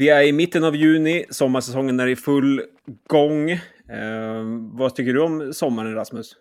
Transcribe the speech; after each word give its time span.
Vi 0.00 0.08
är 0.08 0.22
i 0.22 0.32
mitten 0.32 0.64
av 0.64 0.76
juni, 0.76 1.24
sommarsäsongen 1.30 2.00
är 2.00 2.06
i 2.06 2.16
full 2.16 2.62
gång. 3.06 3.50
Eh, 3.50 3.58
vad 4.72 4.94
tycker 4.94 5.12
du 5.12 5.22
om 5.22 5.52
sommaren, 5.52 5.94
Rasmus? 5.94 6.36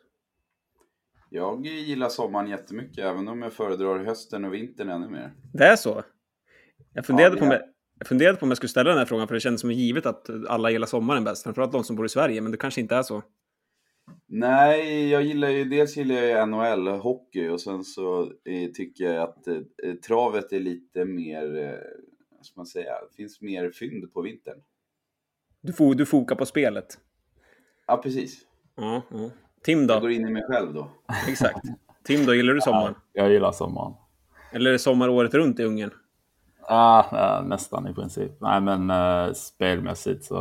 Jag 1.30 1.66
gillar 1.66 2.10
sommaren 2.10 2.48
jättemycket, 2.48 3.06
även 3.06 3.28
om 3.28 3.42
jag 3.42 3.54
föredrar 3.54 4.06
hösten 4.06 4.46
och 4.46 4.54
vintern 4.54 4.90
ännu 4.90 5.10
mer. 5.10 5.34
Det 5.54 5.64
är 5.64 5.76
så? 5.76 6.04
Jag 6.94 7.06
funderade, 7.06 7.36
Ja, 7.36 7.40
på, 7.40 7.46
om 7.46 7.52
jag, 7.52 8.08
funderade 8.08 8.38
på 8.38 8.44
om 8.44 8.50
jag 8.50 8.58
skulle 8.58 8.70
ställa 8.70 8.90
den 8.90 9.00
här 9.00 9.06
frågan, 9.06 9.28
för 9.28 9.36
det 9.36 9.42
kändes 9.42 9.62
som 9.62 9.72
givet 9.72 10.06
att 10.06 10.30
alla 10.48 10.72
gillar 10.72 10.88
sommaren 10.88 11.24
bäst, 11.24 11.44
framförallt 11.44 11.72
de 11.72 11.84
som 11.84 11.96
bor 11.96 12.06
i 12.06 12.10
Sverige, 12.10 12.42
men 12.42 12.52
det 12.52 12.58
kanske 12.58 12.82
inte 12.82 12.96
är 12.96 13.04
så. 13.04 13.24
Nej, 14.28 15.10
jag 15.10 15.24
gillar 15.24 15.50
ju, 15.50 15.64
dels 15.64 15.98
gillar 15.98 16.16
jag 16.16 16.40
ju 16.40 16.46
NHL, 16.46 16.88
hockey, 16.88 17.48
och 17.48 17.62
sen 17.62 17.84
så 17.84 18.22
eh, 18.22 18.72
tycker 18.74 19.04
jag 19.04 19.24
att 19.24 19.48
eh, 19.48 19.94
travet 20.08 20.54
är 20.54 20.60
lite 20.60 21.06
mer, 21.06 21.58
eh, 21.58 22.09
ska 22.46 22.54
man 22.60 22.66
säga, 22.66 22.94
det 23.10 23.16
finns 23.16 23.42
mer 23.42 23.72
fynd 23.72 24.14
på 24.14 24.22
vintern. 24.22 24.62
Du, 25.62 25.74
fo, 25.74 25.94
du 25.94 26.06
fokar 26.06 26.36
på 26.36 26.46
spelet. 26.46 26.98
Ja, 27.88 27.98
precis. 27.98 28.42
Ja, 28.76 29.02
ja. 29.12 29.30
Tim 29.64 29.80
Jag 29.80 29.88
då? 29.88 30.00
går 30.00 30.12
in 30.12 30.28
i 30.28 30.32
mig 30.32 30.44
själv 30.44 30.74
då. 30.74 30.92
Exakt. 31.28 31.66
Tim 32.04 32.26
då, 32.26 32.34
gillar 32.36 32.54
du 32.54 32.62
sommaren? 32.62 32.96
Jag 33.14 33.32
gillar 33.32 33.52
sommaren. 33.52 33.94
Eller 34.52 34.70
är 34.70 34.74
det 34.74 34.80
sommar 34.80 35.10
året 35.10 35.34
runt 35.34 35.60
i 35.60 35.64
Ungern? 35.64 35.92
Ah, 36.62 37.04
ah, 37.12 37.42
nästan 37.42 37.88
i 37.88 37.94
princip. 37.94 38.32
Nej, 38.42 38.62
men 38.62 38.92
uh, 38.92 39.34
spelmässigt 39.34 40.24
så... 40.26 40.38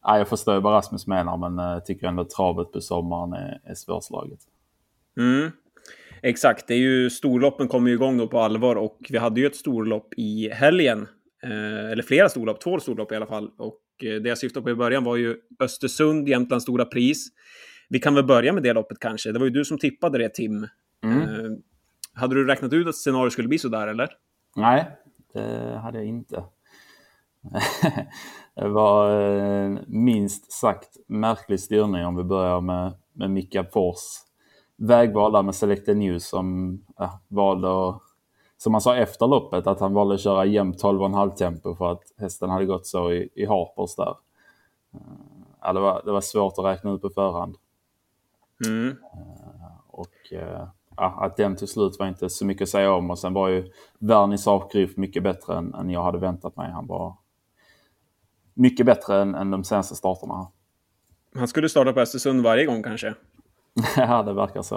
Ah, 0.00 0.18
jag 0.18 0.28
förstår 0.28 0.60
vad 0.60 0.72
Rasmus 0.72 1.06
menar, 1.06 1.36
men 1.36 1.58
uh, 1.58 1.82
tycker 1.82 2.06
ändå 2.06 2.24
travet 2.24 2.72
på 2.72 2.80
sommaren 2.80 3.32
är, 3.32 3.60
är 3.64 3.74
svårslaget. 3.74 4.40
Mm. 5.16 5.50
Exakt, 6.22 6.68
det 6.68 6.74
är 6.74 6.78
ju 6.78 7.10
storloppen 7.10 7.68
kommer 7.68 7.88
ju 7.88 7.94
igång 7.94 8.18
då 8.18 8.28
på 8.28 8.40
allvar 8.40 8.76
och 8.76 8.98
vi 9.10 9.18
hade 9.18 9.40
ju 9.40 9.46
ett 9.46 9.56
storlopp 9.56 10.14
i 10.16 10.50
helgen. 10.52 11.06
Eh, 11.42 11.90
eller 11.90 12.02
flera 12.02 12.28
storlopp, 12.28 12.60
två 12.60 12.80
storlopp 12.80 13.12
i 13.12 13.16
alla 13.16 13.26
fall. 13.26 13.50
Och 13.58 13.80
eh, 14.04 14.22
det 14.22 14.28
jag 14.28 14.38
syftade 14.38 14.64
på 14.64 14.70
i 14.70 14.74
början 14.74 15.04
var 15.04 15.16
ju 15.16 15.36
Östersund, 15.60 16.28
Jämtlands 16.28 16.62
stora 16.62 16.84
pris. 16.84 17.28
Vi 17.88 17.98
kan 17.98 18.14
väl 18.14 18.24
börja 18.24 18.52
med 18.52 18.62
det 18.62 18.72
loppet 18.72 18.98
kanske. 19.00 19.32
Det 19.32 19.38
var 19.38 19.46
ju 19.46 19.52
du 19.52 19.64
som 19.64 19.78
tippade 19.78 20.18
det, 20.18 20.34
Tim. 20.34 20.66
Mm. 21.04 21.22
Eh, 21.22 21.50
hade 22.14 22.34
du 22.34 22.46
räknat 22.46 22.72
ut 22.72 22.88
att 22.88 22.94
scenariot 22.94 23.32
skulle 23.32 23.48
bli 23.48 23.58
så 23.58 23.68
där, 23.68 23.88
eller? 23.88 24.08
Nej, 24.56 24.90
det 25.34 25.78
hade 25.82 25.98
jag 25.98 26.06
inte. 26.06 26.44
det 28.54 28.68
var 28.68 29.20
eh, 29.20 29.78
minst 29.86 30.52
sagt 30.52 30.96
märklig 31.08 31.60
styrning 31.60 32.06
om 32.06 32.16
vi 32.16 32.24
börjar 32.24 32.60
med, 32.60 32.92
med 33.12 33.30
Mika 33.30 33.64
Fors 33.64 34.27
vägval 34.78 35.32
där 35.32 35.42
med 35.42 35.54
Selected 35.54 35.96
News 35.96 36.28
som 36.28 36.78
ja, 36.96 37.20
valde 37.28 37.88
att, 37.88 38.02
som 38.56 38.74
han 38.74 38.80
sa 38.80 38.96
efter 38.96 39.26
loppet, 39.26 39.66
att 39.66 39.80
han 39.80 39.94
valde 39.94 40.14
att 40.14 40.20
köra 40.20 40.44
jämnt 40.44 40.82
12,5 40.82 41.34
tempo 41.34 41.74
för 41.74 41.92
att 41.92 42.02
hästen 42.18 42.50
hade 42.50 42.64
gått 42.64 42.86
så 42.86 43.12
i, 43.12 43.28
i 43.34 43.46
Harpers 43.46 43.96
där. 43.96 44.14
Eh, 44.94 45.28
Ja, 45.60 45.72
det, 45.72 45.80
var, 45.80 46.02
det 46.04 46.12
var 46.12 46.20
svårt 46.20 46.58
att 46.58 46.64
räkna 46.64 46.92
ut 46.92 47.02
på 47.02 47.10
förhand. 47.10 47.56
Mm. 48.66 48.96
Och 49.86 50.32
eh, 50.32 50.68
ja, 50.96 51.18
att 51.20 51.36
den 51.36 51.56
till 51.56 51.68
slut 51.68 51.96
var 51.98 52.06
inte 52.06 52.30
så 52.30 52.46
mycket 52.46 52.62
att 52.62 52.68
säga 52.68 52.92
om. 52.92 53.10
Och 53.10 53.18
sen 53.18 53.32
var 53.32 53.48
ju 53.48 53.72
Vernis 53.98 54.46
Avgryf 54.46 54.96
mycket 54.96 55.22
bättre 55.22 55.56
än, 55.56 55.74
än 55.74 55.90
jag 55.90 56.02
hade 56.02 56.18
väntat 56.18 56.56
mig. 56.56 56.70
Han 56.70 56.86
var 56.86 57.16
mycket 58.54 58.86
bättre 58.86 59.22
än, 59.22 59.34
än 59.34 59.50
de 59.50 59.64
senaste 59.64 59.94
starterna. 59.94 60.50
Han 61.34 61.48
skulle 61.48 61.68
starta 61.68 61.92
på 61.92 62.00
Östersund 62.00 62.42
varje 62.42 62.64
gång 62.64 62.82
kanske. 62.82 63.14
ja, 63.96 64.22
det 64.22 64.32
verkar 64.32 64.62
så. 64.62 64.76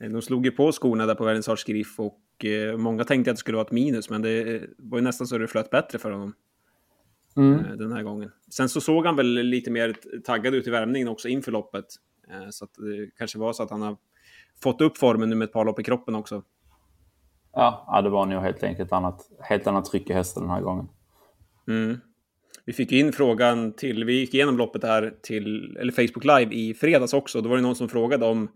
Eh, 0.00 0.10
De 0.10 0.22
slog 0.22 0.44
ju 0.44 0.50
på 0.50 0.72
skorna 0.72 1.06
där 1.06 1.14
på 1.14 1.24
Världens 1.24 1.64
Griff 1.64 2.00
och 2.00 2.44
eh, 2.44 2.76
många 2.76 3.04
tänkte 3.04 3.30
att 3.30 3.36
det 3.36 3.40
skulle 3.40 3.56
vara 3.56 3.66
ett 3.66 3.72
minus, 3.72 4.10
men 4.10 4.22
det 4.22 4.62
var 4.78 4.98
ju 4.98 5.04
nästan 5.04 5.26
så 5.26 5.38
det 5.38 5.48
flöt 5.48 5.70
bättre 5.70 5.98
för 5.98 6.10
honom 6.10 6.34
Mm. 7.36 7.64
eh, 7.64 7.70
den 7.72 7.92
här 7.92 8.02
gången. 8.02 8.30
Sen 8.50 8.68
så 8.68 8.80
såg 8.80 9.06
han 9.06 9.16
väl 9.16 9.26
lite 9.26 9.70
mer 9.70 9.96
taggad 10.24 10.54
ut 10.54 10.66
i 10.66 10.70
värmningen 10.70 11.08
också 11.08 11.28
inför 11.28 11.52
loppet. 11.52 11.84
Eh, 12.30 12.48
så 12.50 12.64
att 12.64 12.74
det 12.74 13.10
kanske 13.18 13.38
var 13.38 13.52
så 13.52 13.62
att 13.62 13.70
han 13.70 13.82
har 13.82 13.96
fått 14.62 14.80
upp 14.80 14.98
formen 14.98 15.30
nu 15.30 15.36
med 15.36 15.46
ett 15.46 15.52
par 15.52 15.64
lopp 15.64 15.80
i 15.80 15.82
kroppen 15.82 16.14
också. 16.14 16.42
Ja, 17.52 17.84
ja, 17.86 18.02
det 18.02 18.08
var 18.10 18.26
nog 18.26 18.42
helt 18.42 18.62
enkelt 18.62 18.92
annat, 18.92 19.30
helt 19.40 19.66
annat 19.66 19.84
tryck 19.84 20.10
i 20.10 20.12
hästen 20.12 20.42
den 20.42 20.50
här 20.52 20.60
gången. 20.60 20.88
Mm. 21.68 22.00
Vi 22.66 22.72
fick 22.72 22.92
in 22.92 23.12
frågan 23.12 23.72
till, 23.72 24.04
vi 24.04 24.12
gick 24.20 24.34
igenom 24.34 24.58
loppet 24.58 24.82
här 24.84 25.14
till, 25.22 25.76
eller 25.80 25.92
Facebook 25.92 26.24
Live 26.24 26.54
i 26.54 26.74
fredags 26.74 27.14
också. 27.14 27.40
Då 27.40 27.48
var 27.48 27.56
det 27.56 27.62
någon 27.62 27.76
som 27.76 27.88
frågade 27.88 28.26
om, 28.26 28.48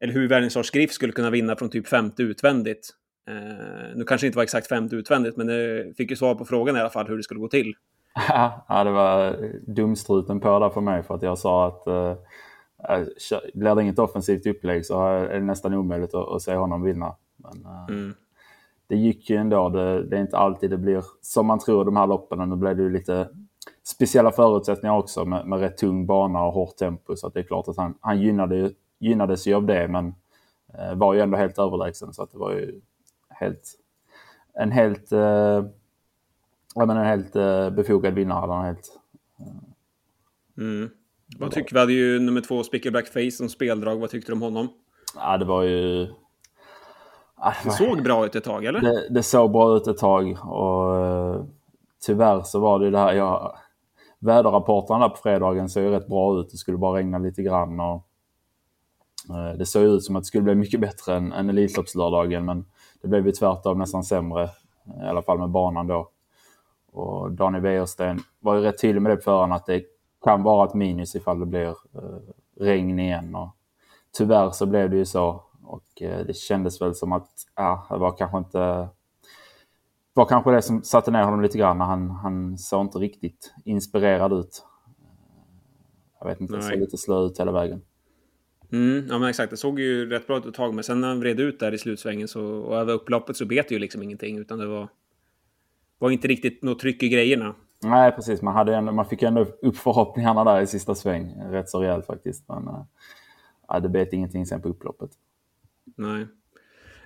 eller 0.00 0.12
hur 0.12 0.28
Värnissars 0.28 0.70
Griff 0.70 0.92
skulle 0.92 1.12
kunna 1.12 1.30
vinna 1.30 1.56
från 1.56 1.70
typ 1.70 1.88
femte 1.88 2.22
utvändigt. 2.22 2.90
Eh, 3.28 3.96
nu 3.96 4.04
kanske 4.04 4.24
det 4.24 4.26
inte 4.26 4.36
var 4.36 4.42
exakt 4.42 4.66
femte 4.68 4.96
utvändigt, 4.96 5.36
men 5.36 5.46
det 5.46 5.92
fick 5.96 6.10
ju 6.10 6.16
svar 6.16 6.34
på 6.34 6.44
frågan 6.44 6.76
i 6.76 6.80
alla 6.80 6.90
fall 6.90 7.06
hur 7.06 7.16
det 7.16 7.22
skulle 7.22 7.40
gå 7.40 7.48
till. 7.48 7.74
ja, 8.68 8.84
det 8.84 8.90
var 8.90 9.36
dumstruten 9.66 10.40
på 10.40 10.58
där 10.58 10.70
för 10.70 10.80
mig 10.80 11.02
för 11.02 11.14
att 11.14 11.22
jag 11.22 11.38
sa 11.38 11.66
att 11.66 11.86
eh, 11.86 12.16
eh, 12.88 13.06
blir 13.54 13.74
det 13.74 13.82
inget 13.82 13.98
offensivt 13.98 14.46
upplägg 14.46 14.86
så 14.86 15.06
är 15.06 15.28
det 15.34 15.40
nästan 15.40 15.74
omöjligt 15.74 16.14
att, 16.14 16.28
att 16.28 16.42
se 16.42 16.54
honom 16.54 16.82
vinna. 16.82 17.14
Men, 17.36 17.64
eh, 17.64 17.86
Mm. 17.88 18.14
det 18.88 18.96
gick 18.96 19.30
ju 19.30 19.36
ändå. 19.36 19.68
Det, 19.68 20.02
det 20.08 20.16
är 20.16 20.20
inte 20.20 20.36
alltid 20.36 20.70
det 20.70 20.78
blir 20.78 21.04
som 21.20 21.46
man 21.46 21.58
tror 21.58 21.84
de 21.84 21.96
här 21.96 22.06
loppen. 22.06 22.48
Nu 22.50 22.56
blev 22.56 22.76
det 22.76 22.82
ju 22.82 22.90
lite 22.92 23.28
speciella 23.82 24.32
förutsättningar 24.32 24.96
också 24.96 25.24
med, 25.24 25.46
med 25.46 25.60
rätt 25.60 25.76
tung 25.78 26.06
bana 26.06 26.42
och 26.42 26.52
hårt 26.52 26.76
tempo. 26.76 27.16
Så 27.16 27.26
att 27.26 27.34
det 27.34 27.40
är 27.40 27.44
klart 27.44 27.68
att 27.68 27.76
han, 27.76 27.94
han 28.00 28.20
gynnade, 28.20 28.70
gynnades 28.98 29.46
ju 29.46 29.54
av 29.54 29.66
det 29.66 29.88
men 29.88 30.14
eh, 30.78 30.94
var 30.94 31.14
ju 31.14 31.20
ändå 31.20 31.36
helt 31.36 31.58
överlägsen. 31.58 32.12
Så 32.14 32.22
att 32.22 32.32
det 32.32 32.38
var 32.38 32.52
ju 32.52 32.80
helt, 33.28 33.78
en 34.54 34.72
helt, 34.72 35.12
eh, 35.12 35.64
menar, 36.76 36.96
en 36.96 37.06
helt 37.06 37.36
eh, 37.36 37.70
befogad 37.70 38.14
vinnare. 38.14 38.44
eller 38.44 38.54
en 38.54 38.64
Helt, 38.64 38.90
Mm. 40.58 40.90
Vad 41.38 41.50
tycker 41.50 41.74
vi? 41.74 41.80
hade 41.80 41.92
ju 41.92 42.18
nummer 42.20 42.40
två, 42.40 42.62
Spicker 42.62 42.90
Face 43.12 43.36
som 43.36 43.48
speldrag. 43.48 43.96
Vad 44.00 44.10
tyckte 44.10 44.32
du 44.32 44.34
om 44.34 44.42
honom? 44.42 44.68
ja, 45.16 45.36
det 45.36 45.44
var 45.44 45.62
ju... 45.62 46.06
Ja, 47.40 47.54
Det 47.64 47.70
såg 47.70 48.02
bra 48.02 48.26
ut 48.26 48.34
ett 48.34 48.44
tag, 48.44 48.64
eller? 48.64 48.80
det, 48.80 49.08
det 49.10 49.22
såg 49.22 49.50
bra 49.52 49.76
ut 49.76 49.86
ett 49.86 49.98
tag 49.98 50.38
och 50.44 50.96
eh, 50.96 51.44
tyvärr 52.06 52.42
så 52.42 52.60
var 52.60 52.78
det 52.78 52.90
det 52.90 52.98
här. 52.98 53.12
Jag, 53.12 53.56
väderrapporterna 54.18 55.08
på 55.08 55.16
fredagen 55.16 55.68
såg 55.68 55.82
ju 55.82 55.90
rätt 55.90 56.08
bra 56.08 56.40
ut. 56.40 56.50
Det 56.50 56.56
skulle 56.56 56.78
bara 56.78 56.98
regna 56.98 57.18
lite 57.18 57.42
grann 57.42 57.80
och 57.80 58.06
eh, 59.30 59.58
det 59.58 59.66
såg 59.66 59.82
ut 59.82 60.04
som 60.04 60.16
att 60.16 60.22
det 60.22 60.26
skulle 60.26 60.44
bli 60.44 60.54
mycket 60.54 60.80
bättre 60.80 61.16
än, 61.16 61.32
än 61.32 61.48
Elitloppslördagen 61.48 62.44
men 62.44 62.64
det 63.02 63.08
blev 63.08 63.26
ju 63.26 63.32
tvärtom 63.32 63.78
nästan 63.78 64.04
sämre. 64.04 64.50
I 65.02 65.06
alla 65.06 65.22
fall 65.22 65.38
med 65.38 65.50
banan 65.50 65.86
då. 65.86 66.10
Och 66.92 67.32
Daniel 67.32 67.62
Wäjersten 67.62 68.18
var 68.40 68.54
ju 68.54 68.60
rätt 68.60 68.80
tydlig 68.80 69.02
med 69.02 69.12
det 69.12 69.16
på 69.16 69.22
förhand 69.22 69.52
att 69.52 69.66
det 69.66 69.82
kan 70.24 70.42
vara 70.42 70.68
ett 70.68 70.74
minus 70.74 71.14
ifall 71.14 71.40
det 71.40 71.46
blir 71.46 71.68
eh, 71.68 72.18
regn 72.60 72.98
igen. 72.98 73.34
Och 73.34 73.48
tyvärr 74.12 74.50
så 74.50 74.66
blev 74.66 74.90
det 74.90 74.96
ju 74.96 75.04
så. 75.04 75.42
Och 75.64 76.02
eh, 76.02 76.26
det 76.26 76.36
kändes 76.36 76.80
väl 76.80 76.94
som 76.94 77.12
att 77.12 77.28
ja, 77.56 77.86
det 77.90 77.98
var 77.98 78.16
kanske 78.16 78.38
inte 78.38 78.88
var 80.18 80.26
kanske 80.26 80.50
det 80.50 80.62
som 80.62 80.82
satte 80.82 81.10
ner 81.10 81.22
honom 81.22 81.42
lite 81.42 81.58
grann. 81.58 81.80
Han, 81.80 82.10
han 82.10 82.58
såg 82.58 82.84
inte 82.84 82.98
riktigt 82.98 83.54
inspirerad 83.64 84.32
ut. 84.32 84.64
Jag 86.20 86.28
vet 86.28 86.40
inte, 86.40 86.56
det 86.56 86.62
såg 86.62 86.78
lite 86.78 86.98
slö 86.98 87.26
ut 87.26 87.40
hela 87.40 87.52
vägen. 87.52 87.80
Mm, 88.72 89.06
ja, 89.08 89.18
men 89.18 89.28
exakt. 89.28 89.50
Det 89.50 89.56
såg 89.56 89.80
ju 89.80 90.10
rätt 90.10 90.26
bra 90.26 90.38
ut 90.38 90.46
ett 90.46 90.54
tag, 90.54 90.74
men 90.74 90.84
sen 90.84 91.00
när 91.00 91.08
han 91.08 91.20
vred 91.20 91.40
ut 91.40 91.60
där 91.60 91.74
i 91.74 91.78
slutsvängen 91.78 92.28
så, 92.28 92.44
och 92.44 92.76
över 92.76 92.92
upploppet 92.92 93.36
så 93.36 93.46
bet 93.46 93.68
det 93.68 93.74
ju 93.74 93.78
liksom 93.78 94.02
ingenting, 94.02 94.38
utan 94.38 94.58
det 94.58 94.66
var, 94.66 94.88
var 95.98 96.10
inte 96.10 96.28
riktigt 96.28 96.62
något 96.62 96.78
tryck 96.78 97.02
i 97.02 97.08
grejerna. 97.08 97.54
Nej, 97.82 98.12
precis. 98.12 98.42
Man, 98.42 98.54
hade 98.54 98.76
ändå, 98.76 98.92
man 98.92 99.06
fick 99.06 99.22
ändå 99.22 99.40
upp 99.62 99.76
förhoppningarna 99.76 100.44
där 100.44 100.60
i 100.60 100.66
sista 100.66 100.94
sväng. 100.94 101.34
Rätt 101.50 101.68
så 101.68 101.80
rejält 101.80 102.06
faktiskt. 102.06 102.48
Men 102.48 102.68
äh, 103.74 103.82
det 103.82 103.88
bet 103.88 104.12
ingenting 104.12 104.46
sen 104.46 104.62
på 104.62 104.68
upploppet. 104.68 105.10
Nej. 105.96 106.26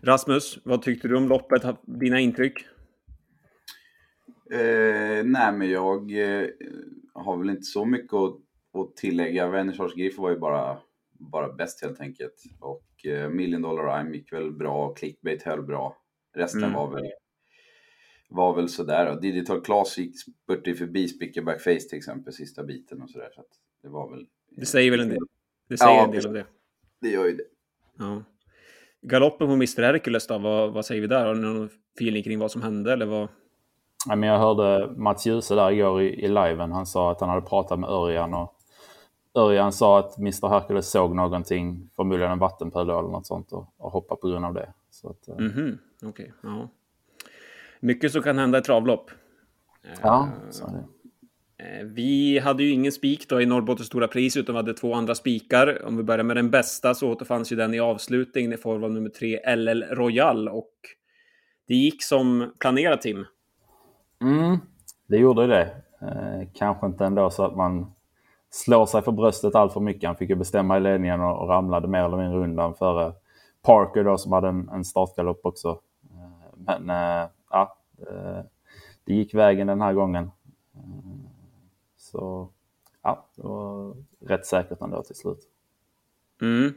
Rasmus, 0.03 0.59
vad 0.65 0.83
tyckte 0.83 1.09
du 1.09 1.17
om 1.17 1.29
loppet? 1.29 1.63
Dina 1.83 2.21
intryck? 2.21 2.67
Eh, 4.53 5.25
nej, 5.25 5.53
men 5.53 5.71
jag 5.71 6.13
eh, 6.13 6.49
har 7.15 7.37
väl 7.37 7.51
inte 7.51 7.63
så 7.63 7.85
mycket 7.85 8.15
att, 8.15 8.37
att 8.75 8.97
tillägga. 8.97 9.49
Vernissage 9.49 9.97
Griff 9.97 10.19
var 10.19 10.31
ju 10.31 10.39
bara, 10.39 10.79
bara 11.13 11.53
bäst 11.53 11.83
helt 11.83 12.01
enkelt. 12.01 12.35
Och 12.61 13.07
eh, 13.07 13.29
Million 13.31 13.63
Dollar 13.63 13.85
Rhyme 13.99 14.17
gick 14.17 14.33
väl 14.33 14.53
bra, 14.53 14.95
Clickbait 14.95 15.43
höll 15.43 15.63
bra. 15.63 15.97
Resten 16.35 16.63
Mm. 16.65 16.73
var 16.73 16.91
väl 16.95 17.11
var 18.29 18.57
väl 18.57 18.69
sådär. 18.69 19.11
Och 19.11 19.21
Digital 19.21 19.61
Class 19.61 19.99
gick 19.99 20.21
spurtade 20.21 20.75
förbi 20.77 21.09
Spicker 21.09 21.43
Backface 21.43 21.89
till 21.89 21.99
exempel, 21.99 22.33
sista 22.33 22.65
biten 22.65 23.03
och 23.03 23.11
sådär. 23.11 23.29
Så 23.35 23.43
det 23.83 23.89
var 23.89 24.11
väl... 24.11 24.27
Det 24.51 24.67
säger 24.67 24.91
väl 24.91 25.01
en 25.01 25.09
del, 25.09 25.19
det 25.69 25.77
säger 25.79 25.93
Ja, 25.93 26.05
en 26.05 26.11
del 26.11 26.27
om 26.27 26.33
det. 26.33 26.47
Det 27.01 27.09
gör 27.09 27.27
ju 27.27 27.37
det. 27.37 27.45
Ja. 27.99 28.25
Galoppen 29.03 29.47
på 29.47 29.53
Mr. 29.53 29.83
Hercules 29.83 30.27
då, 30.27 30.39
vad, 30.39 30.73
vad 30.73 30.87
säger 30.87 31.01
vi 31.01 31.07
där? 31.07 31.27
Har 31.27 31.35
ni 31.35 31.41
någon 31.41 31.69
feeling 31.97 32.23
kring 32.23 32.39
vad 32.39 32.51
som 32.51 32.63
hände 32.63 32.93
eller 32.93 33.07
vad? 33.07 33.29
Ja, 34.09 34.17
men 34.17 34.29
jag 34.29 34.39
hörde 34.39 34.93
Mats 34.97 35.27
Djuse 35.27 35.55
där 35.55 35.71
igår 35.71 36.03
i, 36.03 36.25
i 36.25 36.29
liven. 36.29 36.73
Han 36.73 36.87
sa 36.87 37.11
att 37.13 37.21
han 37.21 37.29
hade 37.29 37.43
pratat 37.43 37.79
med 37.79 37.91
Örjan 37.91 38.35
och 38.35 38.55
Örjan 39.35 39.73
sa 39.73 39.99
att 39.99 40.19
Mr. 40.19 40.49
Hercules 40.49 40.91
såg 40.91 41.15
någonting, 41.15 41.91
förmodligen 41.97 42.33
en 42.33 42.39
vattenpöl 42.39 42.83
eller 42.91 43.03
något 43.03 43.27
sånt 43.27 43.53
och, 43.53 43.75
och 43.79 43.91
hoppade 43.93 44.21
på 44.21 44.29
grund 44.29 44.45
av 44.45 44.55
det. 44.55 44.69
Så 44.91 45.11
att, 45.11 45.29
eh, 45.29 45.35
Mhm, 45.39 45.79
okej. 46.05 46.33
ja. 46.43 46.69
Mycket 47.81 48.13
som 48.13 48.23
kan 48.23 48.39
hända 48.39 48.59
i 48.59 48.63
travlopp. 48.63 49.11
Ja, 50.03 50.29
så 50.51 50.67
är 50.67 50.71
det. 50.71 50.85
Eh, 51.65 51.85
Vi 51.87 52.39
hade 52.39 52.63
ju 52.63 52.71
ingen 52.71 52.93
spik 52.93 53.29
då 53.29 53.41
i 53.41 53.47
Norrbottens 53.47 53.87
stora 53.87 54.09
pris, 54.09 54.37
utan 54.37 54.55
vi 54.55 54.57
hade 54.57 54.75
två 54.75 54.95
andra 54.95 55.15
spikar. 55.15 55.85
Om 55.87 55.97
vi 55.97 56.03
börjar 56.03 56.25
med 56.25 56.37
den 56.37 56.51
bästa 56.51 56.95
så 56.95 57.13
återfanns 57.13 57.53
ju 57.53 57.57
den 57.57 57.75
i 57.75 57.81
avslutningen 57.81 58.53
i 58.53 58.57
form 58.57 58.85
av 58.85 58.91
nummer 58.91 59.09
tre 59.11 59.55
LL 59.57 59.83
Royal 59.91 60.49
och 60.49 60.73
det 61.69 61.75
gick 61.75 62.03
som 62.03 62.53
planerat 62.59 63.03
Tim. 63.03 63.25
Mm, 64.23 64.59
det 65.07 65.17
gjorde 65.17 65.47
det. 65.47 65.75
Eh, 66.01 66.49
kanske 66.55 66.87
inte 66.87 67.05
ändå 67.05 67.31
så 67.31 67.45
att 67.45 67.57
man 67.57 67.93
slår 68.51 68.87
sig 68.87 69.03
för 69.03 69.13
bröstet 69.13 69.55
allt 69.55 69.73
för 69.73 69.81
mycket. 69.81 70.07
Han 70.07 70.17
fick 70.17 70.31
ju 70.31 70.37
bestämma 70.37 70.77
i 70.77 70.81
ledningen 70.81 71.21
och, 71.21 71.43
och 71.43 71.49
ramlade 71.49 71.89
mer 71.89 72.05
eller 72.05 72.17
mindre 72.17 72.41
undan 72.41 72.75
före 72.75 73.13
Parker 73.63 74.05
då 74.05 74.19
som 74.19 74.33
hade 74.33 74.49
en, 74.49 74.69
en 74.69 74.85
startgalopp 74.85 75.41
också. 75.43 75.81
Eh, 76.11 76.55
men 76.57 76.91
eh, 76.91 77.29
ja, 77.51 77.79
eh, 77.99 78.41
det, 79.05 79.15
gick 79.15 79.35
vägen 79.35 79.67
den 79.67 79.81
här 79.81 79.93
gången. 79.93 80.31
Eh, 80.75 80.81
så 81.97 82.49
ja, 83.03 83.27
det 83.37 83.43
var 83.43 83.97
rätt 84.21 84.47
säkert 84.47 84.81
ändå 84.81 85.03
till 85.03 85.17
slut. 85.17 85.49
Mm. 86.43 86.75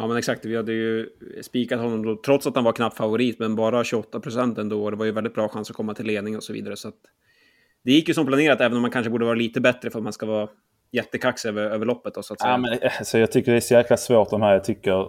Ja, 0.00 0.06
men 0.06 0.16
exakt. 0.16 0.44
Vi 0.44 0.56
hade 0.56 0.72
ju 0.72 1.08
spikat 1.42 1.80
honom 1.80 2.02
då, 2.02 2.16
trots 2.16 2.46
att 2.46 2.54
han 2.54 2.64
var 2.64 2.72
knapp 2.72 2.96
favorit, 2.96 3.38
men 3.38 3.56
bara 3.56 3.84
28 3.84 4.20
procent 4.20 4.58
ändå. 4.58 4.84
Och 4.84 4.90
det 4.90 4.96
var 4.96 5.04
ju 5.04 5.12
väldigt 5.12 5.34
bra 5.34 5.48
chans 5.48 5.70
att 5.70 5.76
komma 5.76 5.94
till 5.94 6.06
ledning 6.06 6.36
och 6.36 6.42
så 6.42 6.52
vidare. 6.52 6.76
Så 6.76 6.88
att 6.88 6.94
det 7.84 7.92
gick 7.92 8.08
ju 8.08 8.14
som 8.14 8.26
planerat, 8.26 8.60
även 8.60 8.76
om 8.76 8.82
man 8.82 8.90
kanske 8.90 9.10
borde 9.10 9.24
vara 9.24 9.34
lite 9.34 9.60
bättre 9.60 9.90
för 9.90 9.98
att 9.98 10.02
man 10.02 10.12
ska 10.12 10.26
vara 10.26 10.48
jättekaxig 10.92 11.48
över, 11.48 11.62
över 11.62 11.86
loppet. 11.86 12.14
Då, 12.14 12.22
så 12.22 12.32
att 12.32 12.40
säga. 12.40 12.52
Ja, 12.52 12.56
men, 12.56 12.78
alltså, 12.98 13.18
jag 13.18 13.32
tycker 13.32 13.52
det 13.52 13.58
är 13.58 13.60
så 13.60 13.74
jäkla 13.74 13.96
svårt 13.96 14.30
de 14.30 14.42
här. 14.42 14.52
Jag 14.52 14.64
tycker 14.64 15.06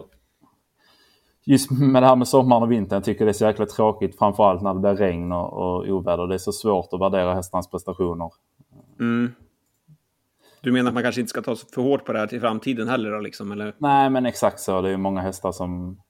just 1.46 1.72
med 1.72 2.04
det 2.04 2.08
här 2.08 2.16
med 2.16 2.28
sommaren 2.28 2.64
och 2.64 2.72
vintern, 2.72 2.98
jag 2.98 3.04
tycker 3.04 3.26
det 3.26 3.32
är 3.32 3.34
så 3.34 3.46
jäkla 3.46 3.66
tråkigt. 3.66 4.18
Framförallt 4.18 4.62
när 4.62 4.74
det 4.74 4.80
blir 4.80 4.96
regn 4.96 5.32
och, 5.32 5.54
och 5.54 5.88
oväder. 5.88 6.28
Det 6.28 6.34
är 6.34 6.38
så 6.38 6.52
svårt 6.52 6.94
att 6.94 7.02
värdera 7.02 7.34
hästarnas 7.34 7.70
prestationer. 7.70 8.30
Mm. 9.00 9.32
Du 10.62 10.72
menar 10.72 10.88
att 10.88 10.94
man 10.94 11.04
kanske 11.04 11.22
inte 11.22 11.30
ska 11.30 11.42
ta 11.42 11.56
så 11.56 11.68
för 11.68 11.82
hårt 11.82 12.06
på 12.06 12.14
det 12.14 12.20
här 12.20 12.28
till 12.28 12.42
framtiden 12.42 12.88
heller 12.88 13.12
då, 13.12 13.20
liksom, 13.20 13.52
eller? 13.52 13.76
Nej, 13.78 14.10
men 14.10 14.26
exakt 14.26 14.60
så. 14.60 14.82
Det 14.82 14.90
är 14.90 14.98
många 14.98 15.22
hästar 15.22 15.52
som, 15.52 16.02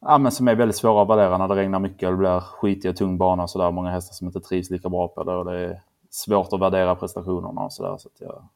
ja, 0.00 0.18
men 0.18 0.32
som 0.32 0.48
är 0.48 0.54
väldigt 0.54 0.76
svåra 0.76 1.02
att 1.02 1.08
värdera 1.08 1.38
när 1.38 1.48
det 1.48 1.54
regnar 1.54 1.80
mycket 1.80 2.10
det 2.10 2.16
blir 2.16 2.40
skitig 2.40 2.90
och 2.90 2.96
tung 2.96 3.18
bana 3.18 3.42
och 3.42 3.50
sådär. 3.50 3.70
Många 3.70 3.90
hästar 3.90 4.14
som 4.14 4.26
inte 4.26 4.40
trivs 4.40 4.70
lika 4.70 4.88
bra 4.88 5.08
på 5.08 5.24
det 5.24 5.32
och 5.32 5.44
det 5.44 5.58
är 5.58 5.80
svårt 6.10 6.52
att 6.52 6.60
värdera 6.60 6.94
prestationerna 6.94 7.60
och 7.60 7.72
sådär. 7.72 7.96
Så 7.98 8.08
att 8.08 8.20
jag, 8.20 8.48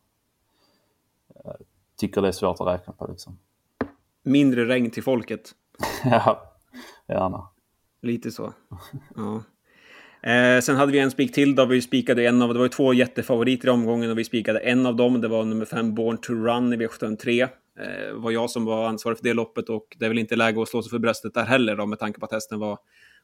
jag 1.44 1.56
tycker 1.96 2.22
det 2.22 2.28
är 2.28 2.32
svårt 2.32 2.60
att 2.60 2.66
räkna 2.66 2.92
på 2.92 3.06
liksom. 3.06 3.38
Mindre 4.22 4.64
regn 4.64 4.90
till 4.90 5.02
folket. 5.02 5.54
ja, 6.04 6.42
gärna. 7.06 7.48
Lite 8.00 8.30
så. 8.30 8.52
Ja. 9.16 9.42
Eh, 10.22 10.60
sen 10.60 10.76
hade 10.76 10.92
vi 10.92 10.98
en 10.98 11.10
spik 11.10 11.32
till 11.32 11.54
då 11.54 11.64
vi 11.64 11.82
spikade 11.82 12.26
en 12.26 12.42
av, 12.42 12.52
det 12.52 12.58
var 12.58 12.66
ju 12.66 12.70
två 12.70 12.94
jättefavoriter 12.94 13.68
i 13.68 13.70
omgången 13.70 14.10
och 14.10 14.18
vi 14.18 14.24
spikade 14.24 14.58
en 14.58 14.86
av 14.86 14.96
dem. 14.96 15.20
Det 15.20 15.28
var 15.28 15.44
nummer 15.44 15.64
fem 15.64 15.94
Born 15.94 16.18
to 16.18 16.32
Run 16.32 16.72
i 16.72 16.76
V753. 16.76 17.42
Eh, 17.42 17.48
det 17.78 18.12
var 18.14 18.30
jag 18.30 18.50
som 18.50 18.64
var 18.64 18.88
ansvarig 18.88 19.18
för 19.18 19.24
det 19.24 19.34
loppet 19.34 19.68
och 19.68 19.96
det 19.98 20.04
är 20.04 20.08
väl 20.08 20.18
inte 20.18 20.36
läge 20.36 20.62
att 20.62 20.68
slå 20.68 20.82
sig 20.82 20.90
för 20.90 20.98
bröstet 20.98 21.34
där 21.34 21.44
heller 21.44 21.76
då 21.76 21.86
med 21.86 21.98
tanke 21.98 22.20
på 22.20 22.26
att 22.26 22.32
hästen 22.32 22.58
var 22.58 22.78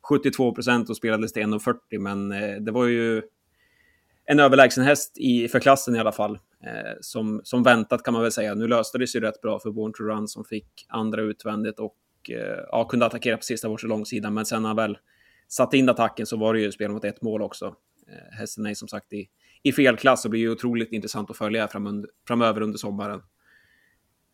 72 0.09 0.55
procent 0.55 0.91
och 0.91 0.97
spelades 0.97 1.33
till 1.33 1.43
1,40 1.43 1.99
men 1.99 2.33
eh, 2.33 2.61
det 2.61 2.73
var 2.73 2.87
ju 2.87 3.23
en 4.27 4.41
överlägsen 4.41 4.85
häst 4.85 5.19
i, 5.19 5.49
för 5.49 5.61
klassen 5.61 5.97
i 5.97 5.99
alla 5.99 6.13
fall. 6.13 6.39
Eh, 6.67 6.93
som, 7.01 7.41
som 7.45 7.63
väntat 7.63 8.03
kan 8.03 8.15
man 8.15 8.23
väl 8.23 8.33
säga. 8.33 8.55
Nu 8.55 8.69
löste 8.69 8.99
det 8.99 9.07
sig 9.07 9.21
rätt 9.21 9.41
bra 9.41 9.59
för 9.59 9.71
Born 9.71 9.93
to 9.93 10.03
Run 10.03 10.29
som 10.29 10.45
fick 10.45 10.87
andra 10.89 11.23
utvändigt 11.23 11.79
och 11.79 11.97
eh, 12.31 12.65
ja, 12.71 12.85
kunde 12.85 13.07
attackera 13.07 13.37
på 13.37 13.43
sista 13.43 13.69
bort 13.69 13.83
långsidan. 13.83 14.35
Men 14.35 14.47
sen 14.47 14.63
när 14.63 14.69
han 14.69 14.77
väl 14.77 14.99
satte 15.57 15.77
in 15.77 15.89
attacken 15.89 16.27
så 16.27 16.37
var 16.37 16.55
det 16.55 16.61
ju 16.61 16.73
spel 16.73 16.91
mot 16.91 17.05
ett 17.05 17.23
mål 17.23 17.43
också. 17.43 17.67
Eh, 18.09 18.39
Hästen 18.39 18.67
är 18.67 18.75
som 18.75 18.89
sagt 18.89 19.13
i, 19.13 19.29
i 19.63 19.73
fel 19.73 19.97
klass 19.97 20.25
och 20.25 20.31
blir 20.31 20.41
ju 20.41 20.51
otroligt 20.51 20.93
intressant 20.93 21.31
att 21.31 21.37
följa 21.37 21.69
fram 21.69 21.87
under, 21.87 22.11
framöver 22.27 22.61
under 22.61 22.79
sommaren. 22.79 23.23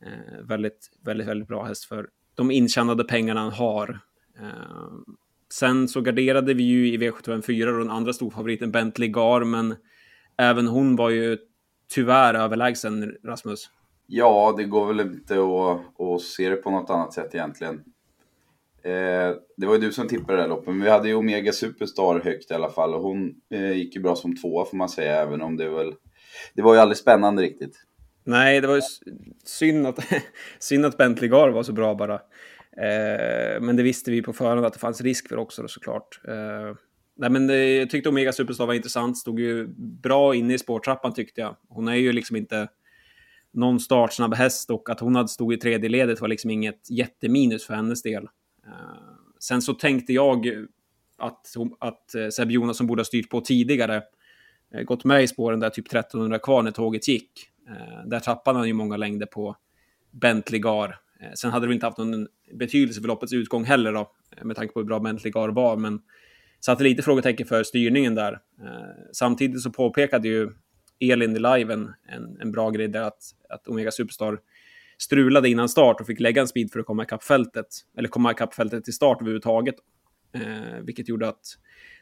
Eh, 0.07 0.47
väldigt, 0.49 0.91
väldigt, 1.05 1.29
väldigt 1.29 1.49
bra 1.49 1.65
häst 1.65 1.85
för 1.85 2.09
de 2.35 2.51
intjänade 2.51 3.05
pengarna 3.05 3.41
han 3.41 3.53
har. 3.53 4.01
Eh, 4.39 5.15
sen 5.53 5.89
så 5.89 6.01
garderade 6.01 6.55
vi 6.55 6.63
ju 6.63 6.93
i 6.93 6.99
V754 6.99 7.79
den 7.79 7.91
andra 7.91 8.13
storfavoriten 8.13 8.73
Bentley 8.73 9.09
Gar, 9.09 9.45
men 9.45 9.77
även 10.39 10.67
hon 10.67 10.97
var 10.97 11.11
ju 11.11 11.39
tyvärr 11.89 12.35
överlägsen 12.35 13.15
Rasmus. 13.25 13.71
Ja, 14.07 14.55
det 14.57 14.65
går 14.65 14.87
väl 14.87 15.01
inte 15.01 15.35
att, 15.35 16.01
att 16.01 16.23
se 16.23 16.49
det 16.49 16.57
på 16.57 16.71
något 16.71 16.91
annat 16.91 17.13
sätt 17.13 17.35
egentligen. 17.35 17.85
Eh, 18.82 19.35
det 19.56 19.67
var 19.67 19.75
ju 19.75 19.81
du 19.81 19.93
som 19.93 20.09
tippade 20.09 20.37
det 20.37 20.43
här 20.43 20.49
loppet, 20.49 20.67
men 20.67 20.82
vi 20.82 20.91
hade 20.91 21.09
ju 21.09 21.15
Omega 21.15 21.53
Superstar 21.53 22.21
högt 22.25 22.50
i 22.50 22.55
alla 22.55 22.71
fall 22.71 22.94
och 22.94 23.03
hon 23.03 23.35
eh, 23.50 23.73
gick 23.73 23.97
ju 23.97 24.03
bra 24.03 24.17
som 24.17 24.37
tvåa 24.37 24.65
får 24.65 24.77
man 24.77 24.88
säga, 24.88 25.23
även 25.23 25.43
om 25.43 25.56
det 25.56 25.69
väl... 25.69 25.94
Det 26.55 26.62
var 26.62 26.75
ju 26.75 26.81
aldrig 26.81 26.97
spännande 26.97 27.43
riktigt. 27.43 27.77
Nej, 28.25 28.61
det 28.61 28.67
var 28.67 28.77
ju 28.77 28.82
synd 29.44 29.87
att, 29.87 29.99
synd 30.59 30.87
att 30.87 30.97
Bentley 30.97 31.31
Gar 31.31 31.49
var 31.49 31.62
så 31.62 31.73
bra 31.73 31.94
bara. 31.94 32.15
Eh, 32.77 33.61
men 33.61 33.77
det 33.77 33.82
visste 33.82 34.11
vi 34.11 34.23
på 34.23 34.32
förhand 34.32 34.67
att 34.67 34.73
det 34.73 34.79
fanns 34.79 35.00
risk 35.00 35.29
för 35.29 35.37
också 35.37 35.62
då, 35.62 35.69
såklart. 35.69 36.21
Eh, 36.29 36.76
nej, 37.17 37.31
men 37.31 37.47
det, 37.47 37.76
jag 37.76 37.91
tyckte 37.91 38.09
Omega 38.09 38.33
Superstar 38.33 38.67
var 38.67 38.75
intressant, 38.75 39.19
stod 39.19 39.41
ju 39.41 39.67
bra 39.76 40.35
inne 40.35 40.55
i 40.55 40.59
spårtrappan 40.59 41.15
tyckte 41.15 41.41
jag. 41.41 41.56
Hon 41.69 41.88
är 41.88 41.94
ju 41.94 42.12
liksom 42.12 42.37
inte 42.37 42.69
någon 43.53 43.81
startsnabb 43.81 44.35
häst 44.35 44.71
och 44.71 44.91
att 44.91 45.00
hon 45.00 45.17
hade 45.17 45.29
stod 45.29 45.53
i 45.53 45.56
tredje 45.56 45.88
ledet 45.88 46.21
var 46.21 46.29
liksom 46.29 46.50
inget 46.50 46.91
jätteminus 46.91 47.67
för 47.67 47.75
hennes 47.75 48.03
del. 48.03 48.29
Eh, 48.71 48.77
sen 49.39 49.63
så 49.63 49.75
tänkte 49.75 50.13
jag 50.13 50.47
att, 51.19 51.55
att 51.79 52.15
eh, 52.15 52.29
Seb 52.29 52.51
Jonasson 52.51 52.87
borde 52.87 53.01
ha 53.01 53.05
styrt 53.05 53.31
på 53.31 53.41
tidigare. 53.41 54.03
Eh, 54.75 54.83
gått 54.83 55.05
med 55.05 55.23
i 55.23 55.29
spåren 55.29 55.61
där 55.61 55.71
typ 55.71 55.87
1300 55.87 56.39
kvar 56.39 56.63
när 56.63 56.71
tåget 56.71 57.09
gick. 57.09 57.47
där 58.07 58.21
tappade 58.21 58.59
han 58.59 58.69
ju 58.69 58.75
många 58.75 58.97
längder 58.97 59.27
på 59.27 59.57
Bentley 60.11 60.61
Gar. 60.61 60.99
sen 61.35 61.51
hade 61.51 61.67
det 61.67 61.69
väl 61.69 61.75
inte 61.75 61.87
haft 61.87 61.99
någon 61.99 62.29
betydelse 62.55 63.01
för 63.01 63.09
loppets 63.09 63.33
utgång 63.33 63.65
heller 63.65 63.93
då, 63.93 64.13
med 64.43 64.57
tanke 64.57 64.75
på 64.75 64.81
hur 64.81 64.87
bra 64.87 65.01
Bentley 65.01 65.31
Gar 65.31 65.49
var, 65.49 65.77
men 65.77 66.03
satte 66.61 66.85
lite 66.85 67.03
frågetecken 67.03 67.47
för 67.47 67.63
styrningen 67.63 68.15
där. 68.15 68.39
samtidigt 69.13 69.63
så 69.63 69.71
påpekade 69.71 70.29
ju 70.29 70.51
Elin 71.01 71.37
i 71.37 71.39
liven 71.39 71.95
en, 72.09 72.41
en 72.41 72.53
bra 72.53 72.71
grej 72.71 72.89
där 72.89 73.03
att, 73.03 73.23
att 73.49 73.69
Omega 73.69 73.91
Superstar 73.91 74.41
strulade 75.02 75.49
innan 75.49 75.69
start 75.69 76.00
och 76.00 76.06
fick 76.06 76.20
lägga 76.20 76.41
en 76.41 76.49
speed 76.49 76.70
för 76.70 76.81
att 76.81 76.87
komma 76.87 77.02
ikapp 77.02 77.23
fältet. 77.23 77.67
Eller 77.99 78.08
komma 78.08 78.32
ikapp 78.32 78.55
fältet 78.55 78.85
till 78.85 78.94
start 78.94 79.20
överhuvudtaget. 79.20 79.75
Eh, 80.33 80.80
vilket 80.83 81.09
gjorde 81.09 81.28
att 81.28 81.42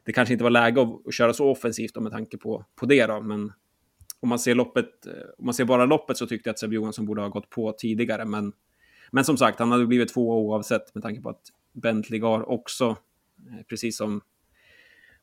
det 0.05 0.13
kanske 0.13 0.35
inte 0.35 0.45
var 0.45 0.51
läge 0.51 0.83
att, 0.83 1.07
att 1.07 1.15
köra 1.15 1.33
så 1.33 1.51
offensivt 1.51 1.95
då, 1.95 2.01
med 2.01 2.13
tanke 2.13 2.39
på, 2.39 2.65
på 2.77 2.87
det. 2.87 3.07
Då. 3.07 3.21
Men 3.21 3.53
om 4.21 4.29
man, 4.29 4.39
ser 4.39 4.55
loppet, 4.55 5.07
eh, 5.07 5.13
om 5.39 5.45
man 5.45 5.55
ser 5.55 5.65
bara 5.65 5.85
loppet 5.85 6.17
så 6.17 6.27
tyckte 6.27 6.49
jag 6.49 6.53
att 6.53 6.59
Seb 6.59 6.73
Johansson 6.73 7.07
borde 7.07 7.23
ha 7.23 7.29
gått 7.29 7.51
på 7.51 7.73
tidigare. 7.73 8.25
Men, 8.25 8.53
men 9.11 9.25
som 9.25 9.37
sagt, 9.37 9.59
han 9.59 9.73
hade 9.73 9.87
blivit 9.87 10.15
två 10.15 10.47
oavsett 10.47 10.95
med 10.95 11.03
tanke 11.03 11.21
på 11.21 11.29
att 11.29 11.43
Bentley 11.73 12.21
Gar 12.21 12.51
också, 12.51 12.85
eh, 13.51 13.67
precis 13.69 13.97
som 13.97 14.21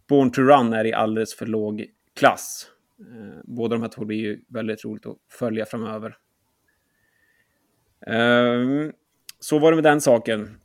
Born 0.07 0.31
to 0.31 0.41
Run, 0.41 0.73
är 0.73 0.85
i 0.85 0.93
alldeles 0.93 1.35
för 1.35 1.45
låg 1.45 1.85
klass. 2.19 2.67
Eh, 2.99 3.41
båda 3.43 3.75
de 3.75 3.81
här 3.81 3.89
två 3.89 4.05
blir 4.05 4.17
ju 4.17 4.41
väldigt 4.47 4.85
roligt 4.85 5.05
att 5.05 5.17
följa 5.29 5.65
framöver. 5.65 6.17
Eh, 8.07 8.91
så 9.39 9.59
var 9.59 9.71
det 9.71 9.75
med 9.75 9.83
den 9.83 10.01
saken. 10.01 10.57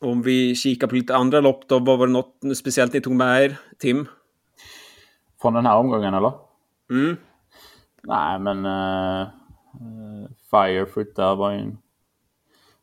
Om 0.00 0.22
vi 0.22 0.54
kikar 0.54 0.86
på 0.86 0.94
lite 0.94 1.16
andra 1.16 1.40
lopp 1.40 1.68
då, 1.68 1.78
vad 1.78 1.98
var 1.98 2.06
det 2.06 2.12
något 2.12 2.56
speciellt 2.56 2.92
ni 2.92 3.00
tog 3.00 3.12
med 3.12 3.44
er, 3.44 3.58
Tim? 3.78 4.08
Från 5.42 5.54
den 5.54 5.66
här 5.66 5.76
omgången 5.76 6.14
eller? 6.14 6.32
Mm. 6.90 7.16
Nej 8.02 8.38
men 8.38 8.66
uh, 8.66 9.28
Firefoot 10.50 11.16
där 11.16 11.34
var 11.34 11.52
ju 11.52 11.58
en, 11.58 11.78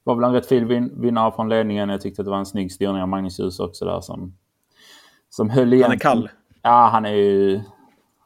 var 0.03 0.15
väl 0.15 0.23
en 0.23 0.33
rätt 0.33 0.45
fin 0.45 0.67
vin 0.67 1.01
vinnare 1.01 1.31
från 1.31 1.49
ledningen. 1.49 1.89
Jag 1.89 2.01
tyckte 2.01 2.21
att 2.21 2.25
det 2.25 2.31
var 2.31 2.37
en 2.37 2.45
snygg 2.45 2.71
styrning 2.71 3.01
av 3.01 3.07
Magnus 3.07 3.39
Hus 3.39 3.59
också 3.59 3.85
där 3.85 4.01
som, 4.01 4.37
som 5.29 5.49
höll 5.49 5.73
igen. 5.73 5.83
Han 5.83 5.95
är 5.95 5.99
kall. 5.99 6.29
Ja, 6.61 6.89
han 6.91 7.05
är 7.05 7.13
ju 7.13 7.61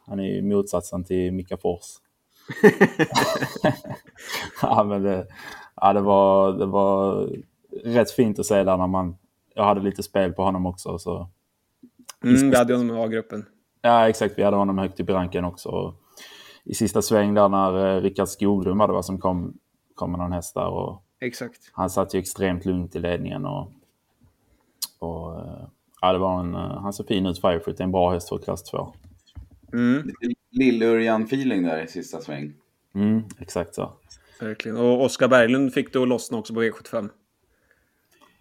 han 0.06 0.20
är 0.20 0.24
ju 0.24 0.42
motsatsen 0.42 1.04
till 1.04 1.32
Mika 1.32 1.56
Fors. 1.56 1.84
ja, 4.62 4.84
men 4.84 5.02
det, 5.02 5.26
ja, 5.76 5.92
det, 5.92 6.00
var, 6.00 6.52
det 6.52 6.66
var 6.66 7.28
rätt 7.84 8.10
fint 8.10 8.38
att 8.38 8.46
se 8.46 8.64
där 8.64 8.76
när 8.76 8.86
man... 8.86 9.16
Jag 9.54 9.64
hade 9.64 9.80
lite 9.80 10.02
spel 10.02 10.32
på 10.32 10.42
honom 10.42 10.66
också. 10.66 10.98
Så. 10.98 11.28
Mm, 12.24 12.50
vi 12.50 12.56
hade 12.56 12.76
honom 12.76 12.96
i 12.96 13.00
A-gruppen. 13.00 13.46
Ja, 13.82 14.08
exakt. 14.08 14.38
Vi 14.38 14.42
hade 14.42 14.56
honom 14.56 14.78
högt 14.78 15.00
upp 15.00 15.10
i 15.10 15.12
ranken 15.12 15.44
också. 15.44 15.94
I 16.64 16.74
sista 16.74 17.02
sväng 17.02 17.34
där 17.34 17.48
när 17.48 17.96
eh, 17.96 18.00
Rickard 18.00 18.28
Skoglund 18.28 18.78
var 18.78 18.86
det 18.86 18.92
var 18.92 19.02
som 19.02 19.18
kom, 19.18 19.58
kom 19.94 20.10
med 20.10 20.20
någon 20.20 20.32
häst 20.32 20.54
där. 20.54 20.68
Och 20.68 21.02
exakt. 21.20 21.60
Han 21.72 21.90
satt 21.90 22.14
ju 22.14 22.18
extremt 22.18 22.64
lugnt 22.64 22.96
i 22.96 22.98
ledningen. 22.98 23.46
Och, 23.46 23.70
och, 24.98 25.40
ja, 26.00 26.12
det 26.12 26.18
var 26.18 26.40
en, 26.40 26.54
han 26.54 26.92
ser 26.92 27.04
fin 27.04 27.26
ut, 27.26 27.40
Firefoot. 27.40 27.76
Det 27.76 27.82
är 27.82 27.84
en 27.84 27.92
bra 27.92 28.12
häst 28.12 28.28
för 28.28 28.38
klass 28.38 28.62
2. 28.62 28.92
Mm. 29.72 30.10
Lill-Örjan-feeling 30.50 31.62
där 31.62 31.82
i 31.82 31.86
sista 31.86 32.20
sväng. 32.20 32.52
Mm, 32.94 33.22
exakt 33.38 33.74
så. 33.74 33.92
Verkligen. 34.40 34.76
Och 34.76 35.04
Oskar 35.04 35.28
Berglund 35.28 35.74
fick 35.74 35.92
det 35.92 36.02
att 36.02 36.08
lossna 36.08 36.38
också 36.38 36.54
på 36.54 36.62
V75. 36.62 37.08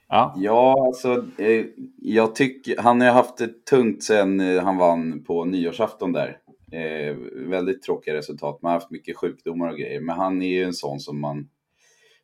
Ja, 0.07 0.33
Ja, 0.37 0.85
alltså 0.87 1.25
eh, 1.37 1.65
jag 2.01 2.35
tycker 2.35 2.81
han 2.81 3.01
har 3.01 3.11
haft 3.11 3.37
det 3.37 3.65
tungt 3.65 4.03
sen 4.03 4.39
eh, 4.39 4.63
han 4.63 4.77
vann 4.77 5.23
på 5.23 5.45
nyårsafton 5.45 6.11
där. 6.11 6.37
Eh, 6.71 7.15
väldigt 7.35 7.83
tråkiga 7.83 8.13
resultat. 8.13 8.61
Man 8.61 8.71
har 8.71 8.79
haft 8.79 8.91
mycket 8.91 9.17
sjukdomar 9.17 9.69
och 9.69 9.77
grejer. 9.77 10.01
Men 10.01 10.15
han 10.15 10.41
är 10.41 10.47
ju 10.47 10.63
en 10.63 10.73
sån 10.73 10.99
som 10.99 11.21
man, 11.21 11.49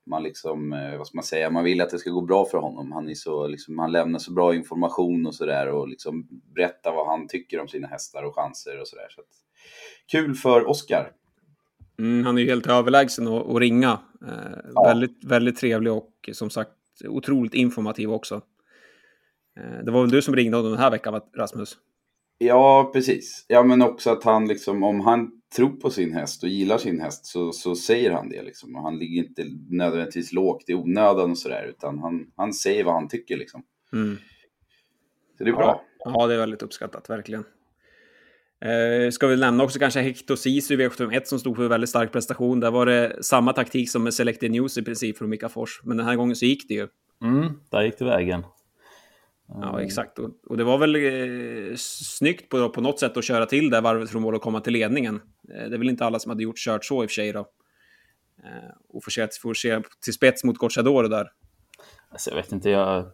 man 0.10 0.24
liksom, 0.24 0.74
eh, 0.74 0.98
vad 0.98 1.08
ska 1.08 1.16
man 1.16 1.24
säga, 1.24 1.50
man 1.50 1.64
vill 1.64 1.82
att 1.82 1.90
det 1.90 2.00
ska 2.00 2.10
gå 2.10 2.22
bra 2.22 2.46
för 2.46 2.58
honom. 2.58 2.92
Han 2.92 3.10
är 3.10 3.14
så, 3.14 3.48
liksom, 3.48 3.80
han 3.80 3.92
lämnar 3.92 4.20
så 4.20 4.32
bra 4.34 4.56
information 4.56 5.26
och 5.26 5.36
sådär 5.36 5.68
och 5.68 5.88
liksom 5.88 6.28
berättar 6.56 6.92
vad 6.92 7.08
han 7.08 7.28
tycker 7.28 7.60
om 7.60 7.68
sina 7.68 7.88
hästar 7.88 8.24
och 8.24 8.36
chanser 8.36 8.82
och 8.82 8.88
sådär. 8.88 9.08
Så 9.10 9.22
att, 9.22 9.28
kul 10.12 10.36
för 10.36 10.70
Oscar. 10.70 11.12
Mm, 12.00 12.26
han 12.26 12.38
är 12.38 12.42
ju 12.42 12.48
helt 12.50 12.68
överlägsen 12.68 13.28
att, 13.28 13.48
att 13.48 13.60
ringa. 13.60 14.00
Eh, 14.28 14.60
Ja. 14.76 14.84
väldigt, 14.84 15.24
väldigt 15.24 15.58
trevlig 15.58 15.94
och 15.94 16.30
som 16.34 16.50
sagt 16.50 16.72
otroligt 17.08 17.54
informativ 17.54 18.12
också. 18.12 18.42
Eh, 19.60 19.84
det 19.86 19.92
var 19.92 20.02
väl 20.02 20.10
du 20.10 20.22
som 20.22 20.36
ringde 20.36 20.58
honom 20.58 20.72
den 20.72 20.80
här 20.82 20.92
veckan, 20.92 21.22
Rasmus? 21.38 21.78
Ja, 22.38 22.90
precis. 22.94 23.46
Ja, 23.48 23.64
men 23.64 23.82
också 23.82 24.10
att 24.10 24.24
han 24.24 24.48
liksom, 24.48 24.84
om 24.84 25.00
han 25.00 25.32
tror 25.56 25.70
på 25.70 25.90
sin 25.90 26.14
häst 26.14 26.44
och 26.44 26.50
gillar 26.50 26.78
sin 26.78 27.02
häst 27.02 27.26
så, 27.26 27.52
så 27.52 27.76
säger 27.76 28.12
han 28.12 28.30
det 28.30 28.44
liksom. 28.44 28.76
Och 28.76 28.82
han 28.82 28.98
ligger 28.98 29.24
inte 29.24 29.46
nödvändigtvis 29.70 30.34
lågt 30.34 30.70
i 30.70 30.74
onödan 30.74 31.32
och 31.32 31.38
sådär, 31.38 31.66
utan 31.70 32.00
han, 32.00 32.32
han 32.36 32.54
säger 32.54 32.84
vad 32.84 32.94
han 32.94 33.08
tycker 33.08 33.38
liksom. 33.38 33.64
Mm. 33.94 34.18
Så 35.38 35.44
det 35.44 35.50
är 35.50 35.54
bra. 35.54 35.84
Ja, 36.06 36.28
det 36.28 36.34
är 36.34 36.38
väldigt 36.38 36.62
uppskattat, 36.62 37.10
verkligen. 37.10 37.44
Eh, 38.62 39.12
ska 39.12 39.28
vi 39.28 39.38
nämna 39.38 39.64
också 39.64 39.80
kanske 39.80 40.02
Hector 40.02 40.36
Sisu 40.36 40.74
i 40.74 40.78
V751 40.78 41.22
som 41.24 41.40
stod 41.40 41.56
för 41.56 41.64
en 41.64 41.70
väldigt 41.70 41.90
stark 41.90 42.12
prestation. 42.12 42.60
Där 42.60 42.72
var 42.72 42.86
det 42.86 43.24
samma 43.24 43.54
taktik 43.54 43.92
som 43.92 44.04
med 44.04 44.14
Selected 44.14 44.52
News 44.52 44.78
i 44.78 44.84
princip 44.84 45.18
från 45.18 45.30
Mika 45.30 45.50
Fors. 45.50 45.82
Men 45.84 45.98
den 45.98 46.06
här 46.06 46.16
gången 46.16 46.36
så 46.36 46.46
gick 46.46 46.68
det 46.68 46.74
ju. 46.74 46.88
mm, 47.24 47.54
där 47.70 47.82
gick 47.82 48.00
det 48.00 48.06
vägen. 48.06 48.44
Ja, 49.62 49.82
exakt. 49.82 50.20
Och, 50.20 50.30
och 50.48 50.58
det 50.58 50.64
var 50.64 50.78
väl 50.78 50.96
eh, 50.96 51.76
snyggt 51.78 52.50
på, 52.50 52.70
på 52.70 52.82
något 52.82 53.00
sätt 53.00 53.18
att 53.18 53.24
köra 53.24 53.46
till 53.46 53.70
det 53.70 53.82
varvet 53.82 54.10
från 54.10 54.22
mål 54.22 54.36
och 54.36 54.42
komma 54.42 54.62
till 54.62 54.74
ledningen. 54.74 55.16
Eh, 55.50 55.70
det 55.70 55.76
är 55.76 55.78
väl 55.78 55.90
inte 55.90 56.06
alla 56.06 56.20
som 56.20 56.30
hade 56.30 56.44
gjort 56.44 56.58
kört 56.58 56.86
så 56.86 57.04
i 57.04 57.06
och 57.06 57.10
för 57.10 57.14
sig 57.14 57.32
då. 57.34 57.40
Eh, 57.40 58.72
och 58.90 59.04
forcera, 59.04 59.28
forcera 59.42 59.84
till 60.04 60.14
spets 60.14 60.44
mot 60.44 60.58
Gocciadoro 60.58 61.08
där. 61.08 61.32
Alltså, 62.10 62.30
jag 62.30 62.38
vet 62.38 62.52
inte, 62.52 62.70
jag... 62.70 63.06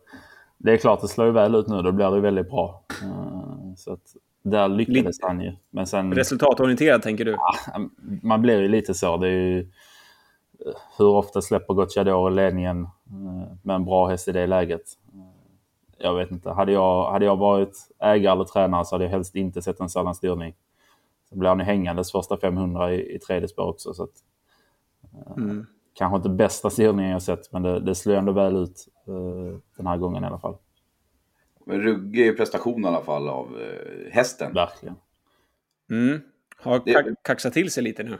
det 0.57 0.71
är 0.71 0.77
klart 0.77 1.01
det 1.01 1.07
slår 1.07 1.27
ju 1.27 1.33
väl 1.33 1.55
ut 1.55 1.67
nu. 1.67 1.81
Då 1.81 1.91
blir 1.91 2.11
det 2.11 2.21
väldigt 2.21 2.49
bra. 2.49 2.85
Eh, 3.01 3.73
Så 3.77 3.93
att 3.93 4.15
där 4.43 4.67
lyckades 4.67 5.17
han 5.21 5.41
ju. 5.41 5.55
Men 5.69 5.87
sen, 5.87 6.13
Resultatorienterad 6.13 7.01
tänker 7.01 7.25
du? 7.25 7.37
man 8.23 8.41
blir 8.41 8.61
ju 8.61 8.67
lite 8.67 8.93
så. 8.93 9.17
Det 9.17 9.27
är 9.27 9.31
ju, 9.31 9.71
hur 10.97 11.07
ofta 11.07 11.41
släpper 11.41 11.73
Gocciadoro 11.73 12.29
ledningen 12.29 12.83
eh, 12.83 13.53
med 13.61 13.75
en 13.75 13.85
bra 13.85 14.07
häst 14.07 14.27
i 14.27 14.31
det 14.31 14.47
läget? 14.47 14.81
Eh, 15.99 16.05
Jag 16.05 16.15
vet 16.15 16.31
inte. 16.31 16.51
Hade 16.51 16.71
jag, 16.71 17.11
hade 17.11 17.25
jag 17.25 17.37
varit 17.37 17.77
ägare 17.99 18.33
eller 18.33 18.43
tränare 18.43 18.85
så 18.85 18.95
hade 18.95 19.03
jag 19.03 19.11
helst 19.11 19.35
inte 19.35 19.61
sett 19.61 19.79
en 19.79 19.89
sådan 19.89 20.15
styrning. 20.15 20.55
Så 21.29 21.35
blir 21.35 21.49
han 21.49 21.59
ju 21.59 21.65
hängandes 21.65 22.11
första 22.11 22.37
500 22.37 22.93
i, 22.93 23.15
i 23.15 23.19
tredje 23.19 23.47
spår 23.47 23.63
också. 23.63 23.93
Så 23.93 24.03
att, 24.03 24.09
Mm. 25.37 25.65
kanske 25.93 26.15
inte 26.17 26.29
bästa 26.29 26.69
styrningen 26.69 27.11
jag 27.11 27.21
sett, 27.21 27.51
men 27.51 27.61
det, 27.63 27.79
det 27.79 27.95
slår 27.95 28.15
ändå 28.15 28.31
väl 28.31 28.55
ut 28.55 28.87
eh, 29.07 29.59
den 29.77 29.87
här 29.87 29.97
gången 29.97 30.23
i 30.23 30.27
alla 30.27 30.39
fall. 30.39 30.57
Men 31.65 31.81
ruggig 31.81 32.37
prestation 32.37 32.83
i 32.85 32.87
alla 32.87 33.01
fall 33.01 33.29
av 33.29 33.61
eh, 33.61 34.11
hästen. 34.13 34.53
Verkligen. 34.53 34.95
Mm. 35.89 36.21
Har 36.57 37.15
kaxat 37.21 37.53
till 37.53 37.71
sig 37.71 37.83
lite 37.83 38.03
nu. 38.03 38.17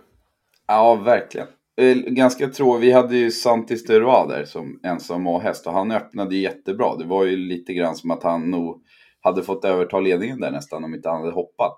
Ja, 0.68 0.96
verkligen. 0.96 1.48
Eh, 1.78 1.96
Ganska 1.96 2.48
tråkigt. 2.48 2.88
Vi 2.88 2.92
hade 2.92 3.18
ju 3.18 3.32
Santis 3.32 3.86
de 3.86 4.00
Roy 4.00 4.28
där 4.28 4.46
som 4.46 4.80
ensam 4.84 5.28
A-häst 5.28 5.68
och 5.68 5.74
han 5.74 5.92
öppnade 5.92 6.36
jättebra. 6.36 6.96
Det 6.96 7.06
var 7.06 7.26
ju 7.26 7.38
lite 7.38 7.74
grann 7.74 7.96
som 7.96 8.12
att 8.12 8.24
han 8.24 8.52
nog 8.52 8.84
hade 9.22 9.44
fått 9.44 9.66
överta 9.66 10.00
ledningen 10.00 10.40
där 10.40 10.52
nästan 10.52 10.84
om 10.84 10.94
inte 10.96 11.10
han 11.10 11.22
hade 11.22 11.34
hoppat. 11.34 11.78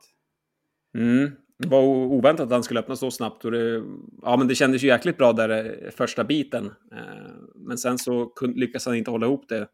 Mm. 0.97 1.31
Det 1.59 1.67
var 1.67 1.81
oväntat 1.83 2.45
att 2.45 2.51
han 2.51 2.63
skulle 2.63 2.79
öppna 2.79 2.95
så 2.95 3.11
snabbt. 3.11 3.45
Och 3.45 3.51
det, 3.51 3.83
ja, 4.21 4.37
men 4.37 4.47
det 4.47 4.55
kändes 4.55 4.83
ju 4.83 4.87
jäkligt 4.87 5.17
bra 5.17 5.33
där 5.33 5.49
eh, 5.85 5.91
första 5.91 6.23
biten. 6.23 6.65
Eh, 6.91 7.31
Men 7.55 7.77
sen 7.77 7.97
så 7.97 8.33
lyckades 8.55 8.85
han 8.85 8.95
inte 8.95 9.11
hålla 9.11 9.25
ihop 9.25 9.49
det 9.49 9.67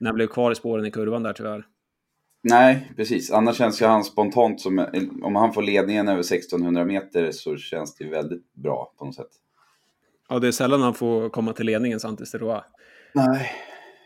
när 0.00 0.08
han 0.08 0.14
blev 0.14 0.26
kvar 0.26 0.52
i 0.52 0.54
spåren 0.54 0.86
i 0.86 0.90
kurvan 0.90 1.22
där 1.22 1.32
tyvärr. 1.32 1.64
Nej, 2.42 2.92
precis. 2.96 3.30
Annars 3.32 3.56
känns 3.56 3.82
ju 3.82 3.86
han 3.86 4.04
spontant 4.04 4.60
som, 4.60 4.86
om 5.22 5.36
han 5.36 5.52
får 5.52 5.62
ledningen 5.62 6.08
över 6.08 6.20
1600 6.20 6.84
meter 6.84 7.30
så 7.32 7.56
känns 7.56 7.94
det 7.94 8.04
väldigt 8.04 8.54
bra 8.54 8.94
på 8.98 9.04
något 9.04 9.14
sätt. 9.14 9.30
Ja, 10.28 10.38
det 10.38 10.48
är 10.48 10.52
sällan 10.52 10.82
han 10.82 10.94
får 10.94 11.28
komma 11.28 11.52
till 11.52 11.66
ledningen, 11.66 12.00
Santis 12.00 12.30
Teroa. 12.30 12.64
Nej. 13.14 13.50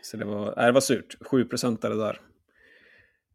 Så 0.01 0.17
det 0.17 0.25
var, 0.25 0.47
äh, 0.47 0.65
det 0.65 0.71
var 0.71 0.81
surt. 0.81 1.15
7 1.21 1.45
procentare 1.45 1.95
där. 1.95 2.19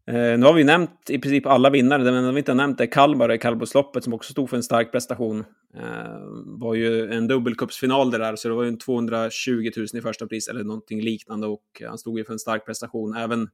Eh, 0.06 0.38
nu 0.38 0.46
har 0.46 0.52
vi 0.52 0.64
nämnt 0.64 1.10
i 1.10 1.18
princip 1.18 1.46
alla 1.46 1.70
vinnare, 1.70 2.12
men 2.12 2.34
vi 2.34 2.38
inte 2.38 2.50
har 2.50 2.56
nämnt 2.56 2.80
är 2.80 2.86
Kalmar 2.86 3.32
i 3.32 3.38
kallblodsloppet 3.38 4.04
som 4.04 4.14
också 4.14 4.32
stod 4.32 4.50
för 4.50 4.56
en 4.56 4.62
stark 4.62 4.92
prestation. 4.92 5.44
Eh, 5.76 6.20
var 6.44 6.74
ju 6.74 7.12
en 7.12 7.28
dubbelcupsfinal 7.28 8.10
det 8.10 8.18
där, 8.18 8.36
så 8.36 8.48
det 8.48 8.54
var 8.54 8.62
ju 8.62 8.68
en 8.68 8.78
220 8.78 9.70
000 9.76 9.86
i 9.94 10.00
första 10.00 10.26
pris 10.26 10.48
eller 10.48 10.64
någonting 10.64 11.00
liknande 11.00 11.46
och 11.46 11.82
han 11.86 11.98
stod 11.98 12.18
ju 12.18 12.24
för 12.24 12.32
en 12.32 12.38
stark 12.38 12.66
prestation. 12.66 13.16
Även, 13.16 13.48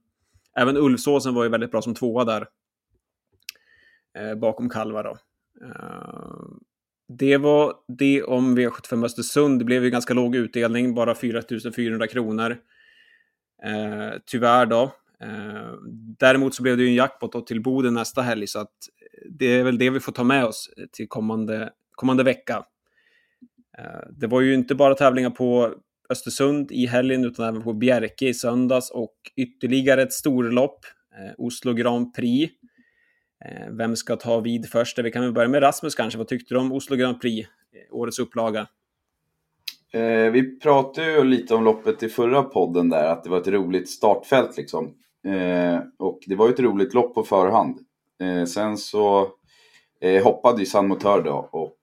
även 0.57 0.77
Ulfsåsen 0.77 1.33
var 1.33 1.43
ju 1.43 1.49
väldigt 1.49 1.71
bra 1.71 1.81
som 1.81 1.95
tvåa 1.95 2.25
där. 2.25 2.47
Eh, 4.17 4.35
bakom 4.35 4.69
Kalmar 4.69 5.03
då. 5.03 5.17
Det 7.07 7.37
var 7.37 7.73
det 7.97 8.23
om 8.23 8.57
V75 8.57 9.05
Östersund. 9.05 9.59
Det 9.59 9.65
blev 9.65 9.83
ju 9.83 9.89
ganska 9.89 10.13
låg 10.13 10.35
utdelning, 10.35 10.93
bara 10.93 11.15
4 11.15 11.41
400 11.75 12.07
kronor. 12.07 12.57
Eh, 13.63 14.13
tyvärr 14.25 14.65
då. 14.65 14.83
Eh, 15.21 15.73
däremot 16.19 16.55
så 16.55 16.63
blev 16.63 16.77
det 16.77 16.83
ju 16.83 16.89
en 16.89 16.95
jackpot 16.95 17.31
då 17.31 17.41
till 17.41 17.61
Boden 17.61 17.93
nästa 17.93 18.21
helg, 18.21 18.47
så 18.47 18.59
att 18.59 18.67
eh, 18.67 19.29
det 19.31 19.45
är 19.45 19.63
väl 19.63 19.77
det 19.77 19.89
vi 19.89 19.99
får 19.99 20.11
ta 20.11 20.23
med 20.23 20.45
oss 20.45 20.69
till 20.91 21.07
kommande, 21.07 21.69
kommande 21.91 22.23
vecka. 22.23 22.65
Eh, 23.77 24.09
det 24.19 24.27
var 24.27 24.41
ju 24.41 24.53
inte 24.53 24.75
bara 24.75 24.95
tävlingar 24.95 25.29
på 25.29 25.73
Östersund 26.09 26.71
i 26.71 26.85
helgen, 26.85 27.25
utan 27.25 27.45
även 27.45 27.63
på 27.63 27.73
Bjerke 27.73 28.27
i 28.27 28.33
söndags 28.33 28.91
och 28.91 29.15
ytterligare 29.35 30.01
ett 30.01 30.13
storlopp, 30.13 30.85
eh, 31.19 31.33
Oslo 31.37 31.73
Grand 31.73 32.15
Prix. 32.15 32.53
Eh, 33.45 33.71
vem 33.71 33.95
ska 33.95 34.15
ta 34.15 34.39
vid 34.39 34.69
först? 34.69 34.99
Vi 34.99 35.11
kan 35.11 35.23
väl 35.23 35.33
börja 35.33 35.47
med 35.47 35.61
Rasmus 35.61 35.95
kanske. 35.95 36.17
Vad 36.17 36.27
tyckte 36.27 36.53
du 36.53 36.59
om 36.59 36.71
Oslo 36.71 36.95
Grand 36.95 37.21
Prix, 37.21 37.47
eh, 37.47 37.95
årets 37.95 38.19
upplaga? 38.19 38.67
Eh, 39.93 40.31
vi 40.31 40.59
pratade 40.59 41.11
ju 41.11 41.23
lite 41.23 41.55
om 41.55 41.63
loppet 41.63 42.03
i 42.03 42.09
förra 42.09 42.43
podden 42.43 42.89
där, 42.89 43.09
att 43.09 43.23
det 43.23 43.29
var 43.29 43.37
ett 43.37 43.47
roligt 43.47 43.89
startfält 43.89 44.57
liksom. 44.57 44.93
Eh, 45.25 45.79
och 45.99 46.19
det 46.27 46.35
var 46.35 46.47
ju 46.47 46.53
ett 46.53 46.59
roligt 46.59 46.93
lopp 46.93 47.13
på 47.13 47.23
förhand. 47.23 47.79
Eh, 48.21 48.45
sen 48.45 48.77
så 48.77 49.27
eh, 50.01 50.23
hoppade 50.23 50.59
ju 50.59 50.65
San 50.65 50.87
Motör 50.87 51.21
då 51.21 51.49
och 51.51 51.77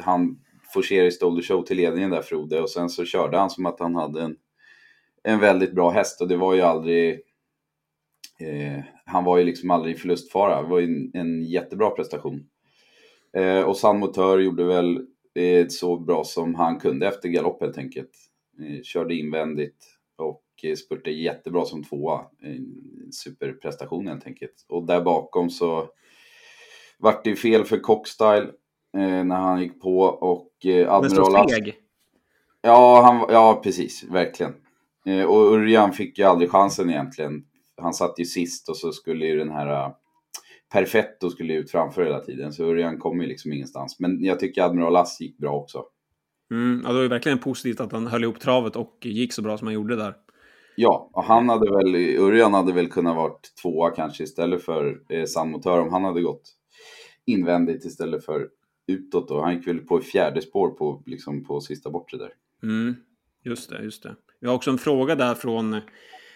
han 0.00 0.38
forcerade 0.74 1.10
Stolder 1.10 1.42
Show 1.42 1.62
till 1.62 1.76
ledningen 1.76 2.10
där 2.10 2.22
Frode 2.22 2.60
och 2.60 2.70
sen 2.70 2.88
så 2.88 3.04
körde 3.04 3.38
han 3.38 3.50
som 3.50 3.66
att 3.66 3.80
han 3.80 3.94
hade 3.94 4.22
en, 4.22 4.36
en 5.22 5.40
väldigt 5.40 5.72
bra 5.72 5.90
häst 5.90 6.20
och 6.20 6.28
det 6.28 6.36
var 6.36 6.54
ju 6.54 6.60
aldrig 6.60 7.20
eh, 8.40 8.84
han 9.04 9.24
var 9.24 9.38
ju 9.38 9.44
liksom 9.44 9.70
aldrig 9.70 9.94
i 9.94 9.98
förlustfara. 9.98 10.62
Det 10.62 10.68
var 10.68 10.78
ju 10.78 10.86
en, 10.86 11.10
en 11.14 11.44
jättebra 11.44 11.90
prestation. 11.90 12.48
Eh, 13.36 13.60
och 13.60 13.76
San 13.76 13.98
Motör 13.98 14.38
gjorde 14.38 14.64
väl 14.64 14.96
eh, 15.34 15.66
så 15.68 15.98
bra 15.98 16.24
som 16.24 16.54
han 16.54 16.78
kunde 16.78 17.08
efter 17.08 17.28
galopp 17.28 17.60
helt 17.60 17.78
enkelt. 17.78 18.10
Eh, 18.60 18.82
körde 18.82 19.14
invändigt 19.14 19.84
och 20.16 20.44
eh, 20.62 20.74
spurtade 20.74 21.16
jättebra 21.16 21.64
som 21.64 21.84
tvåa. 21.84 22.20
En 22.42 23.12
superprestation 23.12 24.06
helt 24.06 24.26
enkelt. 24.26 24.66
Och 24.68 24.86
där 24.86 25.00
bakom 25.00 25.50
så 25.50 25.88
vart 26.98 27.24
det 27.24 27.36
fel 27.36 27.64
för 27.64 27.78
Cockstyle 27.78 28.46
eh, 28.96 29.24
när 29.24 29.36
han 29.36 29.62
gick 29.62 29.80
på 29.80 30.00
och 30.00 30.66
eh, 30.66 30.76
Men 30.76 30.88
Admiral 30.88 31.26
så 31.26 31.36
Ask- 31.36 31.54
seg. 31.54 31.74
Ja, 32.62 33.02
han, 33.02 33.34
ja 33.34 33.60
precis. 33.64 34.04
Verkligen. 34.10 34.54
Eh, 35.06 35.24
och 35.24 35.54
Örjan 35.54 35.92
fick 35.92 36.18
ju 36.18 36.24
aldrig 36.24 36.50
chansen 36.50 36.90
egentligen. 36.90 37.44
Han 37.78 37.94
satt 37.94 38.18
ju 38.18 38.24
sist 38.24 38.68
och 38.68 38.76
så 38.76 38.92
skulle 38.92 39.26
ju 39.26 39.38
den 39.38 39.50
här 39.50 39.86
uh, 39.86 39.94
Perfetto 40.72 41.30
skulle 41.30 41.54
ut 41.54 41.70
framför 41.70 42.04
hela 42.04 42.20
tiden. 42.20 42.52
Så 42.52 42.64
Örjan 42.64 42.98
kom 42.98 43.20
ju 43.20 43.26
liksom 43.26 43.52
ingenstans. 43.52 44.00
Men 44.00 44.24
jag 44.24 44.40
tycker 44.40 44.62
Admiral 44.62 44.96
Ass 44.96 45.20
gick 45.20 45.38
bra 45.38 45.52
också. 45.52 45.84
Mm, 46.50 46.80
ja, 46.84 46.88
det 46.88 46.94
var 46.94 47.02
ju 47.02 47.08
verkligen 47.08 47.38
positivt 47.38 47.80
att 47.80 47.92
han 47.92 48.06
höll 48.06 48.24
ihop 48.24 48.40
travet 48.40 48.76
och 48.76 48.96
gick 49.02 49.32
så 49.32 49.42
bra 49.42 49.58
som 49.58 49.66
han 49.66 49.74
gjorde 49.74 49.96
där. 49.96 50.14
Ja, 50.76 51.10
och 51.12 51.24
han 51.24 51.48
hade 51.48 51.70
väl, 51.70 51.94
Örjan 52.18 52.54
hade 52.54 52.72
väl 52.72 52.88
kunnat 52.88 53.16
varit 53.16 53.52
tvåa 53.62 53.90
kanske 53.90 54.24
istället 54.24 54.64
för 54.64 55.00
eh, 55.08 55.24
San 55.24 55.50
Motör 55.50 55.80
om 55.80 55.92
han 55.92 56.04
hade 56.04 56.22
gått 56.22 56.42
invändigt 57.26 57.84
istället 57.84 58.24
för 58.24 58.48
utåt. 58.86 59.30
Och 59.30 59.42
han 59.42 59.54
gick 59.54 59.66
väl 59.66 59.78
på 59.78 60.00
fjärde 60.00 60.42
spår 60.42 60.70
på, 60.70 61.02
liksom 61.06 61.44
på 61.44 61.60
sista 61.60 61.90
bortre 61.90 62.18
där. 62.18 62.30
Mm, 62.62 62.96
just 63.44 63.70
det, 63.70 63.82
just 63.82 64.02
det. 64.02 64.16
Vi 64.40 64.48
har 64.48 64.54
också 64.54 64.70
en 64.70 64.78
fråga 64.78 65.14
där 65.14 65.34
från 65.34 65.80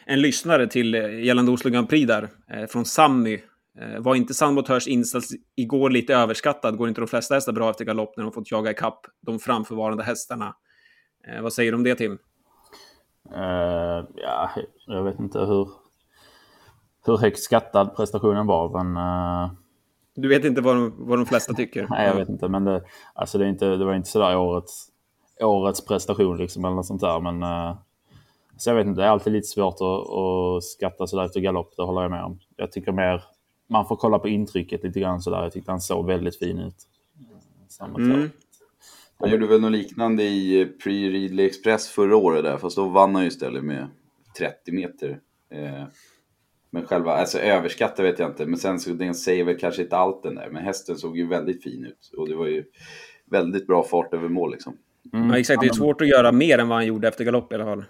en 0.06 0.20
lyssnare 0.20 0.66
till 0.66 0.94
eh, 0.94 1.24
gällande 1.24 1.52
Oslo 1.52 1.70
Grand 1.70 1.88
Prix 1.88 2.06
där, 2.06 2.28
eh, 2.50 2.66
från 2.66 2.84
Sammy. 2.84 3.40
Eh, 3.80 4.00
var 4.00 4.14
inte 4.14 4.34
San 4.34 4.54
Motörs 4.54 4.86
insats 4.86 5.28
igår 5.56 5.90
lite 5.90 6.14
överskattad? 6.14 6.76
Går 6.76 6.88
inte 6.88 7.00
de 7.00 7.06
flesta 7.06 7.34
hästar 7.34 7.52
bra 7.52 7.70
efter 7.70 7.84
galopp 7.84 8.16
när 8.16 8.24
de 8.24 8.32
fått 8.32 8.50
jaga 8.50 8.70
ikapp 8.70 9.06
de 9.20 9.38
framförvarande 9.38 10.02
hästarna? 10.02 10.54
Vad 11.42 11.52
säger 11.52 11.72
du 11.72 11.76
om 11.76 11.84
det, 11.84 11.94
Tim? 11.94 12.18
Eh, 13.34 13.82
Ja, 14.14 14.50
jag 14.86 15.02
vet 15.04 15.18
inte 15.18 15.38
hur, 15.38 15.68
hur 17.06 17.16
högt 17.16 17.38
skattad 17.38 17.96
prestationen 17.96 18.46
var, 18.46 18.84
men... 18.84 18.96
Uh... 18.96 19.52
Du 20.14 20.28
vet 20.28 20.44
inte 20.44 20.60
vad 20.60 20.76
de, 20.76 20.94
vad 20.98 21.18
de 21.18 21.26
flesta 21.26 21.54
tycker? 21.54 21.86
Nej, 21.90 22.06
jag 22.06 22.14
vet 22.14 22.28
inte. 22.28 22.48
Men 22.48 22.64
det, 22.64 22.82
alltså 23.14 23.38
det, 23.38 23.44
är 23.44 23.48
inte, 23.48 23.66
det 23.66 23.84
var 23.84 23.94
inte 23.94 24.08
sådär 24.08 24.36
årets, 24.36 24.88
årets 25.40 25.86
prestation 25.86 26.36
liksom, 26.36 26.64
eller 26.64 26.74
något 26.74 26.86
sånt 26.86 27.00
där. 27.00 27.20
Men, 27.20 27.42
uh, 27.42 27.76
så 28.56 28.70
jag 28.70 28.74
vet 28.74 28.86
inte, 28.86 29.00
det 29.00 29.06
är 29.06 29.10
alltid 29.10 29.32
lite 29.32 29.48
svårt 29.48 29.74
att, 29.74 30.10
att 30.10 30.64
skatta 30.64 31.06
sådär 31.06 31.24
efter 31.24 31.40
galopp, 31.40 31.74
det 31.76 31.82
håller 31.82 32.02
jag 32.02 32.10
med 32.10 32.24
om. 32.24 32.38
Jag 32.56 32.72
tycker 32.72 32.92
mer, 32.92 33.22
man 33.68 33.86
får 33.86 33.96
kolla 33.96 34.18
på 34.18 34.28
intrycket 34.28 34.84
lite 34.84 35.00
grann 35.00 35.20
sådär. 35.20 35.42
Jag 35.42 35.52
tyckte 35.52 35.70
han 35.70 35.80
såg 35.80 36.06
väldigt 36.06 36.38
fin 36.38 36.58
ut. 36.58 36.76
Samma 37.68 37.98
mm. 37.98 38.30
Han 39.18 39.30
gjorde 39.30 39.46
väl 39.46 39.60
något 39.60 39.72
liknande 39.72 40.22
i 40.22 40.64
Pre-Ridley 40.84 41.46
Express 41.46 41.88
förra 41.88 42.16
året 42.16 42.44
där, 42.44 42.58
fast 42.58 42.76
då 42.76 42.88
vann 42.88 43.14
han 43.14 43.24
ju 43.24 43.28
istället 43.28 43.64
med 43.64 43.88
30 44.38 44.72
meter. 44.72 45.20
Eh, 45.50 45.84
men 46.70 46.86
själva, 46.86 47.12
alltså 47.12 47.38
överskatta 47.38 48.02
vet 48.02 48.18
jag 48.18 48.30
inte, 48.30 48.46
men 48.46 48.58
sen 48.58 48.80
så 48.80 48.90
den 48.90 49.14
säger 49.14 49.44
väl 49.44 49.58
kanske 49.58 49.82
inte 49.82 49.96
allt 49.96 50.22
den 50.22 50.34
där. 50.34 50.48
Men 50.50 50.64
hästen 50.64 50.96
såg 50.96 51.18
ju 51.18 51.26
väldigt 51.26 51.62
fin 51.62 51.84
ut 51.84 52.10
och 52.16 52.28
det 52.28 52.34
var 52.34 52.46
ju 52.46 52.64
väldigt 53.30 53.66
bra 53.66 53.82
fart 53.82 54.14
över 54.14 54.28
mål 54.28 54.50
liksom. 54.50 54.76
Mm. 55.12 55.30
Ja, 55.30 55.38
exakt, 55.38 55.60
det 55.60 55.66
är 55.66 55.72
svårt 55.72 56.00
att 56.00 56.08
göra 56.08 56.32
mer 56.32 56.58
än 56.58 56.68
vad 56.68 56.78
han 56.78 56.86
gjorde 56.86 57.08
efter 57.08 57.24
galopp 57.24 57.52
i 57.52 57.54
alla 57.54 57.64
fall. 57.64 57.84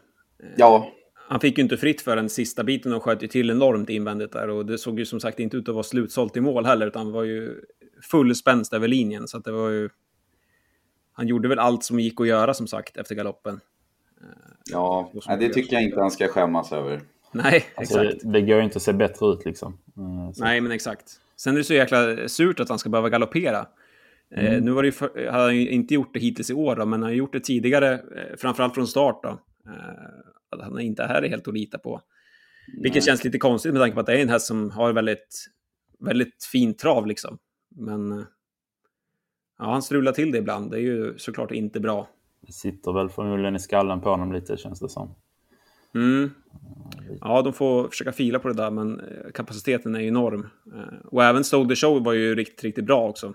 Ja. 0.56 0.92
Han 1.28 1.40
fick 1.40 1.58
ju 1.58 1.62
inte 1.62 1.76
fritt 1.76 2.00
för 2.00 2.16
den 2.16 2.28
sista 2.28 2.64
biten 2.64 2.92
och 2.92 3.02
sköt 3.02 3.22
ju 3.22 3.26
till 3.26 3.50
enormt 3.50 3.90
invändigt 3.90 4.32
där 4.32 4.50
och 4.50 4.66
det 4.66 4.78
såg 4.78 4.98
ju 4.98 5.06
som 5.06 5.20
sagt 5.20 5.40
inte 5.40 5.56
ut 5.56 5.68
att 5.68 5.74
vara 5.74 5.82
slutsålt 5.82 6.36
i 6.36 6.40
mål 6.40 6.66
heller 6.66 6.86
utan 6.86 7.12
var 7.12 7.22
ju 7.22 7.60
full 8.10 8.34
spänst 8.34 8.72
över 8.72 8.88
linjen 8.88 9.28
så 9.28 9.38
att 9.38 9.44
det 9.44 9.52
var 9.52 9.70
ju 9.70 9.88
han 11.12 11.26
gjorde 11.26 11.48
väl 11.48 11.58
allt 11.58 11.84
som 11.84 12.00
gick 12.00 12.20
att 12.20 12.26
göra 12.26 12.54
som 12.54 12.66
sagt 12.66 12.96
efter 12.96 13.14
galoppen. 13.14 13.60
Ja, 14.70 15.12
nej, 15.28 15.38
det 15.38 15.48
tycker 15.48 15.72
jag 15.72 15.82
inte 15.82 16.00
han 16.00 16.10
ska 16.10 16.28
skämmas 16.28 16.72
över. 16.72 17.00
Nej, 17.32 17.64
alltså, 17.74 18.02
exakt. 18.02 18.22
Det, 18.22 18.32
det 18.32 18.40
går 18.40 18.56
ju 18.58 18.64
inte 18.64 18.76
att 18.76 18.82
se 18.82 18.92
bättre 18.92 19.26
ut 19.26 19.44
liksom. 19.44 19.78
Mm, 19.96 20.32
nej, 20.36 20.60
men 20.60 20.72
exakt. 20.72 21.04
Sen 21.36 21.54
är 21.54 21.58
det 21.58 21.64
så 21.64 21.74
jäkla 21.74 22.28
surt 22.28 22.60
att 22.60 22.68
han 22.68 22.78
ska 22.78 22.90
behöva 22.90 23.08
galoppera. 23.08 23.66
Eh, 24.34 24.44
mm. 24.44 24.54
Eh, 24.54 24.62
nu 24.62 24.70
var 24.70 24.82
det 24.82 24.92
för, 24.92 25.30
har 25.30 25.40
han 25.40 25.56
ju 25.56 25.68
inte 25.68 25.94
gjort 25.94 26.14
det 26.14 26.20
hittills 26.20 26.50
i 26.50 26.54
år, 26.54 26.76
då, 26.76 26.86
men 26.86 26.92
han 26.92 27.10
har 27.10 27.16
gjort 27.16 27.32
det 27.32 27.40
tidigare, 27.40 27.92
eh, 27.92 28.36
framförallt 28.38 28.74
från 28.74 28.86
start. 28.86 29.20
Då. 29.22 29.38
Eh, 29.66 30.30
att 30.50 30.60
han 30.60 30.80
inte 30.80 31.04
här 31.04 31.22
är 31.22 31.28
helt 31.28 31.48
att 31.48 31.54
lita 31.54 31.78
på. 31.78 32.00
Vilket 32.82 32.94
Nej. 32.94 33.02
känns 33.02 33.24
lite 33.24 33.38
konstigt 33.38 33.72
med 33.72 33.82
tanke 33.82 33.94
på 33.94 34.00
att 34.00 34.06
det 34.06 34.12
är 34.12 34.22
en 34.22 34.28
häst 34.28 34.46
som 34.46 34.70
har 34.70 34.92
väldigt, 34.92 35.46
väldigt 35.98 36.44
fin 36.52 36.74
trav. 36.74 37.06
Liksom. 37.06 37.38
Men 37.68 38.12
eh, 38.12 38.24
ja, 39.58 39.64
han 39.64 39.82
strular 39.82 40.12
till 40.12 40.32
det 40.32 40.38
ibland. 40.38 40.70
Det 40.70 40.76
är 40.76 40.80
ju 40.80 41.18
såklart 41.18 41.50
inte 41.50 41.80
bra. 41.80 42.08
Det 42.46 42.52
sitter 42.52 42.92
väl 42.92 43.08
förmodligen 43.08 43.56
i 43.56 43.58
skallen 43.58 44.00
på 44.00 44.10
honom 44.10 44.32
lite, 44.32 44.56
känns 44.56 44.80
det 44.80 44.88
som. 44.88 45.14
Mm. 45.94 46.30
Ja, 47.20 47.42
de 47.42 47.52
får 47.52 47.88
försöka 47.88 48.12
fila 48.12 48.38
på 48.38 48.48
det 48.48 48.54
där, 48.54 48.70
men 48.70 49.00
eh, 49.00 49.30
kapaciteten 49.34 49.94
är 49.94 50.00
enorm. 50.00 50.46
Och 51.04 51.24
även 51.24 51.42
the 51.68 51.76
Show 51.76 52.04
var 52.04 52.12
ju 52.12 52.34
riktigt, 52.34 52.64
riktigt 52.64 52.84
bra 52.84 53.08
också, 53.08 53.34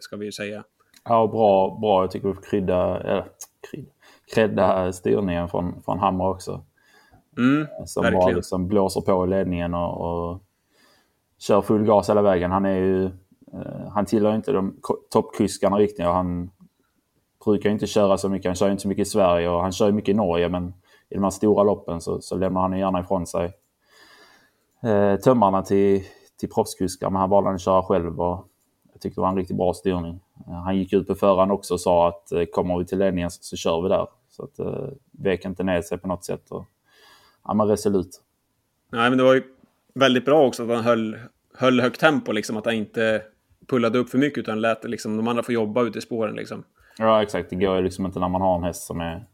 ska 0.00 0.16
vi 0.16 0.24
ju 0.24 0.32
säga. 0.32 0.64
Ja, 1.04 1.26
bra. 1.26 1.78
bra. 1.80 2.02
Jag 2.02 2.10
tycker 2.10 2.28
vi 2.28 2.34
får 2.34 2.42
krydda, 2.42 3.00
eller, 3.00 3.26
krydda, 3.70 3.90
kredda 4.32 4.92
styrningen 4.92 5.48
från, 5.48 5.82
från 5.82 5.98
Hammar 5.98 6.28
också. 6.28 6.64
Mm, 7.38 7.66
som 7.86 8.02
verkligen. 8.02 8.24
bara 8.24 8.34
liksom 8.34 8.68
blåser 8.68 9.00
på 9.00 9.26
ledningen 9.26 9.74
och, 9.74 10.00
och 10.00 10.42
kör 11.38 11.62
full 11.62 11.84
gas 11.84 12.10
hela 12.10 12.22
vägen. 12.22 12.50
Han 12.50 12.64
är 12.64 12.76
ju 12.76 13.10
Eh, 13.52 13.88
han 13.88 14.06
tillhör 14.06 14.34
inte 14.34 14.52
de 14.52 14.76
toppkuskarna 15.10 15.76
riktigt. 15.76 16.04
Han 16.04 16.50
brukar 17.44 17.70
inte 17.70 17.86
köra 17.86 18.18
så 18.18 18.28
mycket. 18.28 18.48
Han 18.48 18.54
kör 18.54 18.70
inte 18.70 18.82
så 18.82 18.88
mycket 18.88 19.06
i 19.06 19.10
Sverige 19.10 19.48
och 19.48 19.60
han 19.60 19.72
kör 19.72 19.92
mycket 19.92 20.12
i 20.12 20.16
Norge. 20.16 20.48
Men 20.48 20.74
i 21.08 21.14
de 21.14 21.22
här 21.22 21.30
stora 21.30 21.62
loppen 21.62 22.00
så, 22.00 22.20
så 22.20 22.36
lämnar 22.36 22.60
han 22.60 22.78
gärna 22.78 23.00
ifrån 23.00 23.26
sig 23.26 23.52
eh, 24.82 25.16
tömmarna 25.16 25.62
till, 25.62 26.02
till 26.40 26.50
proffskuskar. 26.50 27.10
Men 27.10 27.20
han 27.20 27.30
valde 27.30 27.50
att 27.50 27.60
köra 27.60 27.82
själv 27.82 28.20
och 28.20 28.48
jag 28.92 29.00
tyckte 29.00 29.20
det 29.20 29.22
var 29.22 29.28
en 29.28 29.36
riktigt 29.36 29.56
bra 29.56 29.74
styrning. 29.74 30.20
Eh, 30.46 30.52
han 30.52 30.76
gick 30.76 30.92
ut 30.92 31.06
på 31.06 31.14
förhand 31.14 31.52
också 31.52 31.74
och 31.74 31.80
sa 31.80 32.08
att 32.08 32.32
eh, 32.32 32.44
kommer 32.44 32.78
vi 32.78 32.84
till 32.84 32.98
ledningen 32.98 33.30
så, 33.30 33.38
så 33.42 33.56
kör 33.56 33.82
vi 33.82 33.88
där. 33.88 34.06
Så 34.36 34.44
att 34.44 34.58
eh, 34.58 34.88
vek 35.10 35.44
inte 35.44 35.62
ner 35.62 35.82
sig 35.82 35.98
på 35.98 36.08
något 36.08 36.24
sätt. 36.24 36.50
Och, 36.50 36.64
ja, 37.44 37.54
men 37.54 37.68
resolut. 37.68 38.22
Nej, 38.92 39.10
men 39.10 39.18
det 39.18 39.24
var 39.24 39.34
ju 39.34 39.42
väldigt 39.94 40.24
bra 40.24 40.46
också 40.46 40.62
att 40.62 40.68
han 40.68 40.84
höll, 40.84 41.18
höll 41.54 41.80
högt 41.80 42.00
tempo, 42.00 42.32
liksom 42.32 42.56
att 42.56 42.64
han 42.64 42.74
inte 42.74 43.22
pullade 43.68 43.98
upp 43.98 44.10
för 44.10 44.18
mycket 44.18 44.38
utan 44.38 44.60
lät 44.60 44.84
liksom, 44.84 45.16
de 45.16 45.28
andra 45.28 45.42
få 45.42 45.52
jobba 45.52 45.82
ute 45.82 45.98
i 45.98 46.02
spåren. 46.02 46.34
Liksom. 46.34 46.64
Ja, 46.98 47.22
exakt. 47.22 47.50
Det 47.50 47.56
går 47.56 47.76
ju 47.76 47.82
liksom 47.82 48.06
inte 48.06 48.20
när 48.20 48.28
man 48.28 48.40
har 48.40 48.56
en 48.56 48.62
häst 48.62 48.82
som 48.86 49.00
är, 49.00 49.24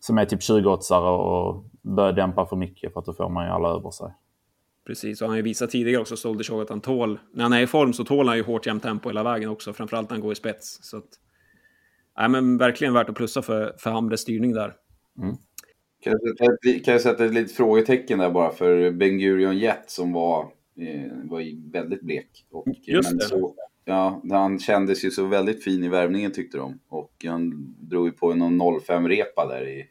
som 0.00 0.18
är 0.18 0.24
typ 0.24 0.40
20-åtsare 0.40 1.08
och 1.08 1.64
börjar 1.82 2.12
dämpa 2.12 2.46
för 2.46 2.56
mycket 2.56 2.92
för 2.92 3.00
att 3.00 3.06
då 3.06 3.12
får 3.12 3.28
man 3.28 3.46
ju 3.46 3.50
alla 3.50 3.68
över 3.68 3.90
sig. 3.90 4.14
Precis, 4.86 5.20
och 5.20 5.26
han 5.26 5.30
har 5.30 5.36
ju 5.36 5.42
visat 5.42 5.70
tidigare 5.70 6.00
också, 6.00 6.16
Stolder 6.16 6.44
Show, 6.44 6.60
att 6.60 6.68
han 6.68 6.80
tål... 6.80 7.18
När 7.32 7.42
han 7.42 7.52
är 7.52 7.60
i 7.60 7.66
form 7.66 7.92
så 7.92 8.04
tål 8.04 8.28
han 8.28 8.36
ju 8.36 8.42
hårt 8.42 8.66
jämnt 8.66 8.82
tempo 8.82 9.08
hela 9.08 9.22
vägen 9.22 9.50
också, 9.50 9.72
framförallt 9.72 10.10
när 10.10 10.16
han 10.16 10.22
går 10.22 10.32
i 10.32 10.34
spets. 10.34 10.78
Så 10.82 10.96
att, 10.96 11.04
nej, 12.18 12.28
men 12.28 12.58
verkligen 12.58 12.94
värt 12.94 13.08
att 13.08 13.14
plussa 13.14 13.42
för, 13.42 13.74
för 13.78 13.90
Hamres 13.90 14.20
styrning 14.20 14.52
där. 14.52 14.74
Mm. 15.22 15.36
Kan, 16.02 16.14
jag 16.38 16.84
kan 16.84 16.92
jag 16.92 17.00
sätta 17.00 17.24
ett 17.24 17.34
litet 17.34 17.56
frågetecken 17.56 18.18
där 18.18 18.30
bara 18.30 18.50
för 18.50 18.90
Ben 18.90 19.18
Gurion 19.18 19.58
Jet 19.58 19.90
som 19.90 20.12
var 20.12 20.52
Eh, 20.76 21.30
var 21.30 21.70
väldigt 21.72 22.00
blek. 22.00 22.46
Och, 22.50 22.66
Just 22.86 23.18
det. 23.18 23.24
Så, 23.24 23.54
ja, 23.84 24.22
han 24.30 24.58
kändes 24.58 25.04
ju 25.04 25.10
så 25.10 25.26
väldigt 25.26 25.64
fin 25.64 25.84
i 25.84 25.88
värmningen 25.88 26.32
tyckte 26.32 26.58
de. 26.58 26.80
Och 26.88 27.24
han 27.24 27.74
drog 27.80 28.06
ju 28.06 28.12
på 28.12 28.34
någon 28.34 28.62
05-repa 28.62 29.46
där 29.48 29.68
i, 29.68 29.86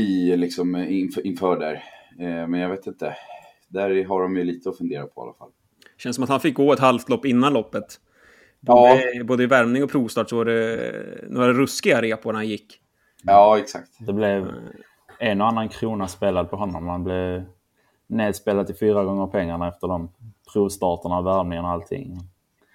i 0.00 0.36
liksom 0.36 0.76
inför, 0.76 1.26
inför 1.26 1.58
där. 1.58 1.74
Eh, 2.18 2.48
men 2.48 2.60
jag 2.60 2.68
vet 2.68 2.86
inte. 2.86 3.16
Där 3.68 4.04
har 4.04 4.22
de 4.22 4.36
ju 4.36 4.44
lite 4.44 4.68
att 4.68 4.78
fundera 4.78 5.06
på 5.06 5.20
i 5.20 5.22
alla 5.22 5.34
fall. 5.34 5.50
Känns 5.96 6.16
som 6.16 6.22
att 6.24 6.30
han 6.30 6.40
fick 6.40 6.54
gå 6.54 6.72
ett 6.72 6.78
halvt 6.78 7.08
lopp 7.08 7.26
innan 7.26 7.52
loppet. 7.52 8.00
Både, 8.66 9.14
ja. 9.14 9.24
både 9.24 9.42
i 9.42 9.46
värmning 9.46 9.84
och 9.84 9.90
provstart 9.90 10.28
så 10.28 10.36
var 10.36 10.44
det 10.44 10.94
några 11.28 11.52
ruskiga 11.52 12.02
repor 12.02 12.32
när 12.32 12.38
han 12.38 12.48
gick. 12.48 12.80
Ja, 13.22 13.58
exakt. 13.58 13.90
Det 13.98 14.12
blev 14.12 14.52
en 15.18 15.40
och 15.40 15.48
annan 15.48 15.68
krona 15.68 16.08
spelad 16.08 16.50
på 16.50 16.56
honom. 16.56 16.88
Han 16.88 17.04
blev 17.04 17.44
nedspelat 18.06 18.66
till 18.66 18.76
fyra 18.76 19.04
gånger 19.04 19.26
pengarna 19.26 19.68
efter 19.68 19.88
de 19.88 20.10
provstarterna, 20.52 21.22
värmningen 21.22 21.64
och 21.64 21.70
allting. 21.70 22.18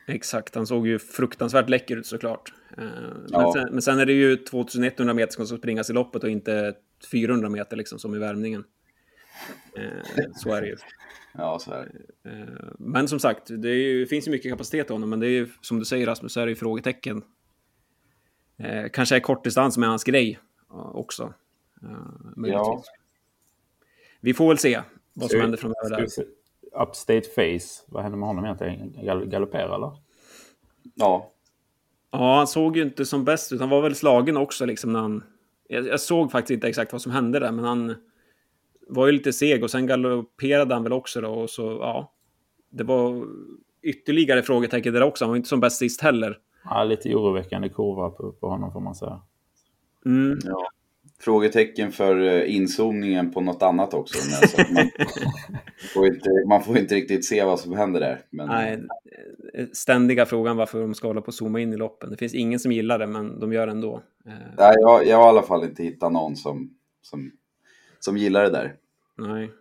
Exakt, 0.08 0.56
han 0.56 0.68
såg 0.68 0.88
ju 0.88 1.00
fruktansvärt 1.00 1.70
läcker 1.70 1.98
ut 1.98 2.06
såklart. 2.06 2.54
Eh, 2.78 2.84
ja. 3.30 3.42
Men, 3.42 3.52
sen, 3.52 3.70
men, 3.72 3.82
sen, 3.82 4.00
är 4.00 4.06
det 4.06 4.14
ju 4.14 4.36
2100 4.36 5.14
meter 5.14 5.34
som 5.34 5.48
ska 5.48 5.58
springas 5.58 5.90
i 5.90 5.94
loppet 5.94 6.24
och 6.24 6.30
inte 6.30 6.74
400 7.12 7.50
meter 7.50 7.78
liksom 7.78 8.00
som 8.00 8.16
i 8.16 8.20
värmningen. 8.20 8.64
Eh, 9.78 10.24
så 10.36 10.54
är 10.54 10.62
det 10.62 10.68
ju. 10.68 10.76
Ja, 11.34 11.60
så 11.60 11.72
är 11.72 11.92
det. 12.24 12.30
Eh, 12.30 12.72
men 12.80 13.08
som 13.08 13.20
sagt, 13.20 13.48
det, 13.48 13.70
ju, 13.70 14.08
finns 14.08 14.28
ju 14.28 14.32
mycket 14.32 14.52
kapacitet 14.52 14.90
i 14.90 14.94
honom, 14.94 15.10
men 15.10 15.20
det 15.20 15.28
är 15.28 15.32
ju 15.32 15.50
som 15.62 15.80
du 15.80 15.86
säger 15.86 16.06
Rasmus, 16.06 16.34
så 16.34 16.40
är 16.40 16.46
det 16.46 16.52
ju 16.52 16.56
frågetecken. 16.56 17.24
Kanske 18.94 19.16
är 19.16 19.20
kortdistans 19.20 19.78
med 19.78 19.90
hans 19.90 20.04
grej 20.04 20.40
också. 20.94 21.34
Ja. 22.36 22.84
Vi 24.20 24.34
får 24.34 24.48
väl 24.48 24.58
se 24.58 24.82
vad 25.14 25.32
som 25.32 25.42
händer 25.42 25.58
framöver 25.58 25.90
där. 25.90 26.08
Upstate 26.82 27.30
Face, 27.36 27.84
vad 27.88 28.04
hände 28.04 28.18
med 28.18 28.28
honom 28.28 28.46
egentligen? 28.46 29.30
Galopperar 29.30 29.76
eller? 29.76 29.92
Ja. 30.96 31.32
Ja, 32.12 32.38
han 32.38 32.48
såg 32.48 32.78
ju 32.78 32.84
inte 32.84 33.06
som 33.06 33.26
bäst 33.26 33.52
ut. 33.52 33.60
Han 33.60 33.70
var 33.70 33.82
väl 33.82 33.96
slagen 33.96 34.38
också 34.38 34.66
liksom 34.66 34.94
när 34.94 35.00
han... 35.00 35.24
Jag, 35.68 35.88
jag, 35.88 36.00
såg 36.00 36.32
faktiskt 36.32 36.52
inte 36.52 36.68
exakt 36.68 36.92
vad 36.92 37.02
som 37.02 37.12
hände 37.12 37.40
där, 37.40 37.52
men 37.52 37.66
han 37.66 37.96
var 38.90 39.06
ju 39.06 39.12
lite 39.12 39.34
seg 39.34 39.64
och 39.64 39.72
sen 39.72 39.88
galopperade 39.88 40.74
han 40.74 40.84
väl 40.84 40.94
också 40.94 41.22
då 41.22 41.30
och 41.30 41.50
så, 41.50 41.64
ja. 41.82 42.14
Det 42.72 42.84
var 42.84 43.26
ytterligare 43.82 44.44
frågetecken 44.44 44.94
där 44.94 45.04
också. 45.04 45.26
Han 45.26 45.30
var 45.30 45.38
inte 45.38 45.50
som 45.50 45.60
bäst 45.60 45.78
sist 45.78 46.02
heller. 46.02 46.38
Ja, 46.64 46.84
lite 46.84 47.16
oroväckande 47.16 47.70
kurva 47.70 48.10
på, 48.10 48.32
på 48.32 48.50
honom 48.50 48.72
får 48.72 48.80
man 48.80 48.96
säga. 48.96 49.22
Mm. 50.06 50.40
Ja 50.44 50.70
frågetecken 51.22 51.92
för 51.92 52.22
eh, 52.22 52.56
inzoomningen 52.56 53.32
på 53.32 53.42
något 53.42 53.64
annat 53.64 53.94
också. 53.94 54.18
Man 54.74 54.90
får, 55.94 56.08
inte, 56.08 56.30
man 56.48 56.64
får 56.64 56.78
inte 56.78 56.96
riktigt 56.96 57.26
se 57.26 57.44
vad 57.44 57.60
som 57.60 57.74
händer 57.74 58.00
där. 58.00 58.22
Men... 58.30 58.48
Nej, 58.48 58.84
eh, 59.54 59.66
ständiga 59.74 60.26
frågan 60.26 60.58
varför 60.58 60.82
de 60.82 60.94
ska 60.94 61.08
hålla 61.08 61.22
på 61.22 61.28
och 61.28 61.34
zooma 61.34 61.60
in 61.60 61.74
i 61.74 61.78
loppen. 61.78 62.10
Det 62.10 62.18
finns 62.18 62.34
ingen 62.34 62.60
som 62.60 62.72
gillar 62.72 63.00
det, 63.00 63.08
men 63.08 63.40
de 63.40 63.54
gör 63.54 63.66
det 63.66 63.72
ändå. 63.72 64.02
Eh, 64.26 64.34
Nej, 64.58 64.76
jag, 64.80 65.08
jag 65.08 65.18
har 65.18 65.26
i 65.26 65.30
alla 65.30 65.42
fall 65.42 65.64
inte 65.64 65.84
hittat 65.84 66.12
någon 66.12 66.36
som, 66.36 66.70
som, 67.02 67.32
som 68.00 68.18
gillar 68.18 68.44
det 68.44 68.50
där. 68.50 68.76
Nej. 69.20 69.52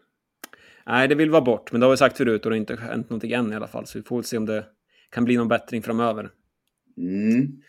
Nej, 0.87 1.09
det 1.09 1.15
vill 1.15 1.31
vara 1.31 1.43
bort, 1.43 1.73
men 1.73 1.81
det 1.81 1.87
har 1.87 1.91
vi 1.91 1.97
sagt 1.97 2.17
förut 2.17 2.45
och 2.45 2.51
det 2.51 2.57
har 2.57 2.61
inte 2.61 2.77
hänt 2.77 3.11
någonting 3.11 3.33
än 3.33 3.53
i 3.53 3.57
alla 3.57 3.69
fall. 3.69 3.87
Så 3.87 3.99
vi 3.99 4.05
får 4.05 4.17
väl 4.17 4.25
se 4.25 4.37
om 4.37 4.47
det 4.47 4.65
kan 5.11 5.25
bli 5.25 5.37
någon 5.37 5.49
bättring 5.49 5.83
framöver. 5.83 6.31
Mm. 6.97 7.63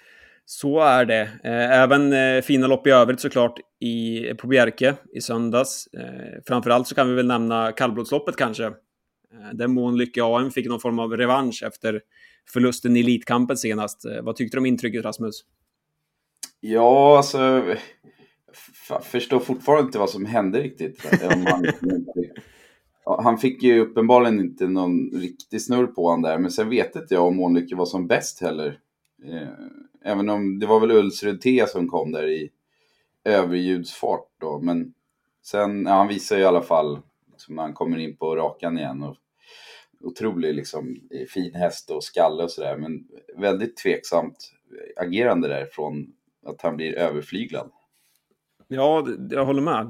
Så 0.45 0.79
är 0.79 1.05
det. 1.05 1.21
Eh, 1.43 1.81
även 1.81 2.13
eh, 2.13 2.41
fina 2.41 2.67
lopp 2.67 2.87
i 2.87 2.89
övrigt 2.89 3.19
såklart 3.19 3.59
i, 3.79 4.23
på 4.37 4.47
Bjerke 4.47 4.95
i 5.13 5.21
söndags. 5.21 5.87
Eh, 5.87 6.41
framförallt 6.47 6.87
så 6.87 6.95
kan 6.95 7.09
vi 7.09 7.15
väl 7.15 7.27
nämna 7.27 7.71
kallblodsloppet 7.71 8.35
kanske. 8.35 8.71
Där 9.53 9.67
Mån 9.67 9.97
Lycke 9.97 10.23
AM 10.23 10.51
fick 10.51 10.67
någon 10.67 10.79
form 10.79 10.99
av 10.99 11.17
revansch 11.17 11.63
efter 11.63 12.01
förlusten 12.53 12.97
i 12.97 12.99
Elitkampen 12.99 13.57
senast. 13.57 14.05
Vad 14.21 14.35
tyckte 14.35 14.57
du 14.57 14.59
om 14.59 14.65
intrycket 14.65 15.05
Rasmus? 15.05 15.43
Ja, 16.59 17.17
alltså 17.17 17.63
förstår 19.03 19.39
fortfarande 19.39 19.85
inte 19.85 19.99
vad 19.99 20.09
som 20.09 20.25
hände 20.25 20.61
riktigt. 20.61 21.05
han, 21.21 21.45
han 23.23 23.37
fick 23.37 23.63
ju 23.63 23.79
uppenbarligen 23.79 24.39
inte 24.39 24.67
någon 24.67 25.09
riktig 25.13 25.61
snurr 25.61 25.87
på 25.87 26.05
honom 26.05 26.21
där, 26.21 26.37
men 26.37 26.51
sen 26.51 26.69
vet 26.69 26.95
inte 26.95 27.13
jag 27.13 27.27
om 27.27 27.35
Månlycke 27.35 27.75
var 27.75 27.85
som 27.85 28.07
bäst 28.07 28.41
heller. 28.41 28.79
Eh, 29.25 29.47
även 30.05 30.29
om 30.29 30.59
det 30.59 30.65
var 30.65 30.79
väl 30.79 30.91
Ulsrud 30.91 31.41
T 31.41 31.65
som 31.67 31.87
kom 31.87 32.11
där 32.11 32.27
i 32.27 32.49
överljudsfart 33.25 34.27
då, 34.37 34.59
men 34.59 34.93
sen, 35.45 35.85
ja, 35.85 35.93
han 35.93 36.07
visar 36.07 36.35
ju 36.35 36.41
i 36.41 36.45
alla 36.45 36.61
fall 36.61 36.99
liksom, 37.31 37.55
när 37.55 37.63
han 37.63 37.73
kommer 37.73 37.97
in 37.97 38.17
på 38.17 38.35
rakan 38.35 38.77
igen. 38.77 39.03
Och, 39.03 39.15
otrolig 40.01 40.55
liksom, 40.55 40.95
eh, 41.11 41.25
fin 41.25 41.53
häst 41.53 41.89
och 41.89 42.03
skalle 42.03 42.43
och 42.43 42.51
sådär, 42.51 42.77
men 42.77 43.07
väldigt 43.37 43.77
tveksamt 43.77 44.51
agerande 44.95 45.47
där 45.47 45.65
från 45.65 46.13
att 46.45 46.61
han 46.61 46.75
blir 46.75 46.93
överflyglad. 46.93 47.71
Ja, 48.71 49.07
jag 49.29 49.45
håller 49.45 49.61
med. 49.61 49.87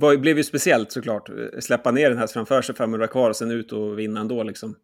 Det 0.00 0.16
blev 0.18 0.36
ju 0.36 0.44
speciellt 0.44 0.92
såklart. 0.92 1.30
Släppa 1.60 1.90
ner 1.90 2.08
den 2.10 2.18
här 2.18 2.26
framför 2.26 2.62
sig 2.62 2.74
500 2.74 3.06
kvar 3.06 3.30
och 3.30 3.36
sen 3.36 3.50
ut 3.50 3.72
och 3.72 3.98
vinna 3.98 4.20
ändå 4.20 4.42
liksom. 4.42 4.76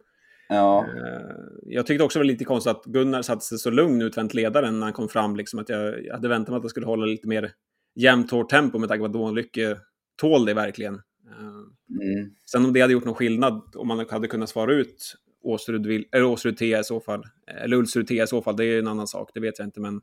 Ja. 0.49 0.85
Eh, 0.85 1.37
jag 1.63 1.87
tyckte 1.87 2.05
också 2.05 2.19
det 2.19 2.25
var 2.25 2.33
lite 2.33 2.45
konstigt 2.45 2.71
att 2.71 2.85
Gunnar 2.85 3.23
satte 3.23 3.45
sig 3.45 3.59
så 3.59 3.71
lugn 3.71 4.03
utvänt 4.03 4.35
ledaren 4.35 4.79
när 4.79 4.87
han 4.87 4.93
kom 4.93 5.09
fram. 5.09 5.37
Liksom, 5.37 5.59
att 5.59 5.69
jag, 5.69 6.05
jag 6.05 6.15
hade 6.15 6.29
väntat 6.29 6.49
mig 6.49 6.57
att 6.57 6.63
det 6.63 6.69
skulle 6.69 6.87
hålla 6.87 7.07
lite 7.07 7.29
mer 7.29 7.53
jämnt 7.95 8.31
hårt 8.31 8.51
tempo 8.51 8.79
med 8.79 8.89
tanke 8.89 9.01
på 9.01 9.07
att 9.07 9.13
Dånlycke 9.13 9.77
tål 10.17 10.45
det 10.45 10.55
verkligen. 10.55 10.95
Eh, 10.95 11.41
mm. 11.41 12.31
Sen 12.51 12.65
om 12.65 12.73
det 12.73 12.81
hade 12.81 12.93
gjort 12.93 13.05
någon 13.05 13.15
skillnad, 13.15 13.63
om 13.77 13.89
man 13.89 14.07
hade 14.11 14.29
kunnat 14.29 14.49
svara 14.49 14.73
ut 14.73 15.15
Åsrud, 15.43 15.87
eller 15.87 16.25
Åsrud 16.25 16.57
T 16.57 16.79
i 16.79 16.85
så 16.85 17.01
fall, 17.01 17.25
eller 17.63 17.77
Ulsrud 17.77 18.07
T 18.07 18.23
i 18.23 18.27
så 18.27 18.43
fall, 18.43 18.57
det 18.57 18.65
är 18.65 18.79
en 18.79 18.89
annan 18.89 19.07
sak, 19.07 19.31
det 19.35 19.41
vet 19.41 19.59
jag 19.59 19.67
inte. 19.67 19.81
Men 19.81 20.01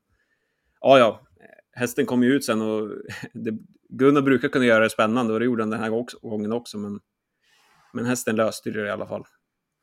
ja, 0.81 0.99
ja, 0.99 1.24
hästen 1.75 2.05
kom 2.05 2.23
ju 2.23 2.33
ut 2.33 2.45
sen 2.45 2.61
och 2.61 2.89
det, 3.33 3.57
Gunnar 3.89 4.21
brukar 4.21 4.47
kunna 4.47 4.65
göra 4.65 4.83
det 4.83 4.89
spännande 4.89 5.33
och 5.33 5.39
det 5.39 5.45
gjorde 5.45 5.63
han 5.63 5.69
den 5.69 5.79
här 5.79 6.05
gången 6.21 6.51
också. 6.51 6.77
Men, 6.77 6.99
men 7.93 8.05
hästen 8.05 8.35
löste 8.35 8.71
det 8.71 8.87
i 8.87 8.89
alla 8.89 9.07
fall. 9.07 9.23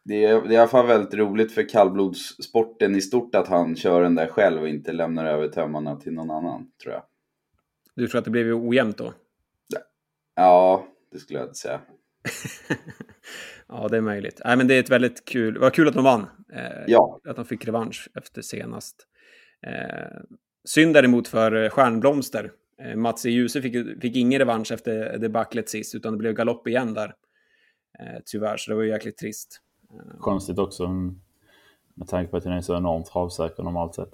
Det 0.05 0.24
är, 0.24 0.42
det 0.42 0.48
är 0.48 0.52
i 0.52 0.57
alla 0.57 0.68
fall 0.68 0.87
väldigt 0.87 1.14
roligt 1.14 1.52
för 1.52 1.68
kallblodssporten 1.68 2.96
i 2.96 3.00
stort 3.00 3.35
att 3.35 3.48
han 3.48 3.76
kör 3.76 4.02
den 4.02 4.14
där 4.14 4.26
själv 4.26 4.62
och 4.62 4.68
inte 4.68 4.92
lämnar 4.92 5.24
över 5.24 5.48
tömmarna 5.48 5.96
till 5.96 6.12
någon 6.12 6.31
annan, 6.31 6.70
tror 6.83 6.94
jag. 6.94 7.02
Du 7.94 8.09
tror 8.09 8.18
att 8.18 8.24
det 8.24 8.31
blev 8.31 8.55
ojämnt 8.55 8.98
då? 8.98 9.12
Ja, 10.35 10.87
det 11.12 11.18
skulle 11.18 11.38
jag 11.38 11.46
inte 11.46 11.59
säga. 11.59 11.81
ja, 13.68 13.88
det 13.88 13.96
är 13.96 14.00
möjligt. 14.00 14.40
Nej, 14.44 14.57
men 14.57 14.68
det 14.68 14.74
är 14.74 14.81
ett 14.81 14.90
väldigt 14.90 15.24
kul. 15.24 15.55
Det 15.55 15.61
var 15.61 15.70
kul 15.70 15.88
att 15.88 15.94
de 15.94 16.05
vann. 16.05 16.26
Eh, 16.52 16.85
ja. 16.87 17.20
Att 17.24 17.37
de 17.37 17.44
fick 17.44 17.66
revansch 17.66 18.09
efter 18.14 18.42
senast. 18.42 19.07
Eh, 19.66 20.20
synd 20.64 20.94
däremot 20.94 21.29
för 21.29 21.68
Stjärnblomster. 21.68 22.53
Eh, 22.79 22.96
Mats 22.96 23.27
i 23.27 23.31
Ljuse 23.31 23.62
fick, 23.62 24.01
fick 24.01 24.16
ingen 24.16 24.38
revansch 24.38 24.72
efter 24.72 25.18
debaclet 25.18 25.68
sist, 25.68 25.94
utan 25.94 26.12
det 26.12 26.18
blev 26.18 26.35
galopp 26.35 26.68
igen 26.68 26.94
där. 26.94 27.14
Eh, 27.98 28.20
tyvärr, 28.25 28.57
så 28.57 28.70
det 28.70 28.75
var 28.75 28.83
ju 28.83 28.88
jäkligt 28.88 29.18
trist. 29.18 29.61
Konstigt 30.18 30.59
också 30.59 30.88
med 31.94 32.09
tanke 32.09 32.31
på 32.31 32.37
att 32.37 32.42
den 32.42 32.53
är 32.53 32.61
så 32.61 32.77
enormt 32.77 33.07
travsäker 33.07 33.62
normalt 33.62 33.94
sett. 33.94 34.12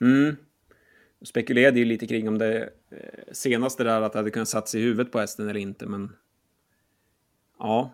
Mm. 0.00 0.36
Spekulerade 1.24 1.78
ju 1.78 1.84
lite 1.84 2.06
kring 2.06 2.28
om 2.28 2.38
det 2.38 2.62
eh, 2.90 3.32
senaste 3.32 3.84
där 3.84 4.02
att 4.02 4.12
det 4.12 4.18
hade 4.18 4.30
kunnat 4.30 4.48
satt 4.48 4.68
sig 4.68 4.80
i 4.80 4.84
huvudet 4.84 5.12
på 5.12 5.18
hästen 5.18 5.48
eller 5.48 5.60
inte, 5.60 5.86
men 5.86 6.12
ja. 7.58 7.90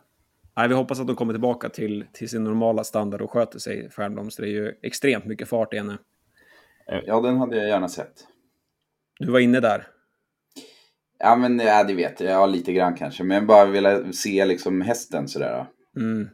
Nej, 0.57 0.69
vi 0.69 0.75
hoppas 0.75 1.01
att 1.01 1.07
de 1.07 1.17
kommer 1.17 1.33
tillbaka 1.33 1.69
till, 1.69 2.07
till 2.13 2.29
sin 2.29 2.45
normala 2.45 2.85
standard 2.85 3.23
och 3.23 3.31
sköter 3.31 3.59
sig, 3.59 3.91
Stjärnblomster. 3.91 4.43
Det 4.43 4.49
är 4.49 4.53
ju 4.53 4.75
extremt 4.83 5.25
mycket 5.25 5.49
fart 5.49 5.75
i 5.75 5.77
henne. 5.77 5.99
Ja, 7.07 7.21
den 7.21 7.37
hade 7.37 7.57
jag 7.57 7.69
gärna 7.69 7.89
sett. 7.89 8.27
Du 9.19 9.33
var 9.33 9.41
inne 9.41 9.61
där? 9.61 9.87
Ja, 11.19 11.37
men 11.37 11.59
ja, 11.59 11.85
det 11.85 11.95
vet 11.95 12.21
jag. 12.21 12.33
Ja, 12.33 12.47
lite 12.47 12.73
grann 12.73 12.95
kanske. 12.95 13.25
Men 13.25 13.35
jag 13.35 13.47
bara 13.47 13.65
ville 13.65 14.13
se 14.13 14.45
liksom 14.45 14.81
hästen 14.81 15.29
sådär. 15.29 15.67
Mm 15.97 16.29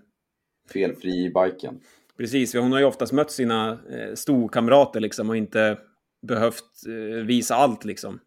felfri 0.72 1.24
i 1.24 1.30
biken. 1.30 1.80
Precis, 2.16 2.54
hon 2.54 2.72
har 2.72 2.78
ju 2.78 2.84
oftast 2.84 3.12
mött 3.12 3.30
sina 3.30 3.70
eh, 3.70 4.14
storkamrater 4.14 5.00
liksom 5.00 5.30
och 5.30 5.36
inte 5.36 5.78
behövt 6.22 6.86
eh, 6.88 7.24
visa 7.24 7.54
allt 7.54 7.84
liksom. 7.84 8.20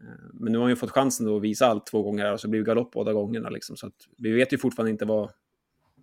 Eh, 0.00 0.30
men 0.32 0.52
nu 0.52 0.58
har 0.58 0.62
hon 0.62 0.70
ju 0.70 0.76
fått 0.76 0.90
chansen 0.90 1.26
då 1.26 1.36
att 1.36 1.42
visa 1.42 1.66
allt 1.66 1.86
två 1.86 2.02
gånger 2.02 2.32
och 2.32 2.40
så 2.40 2.48
blir 2.48 2.60
det 2.60 2.66
galopp 2.66 2.92
båda 2.92 3.12
gångerna 3.12 3.50
liksom. 3.50 3.76
Så 3.76 3.86
att 3.86 3.94
vi 4.18 4.32
vet 4.32 4.52
ju 4.52 4.58
fortfarande 4.58 4.90
inte 4.90 5.04
vad, 5.04 5.30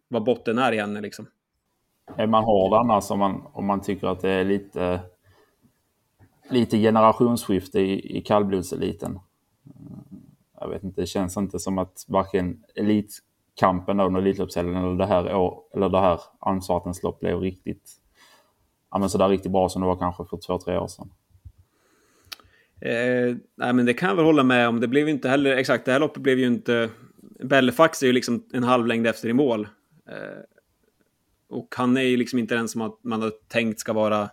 vad 0.08 0.24
botten 0.24 0.58
är 0.58 0.72
i 0.72 0.80
henne 0.80 1.02
liksom. 1.02 1.28
Är 2.18 2.28
man 2.28 2.44
hård 2.44 2.74
annars 2.74 3.12
om 3.12 3.20
man, 3.20 3.48
om 3.54 3.65
man 3.65 3.82
tycker 3.82 4.08
att 4.08 4.22
det 4.22 4.30
är 4.30 4.46
lite, 4.46 5.00
lite 6.49 6.77
generationsskifte 6.77 7.79
i, 7.79 8.17
i 8.17 8.21
kallblodseliten? 8.21 9.19
Eh, 9.65 10.19
jag 10.59 10.69
vet 10.69 10.83
inte, 10.83 11.01
det 11.01 11.07
känns 11.07 11.38
inte 11.38 11.59
som 11.59 11.77
att 11.77 12.05
varken 12.07 12.63
elitkampen 12.75 13.99
under 13.99 14.21
Elitloppshelgen 14.21 14.75
eller 14.75 14.95
det 14.95 15.05
här, 15.05 15.35
år, 15.35 15.63
eller 15.73 15.89
det 15.89 15.99
här 15.99 16.19
Almsvartens 16.39 17.03
lopp 17.03 17.19
blev 17.19 17.39
riktigt, 17.39 17.91
ja, 18.91 18.99
men 18.99 19.09
sådär 19.09 19.29
riktigt 19.29 19.51
bra 19.51 19.69
som 19.69 19.81
det 19.81 19.88
var 19.88 19.97
kanske 19.97 20.25
för 20.25 20.38
två, 20.38 20.59
tre 20.59 20.77
år 20.77 20.88
sedan. 20.88 21.12
Eh, 22.81 23.35
nej, 23.55 23.73
men 23.73 23.85
det 23.85 23.93
kan 23.93 24.09
jag 24.09 24.15
väl 24.15 24.25
hålla 24.25 24.43
med 24.43 24.67
om. 24.67 24.79
Det 24.79 24.88
blev 24.88 25.05
ju 25.05 25.13
inte 25.13 25.29
heller, 25.29 25.51
exakt, 25.51 25.85
det 25.85 25.91
här 25.91 25.99
loppet 25.99 26.23
blev 26.23 26.39
ju 26.39 26.47
inte... 26.47 26.89
Bellefax 27.43 28.03
är 28.03 28.07
ju 28.07 28.13
liksom 28.13 28.43
en 28.53 28.63
halv 28.63 28.88
längd 28.88 29.07
efter 29.07 29.29
i 29.29 29.33
mål. 29.33 29.67
Eh, 30.09 30.39
och 31.49 31.75
han 31.77 31.97
är 31.97 32.01
ju 32.01 32.17
liksom 32.17 32.39
inte 32.39 32.55
den 32.55 32.67
som 32.67 32.97
man 33.03 33.21
har 33.21 33.31
tänkt 33.47 33.79
ska 33.79 33.93
vara 33.93 34.29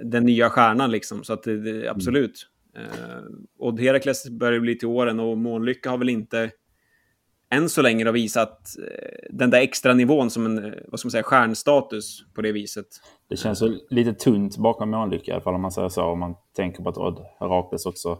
den 0.00 0.24
nya 0.24 0.50
stjärnan 0.50 0.90
liksom. 0.90 1.24
Så 1.24 1.32
att 1.32 1.42
det, 1.42 1.56
det 1.56 1.88
absolut. 1.88 2.48
Mm. 2.76 2.88
Eh, 2.90 3.22
och 3.58 3.80
Herakles 3.80 4.30
börjar 4.30 4.60
bli 4.60 4.78
till 4.78 4.88
åren 4.88 5.20
och 5.20 5.38
Månlycka 5.38 5.90
har 5.90 5.98
väl 5.98 6.08
inte 6.08 6.50
än 7.50 7.68
så 7.68 7.82
länge 7.82 8.12
visat 8.12 8.76
eh, 8.78 9.28
den 9.30 9.50
där 9.50 9.60
extra 9.60 9.94
nivån 9.94 10.30
som 10.30 10.46
en 10.46 10.64
eh, 10.64 10.72
vad 10.88 11.00
ska 11.00 11.06
man 11.06 11.10
säga, 11.10 11.22
stjärnstatus 11.22 12.24
på 12.34 12.42
det 12.42 12.52
viset. 12.52 12.86
Det 13.28 13.36
känns 13.36 13.62
ju 13.62 13.78
lite 13.90 14.12
tunt 14.12 14.56
bakom 14.56 14.90
Månlycke 14.90 15.30
i 15.30 15.34
alla 15.34 15.42
fall 15.42 15.54
om 15.54 15.62
man 15.62 15.72
säger 15.72 15.88
så. 15.88 16.02
Om 16.02 16.18
man 16.18 16.34
tänker 16.56 16.82
på 16.82 16.88
att 16.88 16.98
Odd 16.98 17.24
Herakles 17.40 17.86
också 17.86 18.18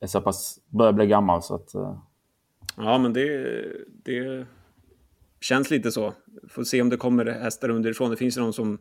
är 0.00 0.06
så 0.06 0.20
pass, 0.20 0.60
börjar 0.68 0.92
bli 0.92 1.06
gammal 1.06 1.42
så 1.42 1.54
att... 1.54 1.74
Uh... 1.74 1.98
Ja, 2.76 2.98
men 2.98 3.12
det, 3.12 3.46
det 4.04 4.46
känns 5.40 5.70
lite 5.70 5.92
så. 5.92 6.12
Får 6.48 6.64
se 6.64 6.82
om 6.82 6.88
det 6.88 6.96
kommer 6.96 7.26
hästar 7.26 7.68
underifrån. 7.68 8.10
Det 8.10 8.16
finns 8.16 8.36
ju 8.36 8.40
de 8.40 8.52
som... 8.52 8.78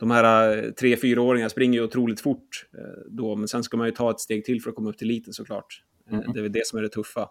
De 0.00 0.10
här 0.10 0.70
tre, 0.70 0.96
fyraåringarna 0.96 1.50
springer 1.50 1.78
ju 1.78 1.84
otroligt 1.84 2.20
fort 2.20 2.66
då, 3.08 3.36
men 3.36 3.48
sen 3.48 3.62
ska 3.62 3.76
man 3.76 3.86
ju 3.86 3.92
ta 3.92 4.10
ett 4.10 4.20
steg 4.20 4.44
till 4.44 4.62
för 4.62 4.70
att 4.70 4.76
komma 4.76 4.90
upp 4.90 4.98
till 4.98 5.08
liten 5.08 5.32
såklart. 5.32 5.82
Mm. 6.10 6.32
Det 6.32 6.40
är 6.40 6.42
väl 6.42 6.52
det 6.52 6.66
som 6.66 6.78
är 6.78 6.82
det 6.82 6.88
tuffa. 6.88 7.28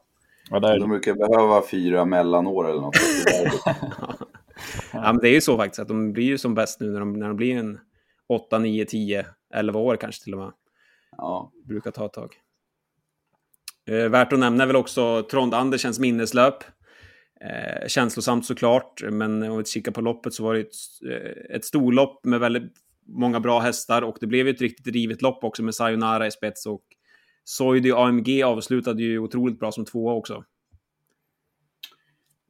Ja, 0.49 0.59
där... 0.59 0.79
De 0.79 0.89
brukar 0.89 1.13
behöva 1.13 1.63
fyra 1.67 2.05
mellanår 2.05 2.69
eller 2.69 2.81
något. 2.81 2.95
ja, 4.93 5.13
men 5.13 5.17
det 5.17 5.29
är 5.29 5.33
ju 5.33 5.41
så 5.41 5.57
faktiskt 5.57 5.79
att 5.79 5.87
de 5.87 6.13
blir 6.13 6.25
ju 6.25 6.37
som 6.37 6.55
bäst 6.55 6.79
nu 6.79 6.91
när 6.91 6.99
de, 6.99 7.13
när 7.13 7.27
de 7.27 7.37
blir 7.37 7.55
en 7.55 7.79
8, 8.29 8.59
9, 8.59 8.85
10, 8.85 9.25
11 9.53 9.79
år 9.79 9.95
kanske 9.95 10.23
till 10.23 10.33
och 10.33 10.39
med. 10.39 10.51
Ja. 11.17 11.51
Brukar 11.65 11.91
ta 11.91 12.05
ett 12.05 12.13
tag. 12.13 12.35
Eh, 13.89 14.09
värt 14.09 14.33
att 14.33 14.39
nämna 14.39 14.63
är 14.63 14.67
väl 14.67 14.75
också 14.75 15.23
Trond 15.23 15.53
Andersens 15.53 15.99
minneslöp. 15.99 16.63
Eh, 17.41 17.87
känslosamt 17.87 18.45
såklart, 18.45 19.03
men 19.11 19.43
om 19.43 19.57
vi 19.57 19.65
kikar 19.65 19.91
på 19.91 20.01
loppet 20.01 20.33
så 20.33 20.43
var 20.43 20.53
det 20.53 20.59
ett, 20.59 20.75
eh, 21.09 21.55
ett 21.55 21.65
storlopp 21.65 22.25
med 22.25 22.39
väldigt 22.39 22.73
många 23.07 23.39
bra 23.39 23.59
hästar 23.59 24.01
och 24.01 24.17
det 24.19 24.27
blev 24.27 24.47
ju 24.47 24.53
ett 24.53 24.61
riktigt 24.61 24.93
rivet 24.93 25.21
lopp 25.21 25.43
också 25.43 25.63
med 25.63 25.75
Sayonara 25.75 26.27
i 26.27 26.31
spets 26.31 26.65
och 26.65 26.83
Soidi 27.43 27.91
AMG 27.91 28.43
avslutade 28.43 29.03
ju 29.03 29.19
otroligt 29.19 29.59
bra 29.59 29.71
som 29.71 29.85
tvåa 29.85 30.13
också. 30.13 30.43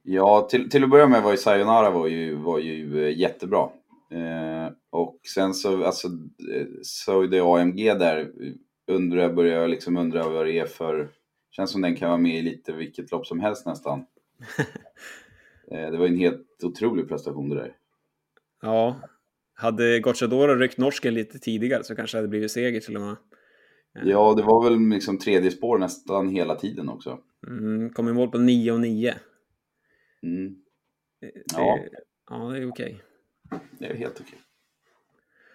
Ja, 0.04 0.48
till, 0.52 0.70
till 0.70 0.84
att 0.84 0.90
börja 0.90 1.08
med 1.08 1.24
var 1.24 1.32
ju 1.32 1.38
Sayonara 1.38 1.90
var 1.90 2.08
ju, 2.08 2.36
var 2.36 2.60
ju 2.60 3.06
eh, 3.06 3.18
jättebra. 3.18 3.70
Eh, 4.12 4.74
och 4.90 5.20
sen 5.36 5.54
så, 5.54 5.84
alltså, 5.84 6.08
eh, 6.56 6.68
Soidi 6.84 7.40
AMG 7.40 7.94
där 7.94 8.20
eh, 8.20 8.96
undrar, 8.96 9.34
börjar 9.34 9.62
jag 9.62 9.70
liksom 9.70 9.98
undra 9.98 10.30
vad 10.30 10.46
det 10.46 10.60
är 10.60 10.66
för... 10.66 11.10
Känns 11.52 11.72
som 11.72 11.82
den 11.82 11.96
kan 11.96 12.10
vara 12.10 12.18
med 12.18 12.36
i 12.38 12.42
lite 12.42 12.72
vilket 12.72 13.12
lopp 13.12 13.28
som 13.28 13.40
helst 13.40 13.66
nästan. 13.66 14.06
eh, 15.72 15.92
det 15.92 15.98
var 15.98 16.08
en 16.08 16.18
helt 16.18 16.64
otrolig 16.64 17.08
prestation 17.08 17.50
det 17.50 17.56
där. 17.56 17.76
Ja, 18.62 19.02
hade 19.54 20.00
Gocciadoro 20.00 20.56
ryckt 20.56 20.78
norsken 20.78 21.14
lite 21.14 21.40
tidigare 21.40 21.84
så 21.84 21.96
kanske 21.96 22.18
det 22.18 22.20
hade 22.20 22.28
blivit 22.28 22.52
seger 22.52 22.80
till 22.80 22.96
och 22.96 23.02
med. 23.02 23.16
Ja, 23.94 24.34
det 24.38 24.44
var 24.44 24.64
väl 24.64 24.80
liksom 24.80 25.18
tredje 25.18 25.52
spår 25.52 25.78
nästan 25.78 26.30
hela 26.30 26.56
tiden 26.56 26.90
också. 26.90 27.20
Mm, 27.48 27.90
kom 27.90 28.10
i 28.10 28.14
mål 28.14 28.30
på 28.30 28.38
9 28.38 28.72
och 28.72 28.80
9. 28.80 29.16
Mm. 30.24 30.56
ja. 31.56 31.80
ja, 32.30 32.38
det 32.38 32.58
är 32.58 32.70
okej. 32.70 33.02
Okay. 33.50 33.60
Det 33.80 33.86
är 33.86 33.96
helt 33.96 34.14
okej. 34.14 34.26
Okay. 34.28 34.40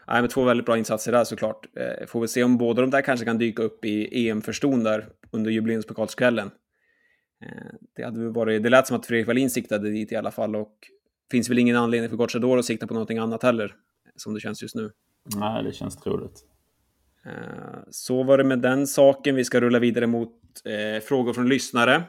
Nej, 0.06 0.20
men 0.20 0.28
två 0.28 0.44
väldigt 0.44 0.66
bra 0.66 0.78
insatser 0.78 1.12
där 1.12 1.24
såklart. 1.24 1.66
Eh, 1.76 2.06
får 2.06 2.20
vi 2.20 2.28
se 2.28 2.44
om 2.44 2.58
båda 2.58 2.80
de 2.80 2.90
där 2.90 3.02
kanske 3.02 3.26
kan 3.26 3.38
dyka 3.38 3.62
upp 3.62 3.84
i 3.84 4.28
EM-förston 4.28 4.84
där 4.84 5.08
under 5.30 5.50
jubileumspokalskvällen. 5.50 6.50
Eh, 7.44 7.74
det, 7.96 8.02
hade 8.02 8.28
varit, 8.28 8.62
det 8.62 8.70
lät 8.70 8.86
som 8.86 8.96
att 8.96 9.06
Fredrik 9.06 9.26
Wallin 9.26 9.50
siktade 9.50 9.90
dit 9.90 10.12
i 10.12 10.16
alla 10.16 10.30
fall 10.30 10.56
och 10.56 10.78
finns 11.30 11.50
väl 11.50 11.58
ingen 11.58 11.76
anledning 11.76 12.10
för 12.10 12.16
Gocciador 12.16 12.58
att 12.58 12.64
sikta 12.64 12.86
på 12.86 12.94
någonting 12.94 13.18
annat 13.18 13.42
heller, 13.42 13.74
som 14.16 14.34
det 14.34 14.40
känns 14.40 14.62
just 14.62 14.74
nu. 14.74 14.90
Nej, 15.36 15.64
det 15.64 15.72
känns 15.72 15.96
troligt. 15.96 16.44
Eh, 17.26 17.78
så 17.90 18.22
var 18.22 18.38
det 18.38 18.44
med 18.44 18.58
den 18.58 18.86
saken. 18.86 19.34
Vi 19.34 19.44
ska 19.44 19.60
rulla 19.60 19.78
vidare 19.78 20.06
mot 20.06 20.32
eh, 20.64 21.02
frågor 21.02 21.32
från 21.32 21.48
lyssnare 21.48 22.02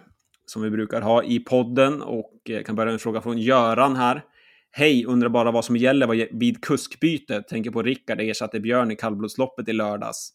som 0.45 0.61
vi 0.61 0.69
brukar 0.69 1.01
ha 1.01 1.23
i 1.23 1.39
podden 1.39 2.01
och 2.01 2.49
eh, 2.49 2.63
kan 2.63 2.75
börja 2.75 2.85
med 2.85 2.93
en 2.93 2.99
fråga 2.99 3.21
från 3.21 3.37
Göran 3.37 3.95
här. 3.95 4.23
Hej, 4.71 5.05
undrar 5.05 5.29
bara 5.29 5.51
vad 5.51 5.65
som 5.65 5.77
gäller 5.77 6.37
vid 6.39 6.61
kuskbyte. 6.61 7.41
Tänker 7.41 7.71
på 7.71 7.83
Rickard 7.83 8.21
ersatte 8.21 8.59
Björn 8.59 8.91
i 8.91 8.95
kallblodsloppet 8.95 9.69
i 9.69 9.73
lördags. 9.73 10.33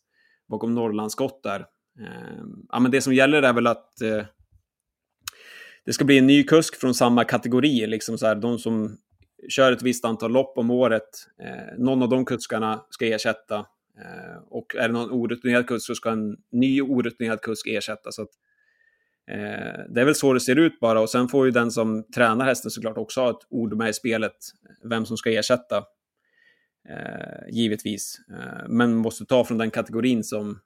Bakom 0.49 0.75
Norrlandsskott 0.75 1.43
där. 1.43 1.61
Eh, 2.01 2.45
ja, 2.69 2.81
men 2.81 2.91
det 2.91 3.01
som 3.01 3.15
gäller 3.15 3.43
är 3.43 3.53
väl 3.53 3.67
att 3.67 4.03
eh, 4.03 4.25
det 5.85 5.93
ska 5.93 6.05
bli 6.05 6.19
en 6.19 6.27
ny 6.27 6.45
kusk 6.45 6.77
från 6.77 6.95
samma 6.95 7.25
kategori. 7.25 7.87
Liksom 7.87 8.19
så 8.19 8.27
här, 8.27 8.35
de 8.35 8.59
som 8.59 8.97
kör 9.49 9.73
ett 9.73 9.83
visst 9.83 10.05
antal 10.05 10.33
lopp 10.33 10.59
om 10.59 10.71
året. 10.71 11.09
Eh, 11.43 11.79
någon 11.79 12.03
av 12.03 12.09
de 12.09 12.25
kuskarna 12.25 12.85
ska 12.91 13.07
ersätta. 13.07 13.57
Eh, 13.99 14.43
och 14.49 14.77
är 14.77 14.89
det 14.89 14.95
någon 14.95 15.11
orutinerad 15.11 15.67
kusk 15.67 15.87
så 15.87 15.95
ska 15.95 16.11
en 16.11 16.37
ny 16.53 16.83
orutinerad 16.83 17.41
kusk 17.41 17.67
ersätta. 17.67 18.13
Så 18.13 18.23
att, 18.23 18.31
eh, 19.31 19.85
det 19.95 20.01
är 20.01 20.05
väl 20.05 20.15
så 20.15 20.33
det 20.33 20.41
ser 20.41 20.57
ut 20.57 20.81
bara. 20.81 21.01
Och 21.01 21.11
sen 21.11 21.29
får 21.29 21.47
ju 21.47 21.53
den 21.53 21.71
som 21.71 22.05
tränar 22.15 22.45
hästen 22.45 22.71
såklart 22.71 22.99
också 22.99 23.21
ha 23.21 23.31
ett 23.31 23.47
ord 23.51 23.77
med 23.77 23.91
i 23.91 23.93
spelet. 23.93 24.37
Vem 24.85 25.07
som 25.07 25.17
ska 25.17 25.31
ersätta. 25.31 25.85
Eh, 26.89 27.49
givetvis. 27.51 28.21
Eh, 28.31 28.69
men 28.69 28.97
måste 28.97 29.27
ta 29.27 29.45
från 29.45 29.59
den 29.59 29.71
kategorin 29.71 30.25
som 30.25 30.61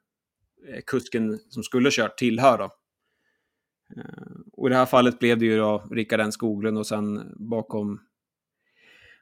eh, 0.68 0.81
kusken 0.87 1.38
som 1.48 1.62
skulle 1.62 1.90
kört 1.92 2.18
tillhör. 2.18 2.59
Då. 2.59 2.70
Och 4.53 4.68
i 4.68 4.70
det 4.70 4.77
här 4.77 4.87
fallet 4.87 5.18
blev 5.18 5.38
det 5.38 5.44
ju 5.44 5.59
då 5.59 5.83
Rickard 5.90 6.20
N 6.20 6.33
Skoglund 6.33 6.79
och 6.79 6.87
sen 6.87 7.35
bakom 7.37 8.01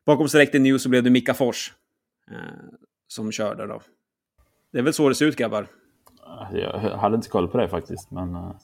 bakom 0.07 0.29
Selected 0.29 0.63
News 0.63 0.83
så 0.83 0.89
blev 0.89 1.03
det 1.03 1.11
Mika 1.11 1.35
Fors 1.35 1.73
eh, 2.31 2.37
som 3.09 3.33
körde 3.33 3.67
då. 3.67 3.83
Det 4.73 4.79
är 4.79 4.83
väl 4.83 4.93
så 4.93 5.09
det 5.09 5.15
ser 5.15 5.27
ut 5.27 5.37
grabbar. 5.37 5.67
Jag 6.53 6.79
hade 6.79 7.17
inte 7.17 7.29
koll 7.29 7.49
på 7.49 7.59
det 7.59 7.69
faktiskt, 7.69 8.11
men 8.11 8.35
eh, 8.35 8.55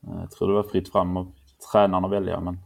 jag 0.00 0.30
tror 0.30 0.48
det 0.48 0.54
var 0.54 0.62
fritt 0.62 0.92
fram 0.92 1.16
och 1.16 1.34
tränarna 1.72 2.08
välja. 2.08 2.40
Men, 2.40 2.58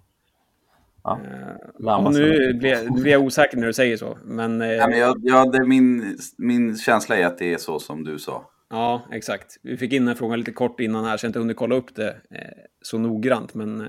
ja, 1.05 1.21
eh, 1.25 1.57
ja, 1.79 2.11
nu, 2.11 2.55
blir, 2.55 2.91
nu 2.91 3.03
blir 3.03 3.13
jag 3.13 3.23
osäker 3.23 3.57
när 3.57 3.67
du 3.67 3.73
säger 3.73 3.97
så. 3.97 4.19
Men, 4.25 4.63
eh, 4.63 4.69
ja, 4.69 4.89
men 4.89 4.99
jag, 4.99 5.17
ja, 5.23 5.45
det 5.45 5.67
min, 5.67 6.19
min 6.39 6.77
känsla 6.77 7.17
är 7.17 7.27
att 7.27 7.39
det 7.39 7.55
är 7.55 7.59
så 7.59 7.79
som 7.79 8.05
du 8.05 8.19
sa. 8.19 8.49
Ja, 8.73 9.03
exakt. 9.11 9.59
Vi 9.63 9.77
fick 9.77 9.93
in 9.93 10.09
en 10.09 10.17
fråga 10.17 10.37
lite 10.37 10.53
kort 10.53 10.81
innan 10.81 11.05
här, 11.05 11.17
så 11.17 11.25
jag 11.25 11.29
inte 11.29 11.39
hunnit 11.39 11.57
kolla 11.57 11.75
upp 11.75 11.95
det 11.95 12.09
eh, 12.31 12.65
så 12.83 12.99
noggrant. 12.99 13.55
Men 13.55 13.81
eh, 13.81 13.87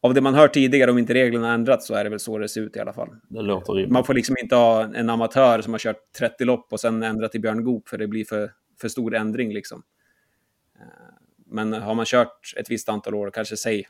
av 0.00 0.14
det 0.14 0.20
man 0.20 0.34
hört 0.34 0.54
tidigare, 0.54 0.90
om 0.90 0.98
inte 0.98 1.14
reglerna 1.14 1.52
ändrats, 1.52 1.86
så 1.86 1.94
är 1.94 2.04
det 2.04 2.10
väl 2.10 2.20
så 2.20 2.38
det 2.38 2.48
ser 2.48 2.60
ut 2.60 2.76
i 2.76 2.80
alla 2.80 2.92
fall. 2.92 3.08
Det 3.28 3.42
låter 3.42 3.72
rimligt. 3.72 3.92
Man 3.92 4.04
får 4.04 4.14
liksom 4.14 4.36
inte 4.42 4.56
ha 4.56 4.94
en 4.94 5.10
amatör 5.10 5.62
som 5.62 5.72
har 5.72 5.78
kört 5.78 6.12
30 6.18 6.44
lopp 6.44 6.72
och 6.72 6.80
sen 6.80 7.02
ändra 7.02 7.28
till 7.28 7.40
Björn 7.40 7.64
Goop, 7.64 7.88
för 7.88 7.98
det 7.98 8.08
blir 8.08 8.24
för, 8.24 8.52
för 8.80 8.88
stor 8.88 9.14
ändring 9.14 9.52
liksom. 9.52 9.82
Eh, 10.80 10.86
men 11.46 11.72
har 11.72 11.94
man 11.94 12.04
kört 12.04 12.54
ett 12.56 12.70
visst 12.70 12.88
antal 12.88 13.14
år, 13.14 13.30
kanske 13.30 13.56
säg, 13.56 13.86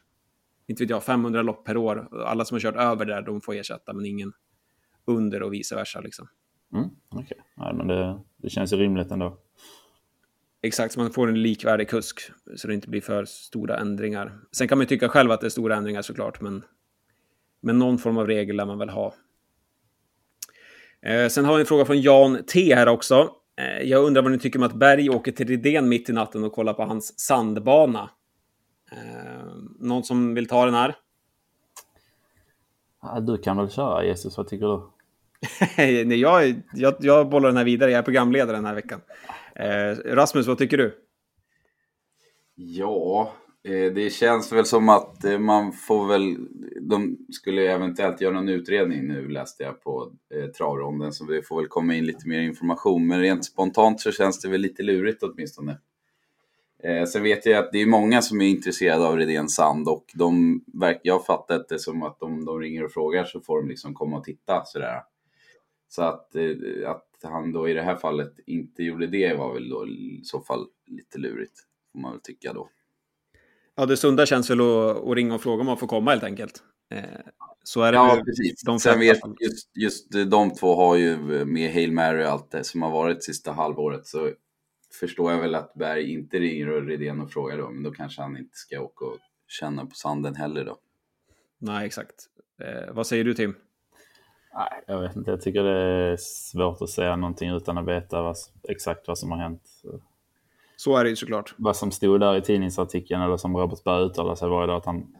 inte 0.67 0.83
vet 0.83 0.91
jag, 0.91 1.05
500 1.05 1.43
lopp 1.43 1.65
per 1.65 1.77
år, 1.77 2.09
alla 2.27 2.45
som 2.45 2.55
har 2.55 2.61
kört 2.61 2.77
över 2.77 3.05
där, 3.05 3.23
de 3.23 3.41
får 3.41 3.55
ersätta, 3.55 3.93
men 3.93 4.07
ingen 4.07 4.33
under 5.05 5.43
och 5.43 5.53
vice 5.53 5.75
versa 5.75 6.01
liksom. 6.01 6.29
Mm, 6.75 6.89
Okej, 7.09 7.39
okay. 7.57 7.73
Men 7.75 7.87
det, 7.87 8.21
det 8.37 8.51
känns 8.51 8.73
ju 8.73 8.77
rimligt 8.77 9.11
ändå. 9.11 9.39
Exakt, 10.63 10.95
så 10.95 11.01
man 11.01 11.11
får 11.11 11.29
en 11.29 11.43
likvärdig 11.43 11.89
kusk 11.89 12.21
så 12.57 12.69
det 12.69 12.75
inte 12.75 12.89
blir 12.89 13.01
för 13.01 13.25
stora 13.25 13.79
ändringar. 13.79 14.39
Sen 14.53 14.69
kan 14.69 14.79
man 14.79 14.83
ju 14.83 14.89
tycka 14.89 15.09
själv 15.09 15.31
att 15.31 15.41
det 15.41 15.47
är 15.47 15.51
stora 15.51 15.77
ändringar 15.77 16.03
såklart, 16.03 16.41
men, 16.41 16.65
men 17.61 17.79
någon 17.79 17.99
form 17.99 18.19
av 18.19 18.27
regel 18.27 18.57
lär 18.57 18.67
man 18.67 18.79
väl 18.79 18.89
ha. 18.89 19.15
Eh, 21.03 21.29
sen 21.29 21.45
har 21.45 21.55
vi 21.55 21.61
en 21.61 21.67
fråga 21.67 21.85
från 21.85 22.01
Jan 22.01 22.45
T 22.47 22.75
här 22.75 22.89
också. 22.89 23.31
Eh, 23.57 23.89
jag 23.89 24.05
undrar 24.05 24.23
vad 24.23 24.33
ni 24.33 24.39
tycker 24.39 24.59
om 24.59 24.63
att 24.63 24.75
Berg 24.75 25.11
åker 25.11 25.33
till 25.33 25.49
Ridén 25.49 25.89
mitt 25.89 26.09
i 26.09 26.13
natten 26.13 26.45
och 26.45 26.53
kollar 26.53 26.75
på 26.75 26.85
hans 26.85 27.19
sandbana. 27.19 28.11
Eh, 28.93 29.47
någon 29.79 30.05
som 30.05 30.35
vill 30.35 30.49
ta 30.49 30.65
den 30.65 30.75
här? 30.75 30.97
Ja, 33.03 33.21
du 33.21 33.39
kan 33.39 33.57
väl 33.57 33.71
köra 33.71 34.05
Jesus, 34.05 34.37
vad 34.37 34.49
tycker 34.49 34.67
du? 34.67 34.83
Nej, 36.05 36.21
jag, 36.21 36.63
jag, 36.75 36.95
jag 37.01 37.29
bollar 37.29 37.49
den 37.49 37.57
här 37.57 37.65
vidare, 37.65 37.91
jag 37.91 37.99
är 37.99 38.03
programledare 38.03 38.57
den 38.57 38.67
här 38.67 38.75
veckan. 38.75 39.01
Eh, 39.59 40.15
Rasmus, 40.15 40.47
vad 40.47 40.59
tycker 40.59 40.77
du? 40.77 40.95
Ja, 42.55 43.33
eh, 43.65 43.93
det 43.93 44.13
känns 44.13 44.53
väl 44.53 44.65
som 44.65 44.89
att 44.89 45.25
eh, 45.25 45.39
man 45.39 45.73
får 45.73 46.07
väl... 46.07 46.37
De 46.81 47.19
skulle 47.33 47.73
eventuellt 47.73 48.21
göra 48.21 48.35
någon 48.35 48.49
utredning 48.49 49.09
nu 49.09 49.29
läste 49.29 49.63
jag 49.63 49.83
på 49.83 50.13
eh, 50.35 50.51
travronden 50.51 51.13
så 51.13 51.25
det 51.25 51.43
får 51.43 51.57
väl 51.57 51.69
komma 51.69 51.95
in 51.95 52.07
lite 52.07 52.29
mer 52.29 52.41
information. 52.41 53.07
Men 53.07 53.21
rent 53.21 53.45
spontant 53.45 54.01
så 54.01 54.13
känns 54.13 54.41
det 54.41 54.49
väl 54.49 54.61
lite 54.61 54.83
lurigt 54.83 55.23
åtminstone. 55.23 55.79
Eh, 56.83 57.05
sen 57.05 57.23
vet 57.23 57.47
jag 57.47 57.65
att 57.65 57.73
det 57.73 57.83
är 57.83 57.87
många 57.87 58.23
som 58.23 58.41
är 58.41 58.49
intresserade 58.49 59.07
av 59.07 59.17
Redén 59.17 59.49
Sand 59.49 59.89
och 59.89 60.05
de, 60.15 60.61
jag 61.03 61.27
fattar 61.27 61.49
fattat 61.49 61.69
det 61.69 61.79
som 61.79 62.03
att 62.03 62.23
om 62.23 62.45
de 62.45 62.61
ringer 62.61 62.85
och 62.85 62.93
frågar 62.93 63.25
så 63.25 63.41
får 63.41 63.63
de 63.63 63.69
liksom 63.69 63.95
komma 63.95 64.19
och 64.19 64.25
titta 64.25 64.65
sådär. 64.65 65.03
Så 65.89 66.03
att, 66.03 66.35
eh, 66.35 66.91
att 66.91 67.05
han 67.23 67.53
då 67.53 67.69
i 67.69 67.73
det 67.73 67.83
här 67.83 67.97
fallet 67.97 68.33
inte 68.47 68.83
gjorde 68.83 69.07
det 69.07 69.35
var 69.35 69.55
väl 69.55 69.69
då 69.69 69.89
i 69.89 70.21
så 70.25 70.41
fall 70.41 70.67
lite 70.87 71.19
lurigt, 71.19 71.61
får 71.93 71.99
man 71.99 72.13
väl 72.13 72.21
tycka 72.21 72.53
då. 72.53 72.69
Ja, 73.75 73.87
det 73.87 73.97
sunda 73.97 74.27
känns 74.27 74.51
väl 74.51 74.61
att, 74.61 74.97
att 74.97 75.15
ringa 75.15 75.35
och 75.35 75.43
fråga 75.43 75.61
om 75.61 75.67
man 75.67 75.79
får 75.79 75.87
komma 75.87 76.11
helt 76.11 76.25
enkelt. 76.25 76.63
Eh, 76.91 77.03
så 77.63 77.83
är 77.83 77.93
det 77.93 77.99
ja, 77.99 78.23
precis. 78.25 78.63
De 78.63 78.81
Sen 78.81 79.01
vet 79.01 79.21
just, 79.41 79.77
just 79.77 80.31
de 80.31 80.55
två 80.55 80.75
har 80.75 80.97
ju 80.97 81.45
med 81.45 81.73
Hail 81.73 81.93
Mary 81.93 82.25
och 82.25 82.29
allt 82.29 82.51
det 82.51 82.65
som 82.65 82.83
har 82.83 82.91
varit 82.91 83.25
sista 83.25 83.53
halvåret 83.53 84.07
så 84.07 84.31
förstår 85.01 85.33
jag 85.33 85.41
väl 85.41 85.55
att 85.55 85.75
Berg 85.75 86.13
inte 86.13 86.39
ringer 86.39 86.69
och 86.69 86.87
Redén 86.87 87.21
och 87.21 87.33
frågar 87.33 87.59
då, 87.59 87.71
men 87.71 87.83
då 87.83 87.91
kanske 87.91 88.23
han 88.23 88.37
inte 88.37 88.57
ska 88.57 88.81
åka 88.81 89.05
och 89.05 89.19
känna 89.47 89.87
på 89.87 89.95
sanden 89.95 90.35
heller 90.35 90.65
då. 90.65 90.79
Nej, 91.59 91.87
exakt. 91.87 92.15
Eh, 92.61 92.95
vad 92.95 93.07
säger 93.07 93.25
du 93.25 93.35
Tim? 93.35 93.55
Nej, 94.55 94.85
jag 94.87 95.01
vet 95.01 95.17
inte. 95.17 95.31
Jag 95.31 95.41
tycker 95.41 95.63
det 95.63 95.81
är 96.13 96.17
svårt 96.17 96.83
att 96.83 96.91
säga 96.91 97.17
någonting 97.17 97.51
utan 97.51 97.79
att 97.79 97.87
veta 97.87 98.23
vad, 98.23 98.37
exakt 98.69 99.09
vad 99.09 99.19
som 99.19 99.31
har 99.31 99.39
hänt. 99.39 99.63
Så 100.77 100.97
är 100.97 101.05
det 101.05 101.11
ju 101.11 101.17
såklart. 101.17 101.55
Vad 101.57 101.77
som 101.77 101.91
stod 101.91 102.21
där 102.21 102.37
i 102.37 102.43
tidningsartikeln 102.43 103.23
eller 103.23 103.37
som 103.37 103.57
Robert 103.57 103.85
Berg 103.85 104.03
uttalade 104.03 104.37
sig 104.37 104.49
var 104.49 104.67
ju 104.67 104.73
att 104.73 104.87
han 104.87 105.17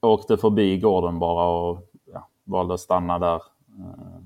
åkte 0.00 0.36
förbi 0.36 0.78
gården 0.78 1.18
bara 1.18 1.46
och 1.46 1.90
ja, 2.04 2.28
valde 2.44 2.74
att 2.74 2.80
stanna 2.80 3.18
där. 3.18 3.42
Eh, 3.78 4.22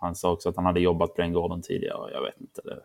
han 0.00 0.14
sa 0.14 0.32
också 0.32 0.48
att 0.48 0.56
han 0.56 0.64
hade 0.64 0.80
jobbat 0.80 1.14
på 1.14 1.22
den 1.22 1.32
gården 1.32 1.62
tidigare. 1.62 2.12
Jag 2.12 2.22
vet 2.22 2.40
inte. 2.40 2.62
Det, 2.64 2.82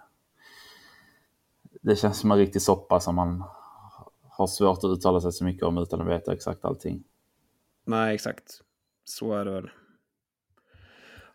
det 1.81 1.95
känns 1.95 2.19
som 2.19 2.31
en 2.31 2.37
riktig 2.37 2.61
soppa 2.61 2.99
som 2.99 3.15
man 3.15 3.43
har 4.29 4.47
svårt 4.47 4.77
att 4.77 4.97
uttala 4.97 5.21
sig 5.21 5.31
så 5.31 5.43
mycket 5.43 5.63
om 5.63 5.77
utan 5.77 6.01
att 6.01 6.07
veta 6.07 6.33
exakt 6.33 6.65
allting. 6.65 7.03
Nej, 7.85 8.15
exakt. 8.15 8.61
Så 9.03 9.33
är 9.33 9.45
det 9.45 9.51
väl. 9.51 9.69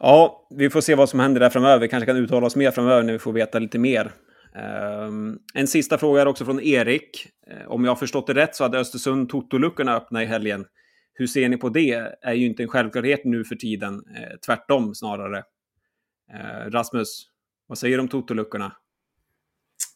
Ja, 0.02 0.46
vi 0.50 0.70
får 0.70 0.80
se 0.80 0.94
vad 0.94 1.08
som 1.08 1.20
händer 1.20 1.40
där 1.40 1.50
framöver. 1.50 1.78
Vi 1.78 1.88
kanske 1.88 2.06
kan 2.06 2.16
uttala 2.16 2.46
oss 2.46 2.56
mer 2.56 2.70
framöver 2.70 3.02
när 3.02 3.12
vi 3.12 3.18
får 3.18 3.32
veta 3.32 3.58
lite 3.58 3.78
mer. 3.78 4.12
Ehm, 4.54 5.38
en 5.54 5.66
sista 5.66 5.98
fråga 5.98 6.22
är 6.22 6.28
också 6.28 6.44
från 6.44 6.60
Erik. 6.60 7.26
Eh, 7.46 7.70
om 7.70 7.84
jag 7.84 7.90
har 7.90 7.96
förstått 7.96 8.26
det 8.26 8.34
rätt 8.34 8.56
så 8.56 8.64
hade 8.64 8.78
Östersund 8.78 9.28
Totoluckorna 9.28 9.96
öppna 9.96 10.22
i 10.22 10.26
helgen. 10.26 10.66
Hur 11.14 11.26
ser 11.26 11.48
ni 11.48 11.56
på 11.56 11.68
det? 11.68 12.16
är 12.22 12.34
ju 12.34 12.46
inte 12.46 12.62
en 12.62 12.68
självklarhet 12.68 13.24
nu 13.24 13.44
för 13.44 13.56
tiden. 13.56 13.94
Eh, 13.94 14.38
tvärtom 14.46 14.94
snarare. 14.94 15.38
Eh, 16.32 16.70
Rasmus, 16.70 17.26
vad 17.66 17.78
säger 17.78 17.96
du 17.96 18.02
om 18.02 18.08
Totoluckorna? 18.08 18.72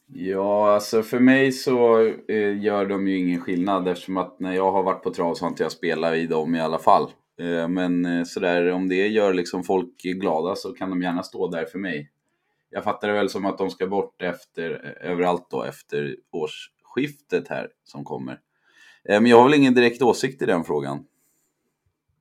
Ja, 0.06 0.74
alltså 0.74 1.02
för 1.02 1.20
mig 1.20 1.52
så 1.52 2.02
gör 2.60 2.86
de 2.86 3.08
ju 3.08 3.18
ingen 3.18 3.40
skillnad 3.40 3.88
eftersom 3.88 4.16
att 4.16 4.40
när 4.40 4.52
jag 4.52 4.72
har 4.72 4.82
varit 4.82 5.02
på 5.02 5.14
trav 5.14 5.34
så 5.34 5.44
har 5.44 5.50
inte 5.50 5.62
jag 5.62 5.72
spelat 5.72 6.14
i 6.14 6.26
dem 6.26 6.54
i 6.54 6.60
alla 6.60 6.78
fall. 6.78 7.10
Eh, 7.40 7.68
men 7.68 8.04
eh, 8.04 8.24
sådär, 8.24 8.72
om 8.72 8.88
det 8.88 9.08
gör 9.08 9.34
liksom 9.34 9.64
folk 9.64 10.02
glada 10.02 10.54
så 10.54 10.72
kan 10.72 10.90
de 10.90 11.02
gärna 11.02 11.22
stå 11.22 11.48
där 11.48 11.64
för 11.64 11.78
mig. 11.78 12.10
Jag 12.70 12.84
fattar 12.84 13.08
det 13.08 13.14
väl 13.14 13.28
som 13.28 13.46
att 13.46 13.58
de 13.58 13.70
ska 13.70 13.86
bort 13.86 14.22
efter, 14.22 14.96
eh, 15.00 15.10
överallt 15.10 15.46
då 15.50 15.62
efter 15.62 16.16
årsskiftet 16.30 17.48
här 17.48 17.68
som 17.84 18.04
kommer. 18.04 18.40
Men 19.08 19.26
jag 19.26 19.36
har 19.36 19.44
väl 19.44 19.58
ingen 19.58 19.74
direkt 19.74 20.02
åsikt 20.02 20.42
i 20.42 20.46
den 20.46 20.64
frågan. 20.64 21.04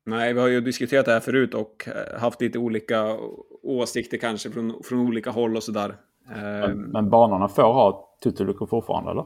Nej, 0.06 0.34
vi 0.34 0.40
har 0.40 0.48
ju 0.48 0.62
diskuterat 0.62 1.06
det 1.06 1.12
här 1.12 1.20
förut 1.20 1.54
och 1.54 1.88
haft 2.20 2.42
lite 2.42 2.60
olika 2.60 3.18
åsikter 3.64 4.18
kanske 4.18 4.50
från, 4.50 4.84
från 4.84 5.00
olika 5.00 5.30
håll 5.30 5.56
och 5.56 5.64
sådär. 5.64 5.96
Men, 6.26 6.78
men 6.82 7.10
banorna 7.10 7.48
får 7.48 7.64
ha 7.64 8.18
tutuluckor 8.24 8.68
fortfarande 8.68 9.12
eller? 9.12 9.26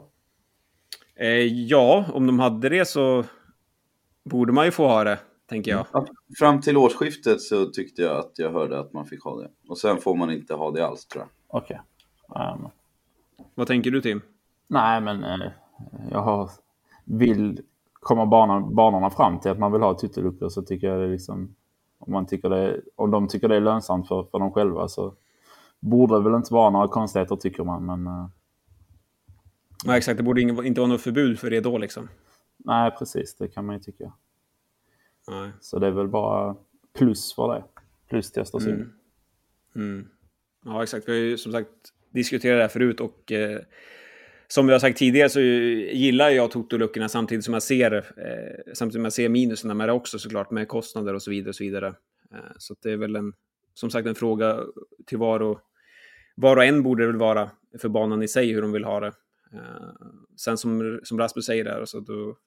Ja, 1.47 2.05
om 2.13 2.27
de 2.27 2.39
hade 2.39 2.69
det 2.69 2.87
så 2.87 3.23
borde 4.23 4.53
man 4.53 4.65
ju 4.65 4.71
få 4.71 4.87
ha 4.87 5.03
det 5.03 5.19
tänker 5.47 5.71
jag. 5.71 5.85
Ja, 5.91 6.05
fram 6.39 6.61
till 6.61 6.77
årsskiftet 6.77 7.41
så 7.41 7.65
tyckte 7.65 8.01
jag 8.01 8.17
att 8.17 8.31
jag 8.35 8.51
hörde 8.51 8.79
att 8.79 8.93
man 8.93 9.05
fick 9.05 9.23
ha 9.23 9.41
det. 9.41 9.49
Och 9.67 9.77
sen 9.77 9.97
får 9.97 10.15
man 10.15 10.31
inte 10.31 10.53
ha 10.53 10.71
det 10.71 10.87
alls 10.87 11.05
tror 11.05 11.23
jag. 11.23 11.29
Okej. 11.47 11.81
Okay. 12.27 12.53
Um... 12.53 12.69
Vad 13.55 13.67
tänker 13.67 13.91
du 13.91 14.01
Tim? 14.01 14.21
Nej, 14.67 15.01
men 15.01 15.23
eh, 15.23 15.51
jag 16.11 16.21
har, 16.21 16.49
vill 17.05 17.61
komma 17.93 18.25
banan, 18.25 18.75
banorna 18.75 19.09
fram 19.09 19.39
till 19.39 19.51
att 19.51 19.59
man 19.59 19.71
vill 19.71 19.81
ha 19.81 19.99
tutteluckor 19.99 20.49
så 20.49 20.61
tycker 20.61 20.87
jag 20.87 21.01
det 21.01 21.07
liksom 21.07 21.55
om, 21.99 22.13
man 22.13 22.25
tycker 22.25 22.49
det, 22.49 22.81
om 22.95 23.11
de 23.11 23.27
tycker 23.27 23.49
det 23.49 23.55
är 23.55 23.61
lönsamt 23.61 24.07
för, 24.07 24.23
för 24.23 24.39
dem 24.39 24.51
själva 24.51 24.87
så 24.87 25.13
borde 25.79 26.19
väl 26.19 26.33
inte 26.33 26.53
vara 26.53 26.69
några 26.69 26.87
konstigheter 26.87 27.35
tycker 27.35 27.63
man. 27.63 27.85
Men, 27.85 28.07
uh... 28.07 28.27
Nej, 29.85 29.97
exakt. 29.97 30.17
Det 30.17 30.23
borde 30.23 30.41
inte 30.41 30.81
vara 30.81 30.89
något 30.89 31.01
förbud 31.01 31.39
för 31.39 31.49
det 31.49 31.59
då 31.59 31.77
liksom. 31.77 32.09
Nej, 32.57 32.91
precis. 32.91 33.35
Det 33.35 33.47
kan 33.47 33.65
man 33.65 33.75
ju 33.75 33.81
tycka. 33.81 34.13
Nej. 35.27 35.51
Så 35.61 35.79
det 35.79 35.87
är 35.87 35.91
väl 35.91 36.07
bara 36.07 36.55
plus 36.97 37.33
för 37.33 37.55
det. 37.55 37.63
Plus 38.09 38.31
till 38.31 38.41
Östersund. 38.41 38.73
Mm. 38.73 38.91
Mm. 39.75 40.07
Ja, 40.65 40.83
exakt. 40.83 41.07
Vi 41.07 41.11
har 41.11 41.19
ju 41.19 41.37
som 41.37 41.51
sagt 41.51 41.69
diskuterat 42.13 42.57
det 42.57 42.61
här 42.61 42.67
förut 42.67 42.99
och 42.99 43.31
eh, 43.31 43.59
som 44.47 44.67
vi 44.67 44.73
har 44.73 44.79
sagt 44.79 44.97
tidigare 44.97 45.29
så 45.29 45.39
gillar 45.39 46.29
jag 46.29 46.51
Toto-luckorna 46.51 47.07
samtidigt 47.07 47.45
som 47.45 47.53
jag 47.53 47.63
ser, 47.63 47.93
eh, 47.95 48.73
samtidigt 48.73 48.93
som 48.93 49.03
jag 49.03 49.13
ser 49.13 49.29
minuserna 49.29 49.73
med 49.73 49.89
det 49.89 49.93
också 49.93 50.19
såklart, 50.19 50.51
med 50.51 50.67
kostnader 50.67 51.13
och 51.13 51.21
så 51.21 51.31
vidare. 51.31 51.49
Och 51.49 51.55
så 51.55 51.63
vidare. 51.63 51.87
Eh, 52.31 52.51
så 52.57 52.75
det 52.81 52.91
är 52.91 52.97
väl 52.97 53.15
en, 53.15 53.33
som 53.73 53.89
sagt 53.89 54.07
en 54.07 54.15
fråga 54.15 54.59
till 55.05 55.17
var 55.17 55.39
och, 55.39 55.59
var 56.35 56.57
och 56.57 56.65
en 56.65 56.83
borde 56.83 57.03
det 57.03 57.07
väl 57.07 57.17
vara 57.17 57.51
för 57.79 57.89
banan 57.89 58.23
i 58.23 58.27
sig 58.27 58.53
hur 58.53 58.61
de 58.61 58.71
vill 58.71 58.83
ha 58.83 58.99
det. 58.99 59.13
Eh, 59.53 59.91
sen 60.37 60.57
som, 60.57 60.99
som 61.03 61.19
Rasmus 61.19 61.45
säger 61.45 61.63
där, 61.63 61.85
så 61.85 61.99
då 61.99 62.37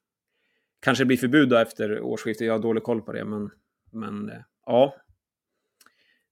kanske 0.80 1.04
blir 1.04 1.16
förbud 1.16 1.48
då 1.48 1.56
efter 1.56 2.00
årsskiftet. 2.00 2.46
Jag 2.46 2.54
har 2.54 2.60
dålig 2.60 2.82
koll 2.82 3.02
på 3.02 3.12
det, 3.12 3.24
men, 3.24 3.50
men 3.90 4.30
eh, 4.30 4.38
ja. 4.66 4.94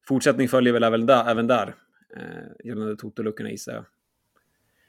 Fortsättning 0.08 0.48
följer 0.48 0.72
väl 0.72 0.82
även 0.82 1.06
där, 1.06 1.30
även 1.30 1.46
där 1.46 1.74
eh, 2.16 2.66
gällande 2.66 2.96
Toto-luckorna 2.96 3.50
gissar 3.50 3.72
jag. 3.72 3.84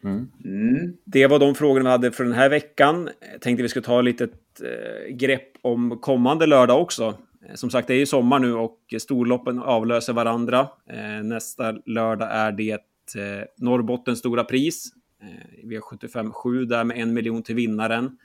Mm. 0.03 0.31
Mm. 0.45 0.97
Det 1.05 1.27
var 1.27 1.39
de 1.39 1.55
frågorna 1.55 1.83
vi 1.83 1.89
hade 1.89 2.11
för 2.11 2.23
den 2.23 2.33
här 2.33 2.49
veckan. 2.49 3.09
Jag 3.31 3.41
tänkte 3.41 3.63
vi 3.63 3.69
skulle 3.69 3.85
ta 3.85 4.01
lite 4.01 4.23
eh, 4.23 5.15
grepp 5.15 5.51
om 5.61 5.99
kommande 5.99 6.45
lördag 6.45 6.81
också. 6.81 7.17
Eh, 7.47 7.55
som 7.55 7.69
sagt, 7.69 7.87
det 7.87 7.93
är 7.93 7.97
ju 7.97 8.05
sommar 8.05 8.39
nu 8.39 8.53
och 8.53 8.79
storloppen 8.99 9.59
avlöser 9.59 10.13
varandra. 10.13 10.67
Eh, 10.89 11.23
nästa 11.23 11.71
lördag 11.85 12.29
är 12.31 12.51
det 12.51 12.71
eh, 13.15 13.45
Norrbottens 13.57 14.19
stora 14.19 14.43
pris. 14.43 14.93
Eh, 15.21 15.65
V75 15.65 16.65
där 16.65 16.83
med 16.83 16.97
en 16.97 17.13
miljon 17.13 17.43
till 17.43 17.55
vinnaren. 17.55 18.17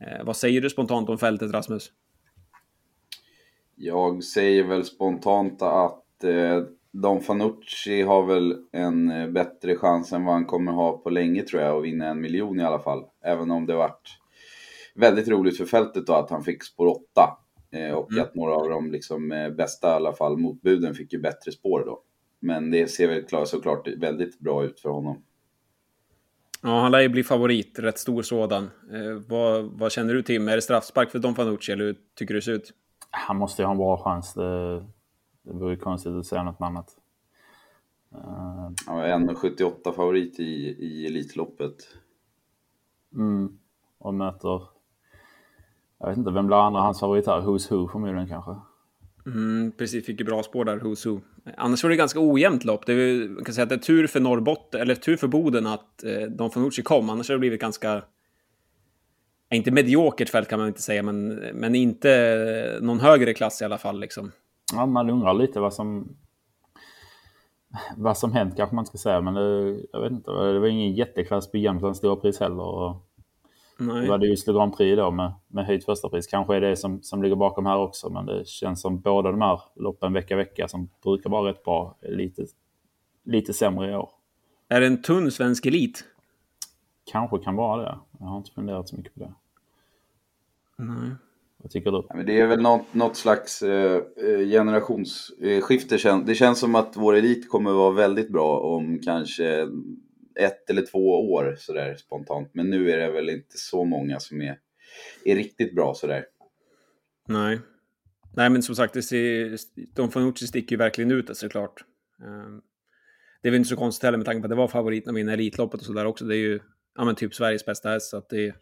Eh, 0.00 0.24
vad 0.24 0.36
säger 0.36 0.60
du 0.60 0.70
spontant 0.70 1.08
om 1.08 1.18
fältet, 1.18 1.52
Rasmus? 1.52 1.92
Jag 3.76 4.24
säger 4.24 4.64
väl 4.64 4.84
spontant 4.84 5.62
att 5.62 6.24
eh, 6.24 6.62
Don 6.92 7.20
Fanucci 7.20 8.02
har 8.02 8.26
väl 8.26 8.56
en 8.72 9.10
eh, 9.10 9.28
bättre 9.28 9.76
chans 9.76 10.12
än 10.12 10.24
vad 10.24 10.34
han 10.34 10.44
kommer 10.44 10.72
ha 10.72 10.98
på 10.98 11.10
länge 11.10 11.42
tror 11.42 11.62
jag 11.62 11.76
att 11.76 11.84
vinna 11.84 12.06
en 12.06 12.20
miljon 12.20 12.60
i 12.60 12.64
alla 12.64 12.78
fall. 12.78 13.04
Även 13.24 13.50
om 13.50 13.66
det 13.66 13.74
varit 13.74 14.08
väldigt 14.94 15.28
roligt 15.28 15.56
för 15.56 15.64
fältet 15.64 16.06
då 16.06 16.12
att 16.12 16.30
han 16.30 16.44
fick 16.44 16.64
spår 16.64 16.86
8. 16.86 17.02
Eh, 17.70 17.92
och 17.92 18.12
Mm. 18.12 18.24
att 18.24 18.34
några 18.34 18.54
av 18.54 18.68
de 18.68 18.90
liksom, 18.92 19.32
eh, 19.32 19.50
bästa 19.50 19.88
i 19.88 19.92
alla 19.92 20.12
fall 20.12 20.36
motbuden 20.36 20.94
fick 20.94 21.12
ju 21.12 21.18
bättre 21.20 21.52
spår 21.52 21.82
då. 21.86 22.02
Men 22.40 22.70
det 22.70 22.90
ser 22.90 23.08
väl 23.08 23.22
klart, 23.24 23.48
såklart 23.48 23.88
väldigt 23.88 24.38
bra 24.38 24.64
ut 24.64 24.80
för 24.80 24.88
honom. 24.88 25.22
Ja, 26.62 26.80
han 26.80 26.92
lär 26.92 27.00
ju 27.00 27.08
bli 27.08 27.22
favorit, 27.22 27.78
rätt 27.78 27.98
stor 27.98 28.22
sådan. 28.22 28.64
Eh, 28.64 29.22
vad, 29.28 29.64
vad 29.64 29.92
känner 29.92 30.14
du 30.14 30.22
Tim? 30.22 30.48
Är 30.48 30.56
det 30.56 30.62
straffspark 30.62 31.10
för 31.10 31.18
Don 31.18 31.34
Fanucci 31.34 31.72
eller 31.72 31.84
hur 31.84 31.96
tycker 32.14 32.34
du 32.34 32.40
det 32.40 32.44
ser 32.44 32.52
ut? 32.52 32.72
Han 33.10 33.36
måste 33.36 33.62
ju 33.62 33.66
ha 33.66 33.72
en 33.72 33.78
bra 33.78 33.98
chans. 33.98 34.34
Det, 34.34 34.74
det 35.42 35.52
vore 35.52 35.76
konstigt 35.76 36.12
att 36.12 36.26
säga 36.26 36.42
något 36.42 36.60
annat. 36.60 36.96
Han 38.86 38.96
var 38.96 39.04
1,78 39.04 39.92
favorit 39.92 40.40
i, 40.40 40.76
i 40.78 41.06
Elitloppet. 41.06 41.76
mm, 43.14 43.58
och 43.98 44.14
möter... 44.14 44.62
Jag 45.98 46.08
vet 46.08 46.18
inte, 46.18 46.30
vem 46.30 46.46
blir 46.46 46.66
andra 46.66 46.80
hans 46.80 47.00
favorit 47.00 47.26
här? 47.26 47.40
Who's 47.40 47.70
Who 47.70 47.88
förmodligen 47.88 48.28
kanske? 48.28 48.50
Mm, 49.26 49.72
precis, 49.72 50.06
fick 50.06 50.20
ju 50.20 50.26
bra 50.26 50.42
spår 50.42 50.64
där, 50.64 50.78
Who's 50.78 51.08
Who. 51.08 51.20
Annars 51.56 51.82
var 51.82 51.90
det 51.90 51.96
ganska 51.96 52.20
ojämnt 52.20 52.64
lopp. 52.64 52.86
Det 52.86 52.92
är, 52.92 53.28
man 53.28 53.44
kan 53.44 53.54
säga 53.54 53.62
att 53.62 53.68
det 53.68 53.74
är 53.74 53.78
tur 53.78 54.06
för 54.06 54.20
Norrbotten, 54.20 54.80
eller 54.80 54.94
tur 54.94 55.16
för 55.16 55.28
Boden 55.28 55.66
att 55.66 56.04
eh, 56.04 56.22
Don 56.22 56.50
Fanucci 56.50 56.82
kom. 56.82 57.10
Annars 57.10 57.28
hade 57.28 57.36
det 57.36 57.40
blivit 57.40 57.60
ganska... 57.60 58.02
Inte 59.52 59.70
mediokert 59.70 60.28
fält 60.28 60.48
kan 60.48 60.58
man 60.58 60.68
inte 60.68 60.82
säga, 60.82 61.02
men, 61.02 61.28
men 61.54 61.74
inte 61.74 62.12
eh, 62.12 62.82
någon 62.82 63.00
högre 63.00 63.34
klass 63.34 63.62
i 63.62 63.64
alla 63.64 63.78
fall. 63.78 64.00
Liksom. 64.00 64.32
Ja, 64.74 64.86
man 64.86 65.10
undrar 65.10 65.34
lite 65.34 65.60
vad 65.60 65.74
som... 65.74 66.16
Vad 67.96 68.18
som 68.18 68.32
hänt 68.32 68.56
kanske 68.56 68.76
man 68.76 68.86
ska 68.86 68.98
säga, 68.98 69.20
men 69.20 69.34
det, 69.34 69.80
jag 69.92 70.00
vet 70.00 70.12
inte. 70.12 70.30
Det 70.30 70.58
var 70.58 70.66
ingen 70.66 70.94
jätteklass 70.94 71.50
på 71.50 71.56
Jämtlands 71.56 71.98
stora 71.98 72.16
pris 72.16 72.40
heller. 72.40 72.62
Och 72.62 73.09
Nej. 73.80 74.02
det 74.02 74.08
var 74.08 74.18
det 74.18 74.26
just 74.26 74.46
Le 74.46 74.52
Grand 74.52 74.76
Prix 74.76 74.96
då 74.96 75.10
med, 75.10 75.32
med 75.48 75.66
höjt 75.66 75.84
första 75.84 76.08
pris. 76.08 76.26
Kanske 76.26 76.56
är 76.56 76.60
det 76.60 76.76
som, 76.76 77.02
som 77.02 77.22
ligger 77.22 77.36
bakom 77.36 77.66
här 77.66 77.78
också, 77.78 78.10
men 78.10 78.26
det 78.26 78.46
känns 78.46 78.80
som 78.80 79.00
båda 79.00 79.30
de 79.30 79.40
här 79.40 79.60
loppen 79.76 80.12
vecka 80.12 80.36
vecka 80.36 80.68
som 80.68 80.88
brukar 81.02 81.30
vara 81.30 81.50
rätt 81.50 81.64
bra, 81.64 81.96
lite, 82.02 82.46
lite 83.24 83.52
sämre 83.52 83.90
i 83.90 83.94
år. 83.94 84.10
Är 84.68 84.80
det 84.80 84.86
en 84.86 85.02
tunn 85.02 85.30
svensk 85.30 85.66
elit? 85.66 86.04
Kanske 87.12 87.38
kan 87.38 87.56
vara 87.56 87.82
det. 87.82 87.98
Jag 88.18 88.26
har 88.26 88.38
inte 88.38 88.50
funderat 88.50 88.88
så 88.88 88.96
mycket 88.96 89.14
på 89.14 89.20
det. 89.20 89.32
Nej. 90.76 91.10
Vad 91.62 91.70
tycker 91.70 91.90
du? 91.90 92.04
Ja, 92.08 92.16
men 92.16 92.26
det 92.26 92.40
är 92.40 92.46
väl 92.46 92.62
något, 92.62 92.94
något 92.94 93.16
slags 93.16 93.62
eh, 93.62 94.02
eh, 94.16 94.48
generationsskifte. 94.48 96.20
Det 96.26 96.34
känns 96.34 96.58
som 96.58 96.74
att 96.74 96.96
vår 96.96 97.14
elit 97.14 97.50
kommer 97.50 97.72
vara 97.72 97.90
väldigt 97.90 98.32
bra 98.32 98.58
om 98.58 98.98
kanske 99.04 99.68
ett 100.40 100.70
eller 100.70 100.82
två 100.82 101.32
år 101.32 101.54
sådär 101.58 101.96
spontant. 101.96 102.50
Men 102.54 102.70
nu 102.70 102.90
är 102.90 102.98
det 102.98 103.10
väl 103.10 103.30
inte 103.30 103.58
så 103.58 103.84
många 103.84 104.20
som 104.20 104.42
är, 104.42 104.58
är 105.24 105.36
riktigt 105.36 105.74
bra 105.74 105.94
sådär. 105.94 106.24
Nej. 107.28 107.58
Nej, 108.36 108.50
men 108.50 108.62
som 108.62 108.76
sagt, 108.76 108.94
det 108.94 109.02
ser, 109.02 109.58
Don 109.94 110.10
Fanucci 110.10 110.46
sticker 110.46 110.72
ju 110.72 110.76
verkligen 110.76 111.10
ut 111.10 111.26
det 111.26 111.34
såklart. 111.34 111.84
Ehm, 112.22 112.60
det 113.42 113.48
är 113.48 113.50
väl 113.50 113.58
inte 113.58 113.68
så 113.68 113.76
konstigt 113.76 114.04
heller 114.04 114.18
med 114.18 114.26
tanke 114.26 114.40
på 114.40 114.46
att 114.46 114.50
det 114.50 114.56
var 114.56 114.68
favoriten 114.68 115.10
att 115.10 115.16
vinna 115.16 115.32
Elitloppet 115.32 115.80
och 115.80 115.86
sådär 115.86 116.04
också. 116.04 116.24
Det 116.24 116.36
är 116.36 116.38
ju 116.38 116.60
ja, 116.94 117.04
men 117.04 117.14
typ 117.14 117.34
Sveriges 117.34 117.66
bästa 117.66 117.88
häst, 117.90 118.10
så 118.10 118.16
att 118.16 118.28
det 118.28 118.54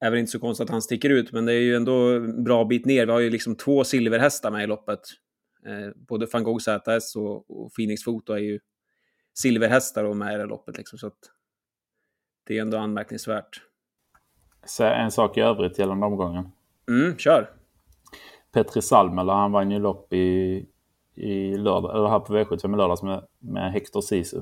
är 0.00 0.10
väl 0.10 0.18
inte 0.18 0.32
så 0.32 0.38
konstigt 0.38 0.64
att 0.64 0.70
han 0.70 0.82
sticker 0.82 1.10
ut. 1.10 1.32
Men 1.32 1.46
det 1.46 1.52
är 1.52 1.60
ju 1.60 1.76
ändå 1.76 2.08
en 2.08 2.44
bra 2.44 2.64
bit 2.64 2.86
ner. 2.86 3.06
Vi 3.06 3.12
har 3.12 3.20
ju 3.20 3.30
liksom 3.30 3.56
två 3.56 3.84
silverhästar 3.84 4.50
med 4.50 4.64
i 4.64 4.66
loppet. 4.66 5.00
Eh, 5.66 5.90
både 6.08 6.26
van 6.32 6.44
Gogh 6.44 6.60
ZS 6.60 7.16
och, 7.16 7.50
och 7.50 7.72
Phoenix 7.74 8.04
Foto 8.04 8.32
är 8.32 8.38
ju 8.38 8.60
silverhästar 9.34 10.04
och 10.04 10.16
med 10.16 10.34
i 10.34 10.38
det 10.38 10.44
loppet. 10.44 10.76
Liksom, 10.76 10.98
så 10.98 11.06
att 11.06 11.18
det 12.46 12.58
är 12.58 12.62
ändå 12.62 12.78
anmärkningsvärt. 12.78 13.62
Så 14.64 14.84
en 14.84 15.10
sak 15.10 15.36
i 15.36 15.40
övrigt 15.40 15.78
gällande 15.78 16.06
omgången. 16.06 16.48
Mm, 16.88 17.16
kör! 17.18 17.50
Petri 18.52 18.82
Salmela, 18.82 19.34
han 19.34 19.52
vann 19.52 19.70
ju 19.70 19.78
lopp 19.78 20.12
i, 20.12 20.66
i 21.14 21.56
lördag, 21.56 21.96
eller 21.96 22.08
här 22.08 22.20
på 22.20 22.36
V75 22.36 22.74
i 22.74 22.76
lördags 22.76 23.02
med, 23.02 23.26
med 23.38 23.72
Hector 23.72 24.00
Sisu. 24.00 24.40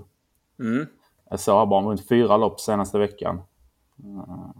Mm. 0.59 0.87
Jag 1.31 1.41
såg 1.41 1.69
bara 1.69 1.83
runt 1.83 2.09
fyra 2.09 2.37
lopp 2.37 2.61
senaste 2.61 2.99
veckan. 2.99 3.43
Uh, 4.05 4.51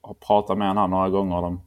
har 0.00 0.14
pratat 0.14 0.58
med 0.58 0.68
honom 0.68 0.90
några 0.90 1.08
gånger 1.08 1.42
de 1.42 1.60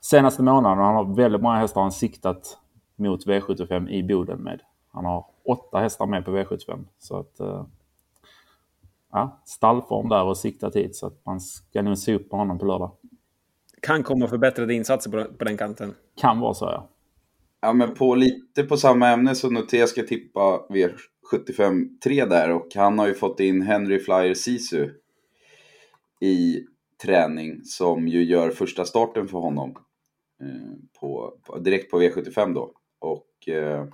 senaste 0.00 0.42
månaderna. 0.42 0.82
Han 0.82 0.94
har 0.94 1.14
väldigt 1.14 1.42
många 1.42 1.56
hästar 1.56 1.80
han 1.80 1.92
siktat 1.92 2.58
mot 2.96 3.26
V75 3.26 3.88
i 3.88 4.02
Boden 4.02 4.38
med. 4.38 4.60
Han 4.92 5.04
har 5.04 5.26
åtta 5.44 5.78
hästar 5.78 6.06
med 6.06 6.24
på 6.24 6.30
V75. 6.30 6.84
Så 6.98 7.16
att... 7.16 7.40
Uh, 7.40 7.64
ja, 9.12 9.40
stallform 9.44 10.08
där 10.08 10.24
och 10.24 10.36
siktat 10.36 10.76
hit. 10.76 10.96
Så 10.96 11.06
att 11.06 11.26
man 11.26 11.40
ska 11.40 11.82
nog 11.82 11.98
se 11.98 12.14
upp 12.14 12.30
på 12.30 12.36
honom 12.36 12.58
på 12.58 12.66
lördag. 12.66 12.90
Kan 13.82 14.02
komma 14.02 14.28
förbättrade 14.28 14.74
insatser 14.74 15.10
på, 15.10 15.24
på 15.24 15.44
den 15.44 15.56
kanten. 15.56 15.94
Kan 16.16 16.40
vara 16.40 16.54
så 16.54 16.64
ja. 16.64 16.88
Ja, 17.60 17.72
men 17.72 17.94
på 17.94 18.14
lite 18.14 18.62
på 18.62 18.76
samma 18.76 19.08
ämne 19.08 19.34
så 19.34 19.50
noterar 19.50 19.80
jag 19.80 19.88
ska 19.88 20.02
tippa 20.02 20.66
V75 20.68 21.98
3 22.04 22.24
där 22.24 22.50
och 22.50 22.68
han 22.74 22.98
har 22.98 23.06
ju 23.06 23.14
fått 23.14 23.40
in 23.40 23.62
Henry 23.62 23.98
Flyer 23.98 24.34
Sisu 24.34 24.90
i 26.20 26.66
träning 27.02 27.64
som 27.64 28.08
ju 28.08 28.24
gör 28.24 28.50
första 28.50 28.84
starten 28.84 29.28
för 29.28 29.38
honom 29.38 29.70
eh, 30.40 31.00
på, 31.00 31.34
på, 31.42 31.58
direkt 31.58 31.90
på 31.90 32.00
V75 32.00 32.54
då. 32.54 32.72
Och 32.98 33.48
eh, 33.48 33.80
eh, 33.80 33.86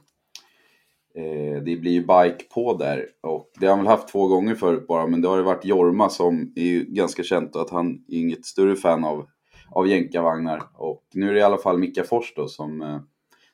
det 1.65 1.77
blir 1.81 1.93
ju 1.93 2.01
bike 2.01 2.45
på 2.55 2.77
där 2.77 3.07
och 3.23 3.51
det 3.61 3.67
har 3.67 3.77
han 3.77 3.85
väl 3.85 3.91
haft 3.91 4.09
två 4.09 4.29
gånger 4.29 4.55
förut 4.55 4.87
bara 4.87 5.07
men 5.07 5.21
det 5.21 5.29
har 5.29 5.37
ju 5.37 5.43
varit 5.43 5.65
Jorma 5.65 6.09
som 6.09 6.53
är 6.57 6.65
ju 6.65 6.85
ganska 6.85 7.23
känt 7.23 7.57
att 7.57 7.71
han 7.71 8.05
är 8.09 8.19
inget 8.19 8.47
större 8.47 8.77
fan 8.77 9.05
av, 9.05 9.27
av 9.71 9.89
jänkarvagnar 9.89 10.63
och 10.75 11.05
nu 11.15 11.29
är 11.29 11.33
det 11.33 11.41
i 11.41 11.43
alla 11.43 11.59
fall 11.59 11.79
Mika 11.79 12.05
Fors 12.05 12.33
då 12.37 12.49
som 12.49 12.83
eh, 12.83 13.01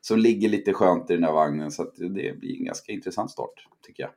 som 0.04 0.18
ligger 0.18 0.48
lite 0.48 0.72
skönt 0.72 1.10
i 1.10 1.14
den 1.14 1.24
här 1.24 1.32
vagnen. 1.32 1.70
Så 1.70 1.82
att 1.82 1.94
det 1.96 2.38
blir 2.38 2.58
en 2.58 2.64
ganska 2.64 2.92
intressant 2.92 3.30
start, 3.30 3.68
tycker 3.86 4.02
jag. 4.02 4.10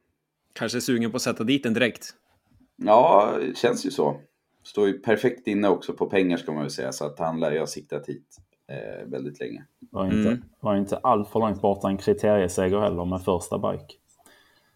Kanske 0.53 0.81
sugen 0.81 1.11
på 1.11 1.15
att 1.15 1.21
sätta 1.21 1.43
dit 1.43 1.63
den 1.63 1.73
direkt. 1.73 2.13
Ja, 2.75 3.33
det 3.39 3.57
känns 3.57 3.85
ju 3.85 3.91
så. 3.91 4.21
Står 4.63 4.87
ju 4.87 4.99
perfekt 4.99 5.47
inne 5.47 5.69
också 5.69 5.93
på 5.93 6.05
pengar 6.05 6.37
ska 6.37 6.51
man 6.51 6.61
väl 6.61 6.71
säga. 6.71 6.91
Så 6.91 7.05
att 7.05 7.19
han 7.19 7.39
lär 7.39 7.51
ju 7.51 7.59
ha 7.59 7.67
siktat 7.67 8.09
hit 8.09 8.37
eh, 8.67 9.05
väldigt 9.07 9.39
länge. 9.39 9.65
Var 9.91 10.05
inte, 10.05 10.29
Mm. 10.29 10.43
var 10.59 10.75
inte 10.75 10.97
allt 10.97 11.29
för 11.29 11.39
långt 11.39 11.61
borta 11.61 11.87
en 11.87 11.97
kriterieseger 11.97 12.79
heller 12.79 13.05
med 13.05 13.21
första 13.23 13.57
bike. 13.71 13.93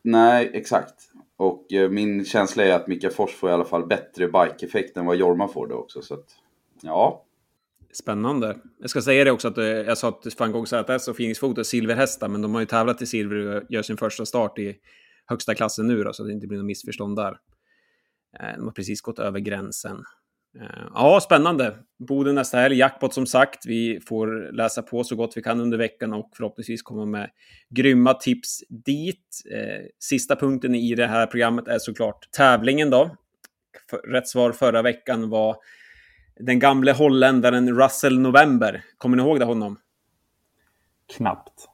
Nej, 0.02 0.52
exakt. 0.54 0.96
Och 1.38 1.74
eh, 1.74 1.90
min 1.90 2.26
känsla 2.26 2.64
är 2.64 2.74
att 2.74 2.88
Mika 2.88 3.10
Fors 3.10 3.32
får 3.32 3.50
i 3.50 3.54
alla 3.54 3.66
fall 3.66 3.88
bättre 3.88 4.28
bike-effekt 4.28 4.98
än 4.98 5.06
vad 5.06 5.16
Jorma 5.16 5.48
får 5.48 5.68
det 5.68 5.74
också. 5.74 6.02
Så 6.02 6.14
att, 6.14 6.26
ja, 6.82 7.26
Spännande. 7.92 8.58
Jag 8.78 8.90
ska 8.90 9.02
säga 9.02 9.24
det 9.24 9.32
också 9.32 9.48
att 9.48 9.58
eh, 9.58 9.66
jag 9.66 9.98
sa 9.98 10.08
att 10.08 10.40
van 10.40 10.52
Gogh 10.52 10.66
ZS 10.66 11.08
och 11.08 11.18
Phoenix 11.18 11.40
Foto 11.40 11.60
är 11.60 11.64
silverhästar, 11.64 12.28
men 12.28 12.42
de 12.42 12.54
har 12.54 12.60
ju 12.62 12.66
tävlat 12.66 13.02
i 13.02 13.06
silver 13.06 13.36
och 13.58 13.64
gör 13.70 13.82
sin 13.82 13.98
första 13.98 14.26
start 14.26 14.60
i 14.60 14.78
högsta 15.26 15.56
klassen 15.56 15.88
nu 15.88 16.04
då, 16.04 16.14
så 16.14 16.24
att 16.24 16.30
det 16.30 16.34
inte 16.34 16.48
blir 16.48 16.58
något 16.58 16.66
missförstånd 16.66 17.16
där. 17.16 17.38
Eh, 18.40 18.56
de 18.58 18.64
har 18.64 18.72
precis 18.72 19.02
gått 19.02 19.20
över 19.20 19.40
gränsen. 19.40 20.04
Eh, 20.56 20.88
ja, 20.94 21.20
spännande. 21.22 21.78
Boden 22.08 22.36
nästa 22.36 22.58
helg, 22.58 22.78
jackpot 22.78 23.14
som 23.14 23.26
sagt. 23.26 23.66
Vi 23.66 24.00
får 24.08 24.52
läsa 24.52 24.82
på 24.82 25.04
så 25.04 25.16
gott 25.16 25.38
vi 25.38 25.42
kan 25.42 25.60
under 25.60 25.78
veckan 25.78 26.14
och 26.14 26.32
förhoppningsvis 26.36 26.82
komma 26.82 27.06
med 27.06 27.30
grymma 27.70 28.14
tips 28.14 28.64
dit. 28.70 29.42
Eh, 29.52 29.86
sista 30.00 30.36
punkten 30.36 30.76
i 30.76 30.96
det 30.96 31.08
här 31.08 31.28
programmet 31.28 31.68
är 31.68 31.80
såklart 31.80 32.32
tävlingen 32.32 32.90
då. 32.90 33.16
Rätt 34.08 34.28
svar 34.28 34.52
förra 34.52 34.82
veckan 34.82 35.30
var 35.30 35.58
den 36.40 36.60
gamle 36.60 36.92
holländaren 36.92 37.80
Russell 37.82 38.20
November. 38.20 38.84
Kommer 38.98 39.18
ni 39.18 39.24
ihåg 39.24 39.40
det 39.40 39.46
honom? 39.46 39.78
Knappt. 41.18 41.68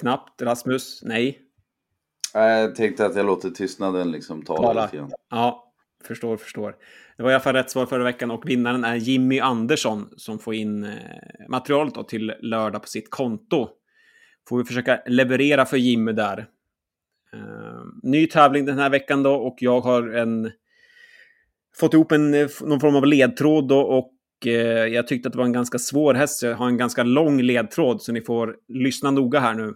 Knappt. 0.00 0.42
Rasmus? 0.42 1.02
Nej. 1.02 1.42
Jag 2.32 2.74
tänkte 2.74 3.06
att 3.06 3.16
jag 3.16 3.26
låter 3.26 3.50
tystnaden 3.50 4.10
liksom 4.10 4.42
tala, 4.42 4.66
tala. 4.66 4.84
lite 4.84 4.96
grann. 4.96 5.12
Ja, 5.30 5.65
förstår, 6.04 6.36
förstår. 6.36 6.76
Det 7.16 7.22
var 7.22 7.30
i 7.30 7.34
alla 7.34 7.42
fall 7.42 7.54
rätt 7.54 7.70
svar 7.70 7.86
förra 7.86 8.04
veckan 8.04 8.30
och 8.30 8.48
vinnaren 8.50 8.84
är 8.84 8.94
Jimmy 8.94 9.40
Andersson 9.40 10.08
som 10.16 10.38
får 10.38 10.54
in 10.54 10.84
eh, 10.84 10.90
materialet 11.48 11.94
då 11.94 12.02
till 12.02 12.32
lördag 12.40 12.82
på 12.82 12.88
sitt 12.88 13.10
konto. 13.10 13.68
Får 14.48 14.58
vi 14.58 14.64
försöka 14.64 15.02
leverera 15.06 15.64
för 15.64 15.76
Jimmy 15.76 16.12
där. 16.12 16.38
Eh, 17.32 17.84
ny 18.02 18.26
tävling 18.26 18.64
den 18.64 18.78
här 18.78 18.90
veckan 18.90 19.22
då 19.22 19.34
och 19.34 19.56
jag 19.60 19.80
har 19.80 20.08
en 20.08 20.50
fått 21.76 21.94
ihop 21.94 22.12
en, 22.12 22.34
eh, 22.34 22.48
någon 22.60 22.80
form 22.80 22.96
av 22.96 23.06
ledtråd 23.06 23.68
då 23.68 23.80
och 23.80 24.12
jag 24.90 25.06
tyckte 25.06 25.28
att 25.28 25.32
det 25.32 25.38
var 25.38 25.44
en 25.44 25.52
ganska 25.52 25.78
svår 25.78 26.14
häst. 26.14 26.42
Jag 26.42 26.54
har 26.54 26.66
en 26.66 26.76
ganska 26.76 27.02
lång 27.02 27.42
ledtråd 27.42 28.02
så 28.02 28.12
ni 28.12 28.20
får 28.20 28.56
lyssna 28.68 29.10
noga 29.10 29.40
här 29.40 29.54
nu. 29.54 29.74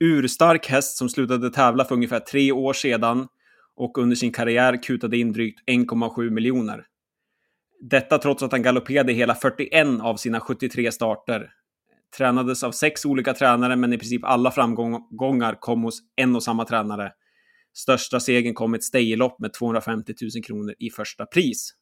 Urstark 0.00 0.66
häst 0.66 0.96
som 0.96 1.08
slutade 1.08 1.50
tävla 1.50 1.84
för 1.84 1.94
ungefär 1.94 2.20
tre 2.20 2.52
år 2.52 2.72
sedan 2.72 3.28
och 3.76 3.98
under 3.98 4.16
sin 4.16 4.32
karriär 4.32 4.82
kutade 4.82 5.18
in 5.18 5.32
drygt 5.32 5.68
1,7 5.68 6.30
miljoner. 6.30 6.86
Detta 7.80 8.18
trots 8.18 8.42
att 8.42 8.52
han 8.52 8.62
galopperade 8.62 9.12
hela 9.12 9.34
41 9.34 9.86
av 10.02 10.16
sina 10.16 10.40
73 10.40 10.92
starter. 10.92 11.50
Tränades 12.16 12.64
av 12.64 12.72
sex 12.72 13.04
olika 13.04 13.34
tränare, 13.34 13.76
men 13.76 13.92
i 13.92 13.98
princip 13.98 14.24
alla 14.24 14.50
framgångar 14.50 15.60
kom 15.60 15.82
hos 15.82 16.00
en 16.16 16.36
och 16.36 16.42
samma 16.42 16.64
tränare. 16.64 17.12
Största 17.74 18.20
segern 18.20 18.54
kom 18.54 18.74
ett 18.74 18.84
staylopp 18.84 19.40
med 19.40 19.52
250 19.52 20.14
000 20.36 20.44
kronor 20.44 20.74
i 20.78 20.90
första 20.90 21.26
pris. 21.26 21.74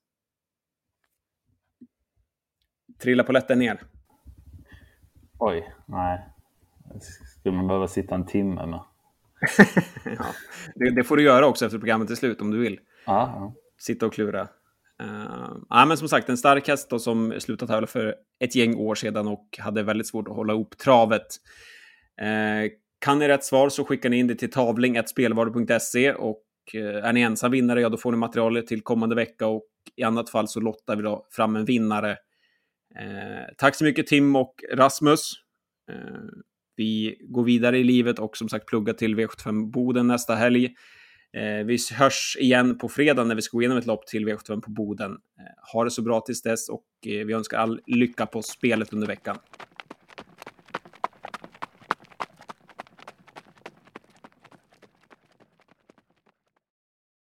Trilla 3.03 3.25
polletten 3.25 3.59
ner. 3.59 3.83
Oj, 5.39 5.75
nej. 5.87 6.27
Skulle 7.39 7.57
man 7.57 7.67
behöva 7.67 7.89
sitta 7.89 8.15
en 8.15 8.27
timme 8.27 8.67
med? 8.67 8.81
ja, 10.05 10.27
det, 10.75 10.91
det, 10.91 11.05
får 11.05 11.17
du 11.17 11.23
göra 11.23 11.47
också 11.47 11.65
efter 11.65 11.79
programmet 11.79 12.11
är 12.11 12.15
slut 12.15 12.41
om 12.41 12.51
du 12.51 12.59
vill. 12.59 12.79
Ja. 13.07 13.55
Sitta 13.79 14.07
och 14.07 14.13
klura. 14.13 14.49
Uh, 15.03 15.57
ja, 15.69 15.85
men 15.85 15.97
som 15.97 16.09
sagt, 16.09 16.29
en 16.29 16.37
stark 16.37 16.69
häst 16.69 16.91
då, 16.91 16.99
som 16.99 17.35
slutade 17.39 17.73
tävla 17.73 17.87
för 17.87 18.15
ett 18.41 18.55
gäng 18.55 18.77
år 18.77 18.95
sedan 18.95 19.29
och 19.29 19.59
hade 19.59 19.83
väldigt 19.83 20.07
svårt 20.07 20.29
att 20.29 20.35
hålla 20.35 20.53
ihop 20.53 20.79
travet. 20.79 21.27
Uh, 22.23 22.71
kan 22.99 23.19
ni 23.19 23.29
rätt 23.29 23.45
svar 23.45 23.69
så 23.69 23.85
skickar 23.85 24.11
ni 24.11 24.19
in 24.19 24.27
det 24.27 24.35
till 24.35 24.51
tavling.spelvaru.se 24.51 26.13
och 26.13 26.45
uh, 26.75 27.05
är 27.05 27.13
ni 27.13 27.21
ensam 27.21 27.51
vinnare, 27.51 27.81
ja 27.81 27.89
då 27.89 27.97
får 27.97 28.13
ni 28.13 28.19
materialet 28.19 28.67
till 28.67 28.83
kommande 28.83 29.17
vecka 29.17 29.47
och 29.47 29.67
i 29.97 30.03
annat 30.03 30.31
fall 30.31 30.49
så 30.49 30.61
lottar 30.61 30.97
vi 30.97 31.03
då 31.03 31.27
fram 31.31 31.57
en 31.57 31.65
vinnare. 31.65 32.17
tack 33.57 33.75
så 33.75 33.85
mycket 33.85 34.07
Tim 34.07 34.37
och 34.37 34.55
Rasmus. 34.73 35.33
Vi 36.81 37.17
går 37.21 37.45
vidare 37.45 37.79
i 37.79 37.85
livet 37.85 38.19
och 38.19 38.37
som 38.37 38.49
sagt 38.49 38.67
pluggar 38.67 38.93
till 38.93 39.17
V75 39.17 39.71
Boden 39.71 40.07
nästa 40.07 40.35
helg. 40.35 40.65
Eh, 41.37 41.67
vi 41.67 41.79
hörs 41.95 42.37
igen 42.41 42.79
på 42.79 42.89
fredag 42.89 43.25
när 43.25 43.35
vi 43.35 43.43
ska 43.43 43.57
gå 43.57 43.63
igenom 43.63 43.79
ett 43.79 43.87
lopp 43.87 44.07
till 44.07 44.29
V75 44.29 44.61
på 44.61 44.71
Boden. 44.71 45.11
Eh, 45.11 45.73
ha 45.73 45.85
det 45.85 45.91
så 45.91 46.03
bra 46.03 46.21
tills 46.21 46.43
dess 46.43 46.69
och 46.69 46.85
eh, 47.07 47.27
vi 47.27 47.33
önskar 47.33 47.59
all 47.59 47.81
lycka 47.87 48.27
på 48.27 48.43
spelet 48.43 48.93
under 48.93 49.07
veckan. 49.07 49.37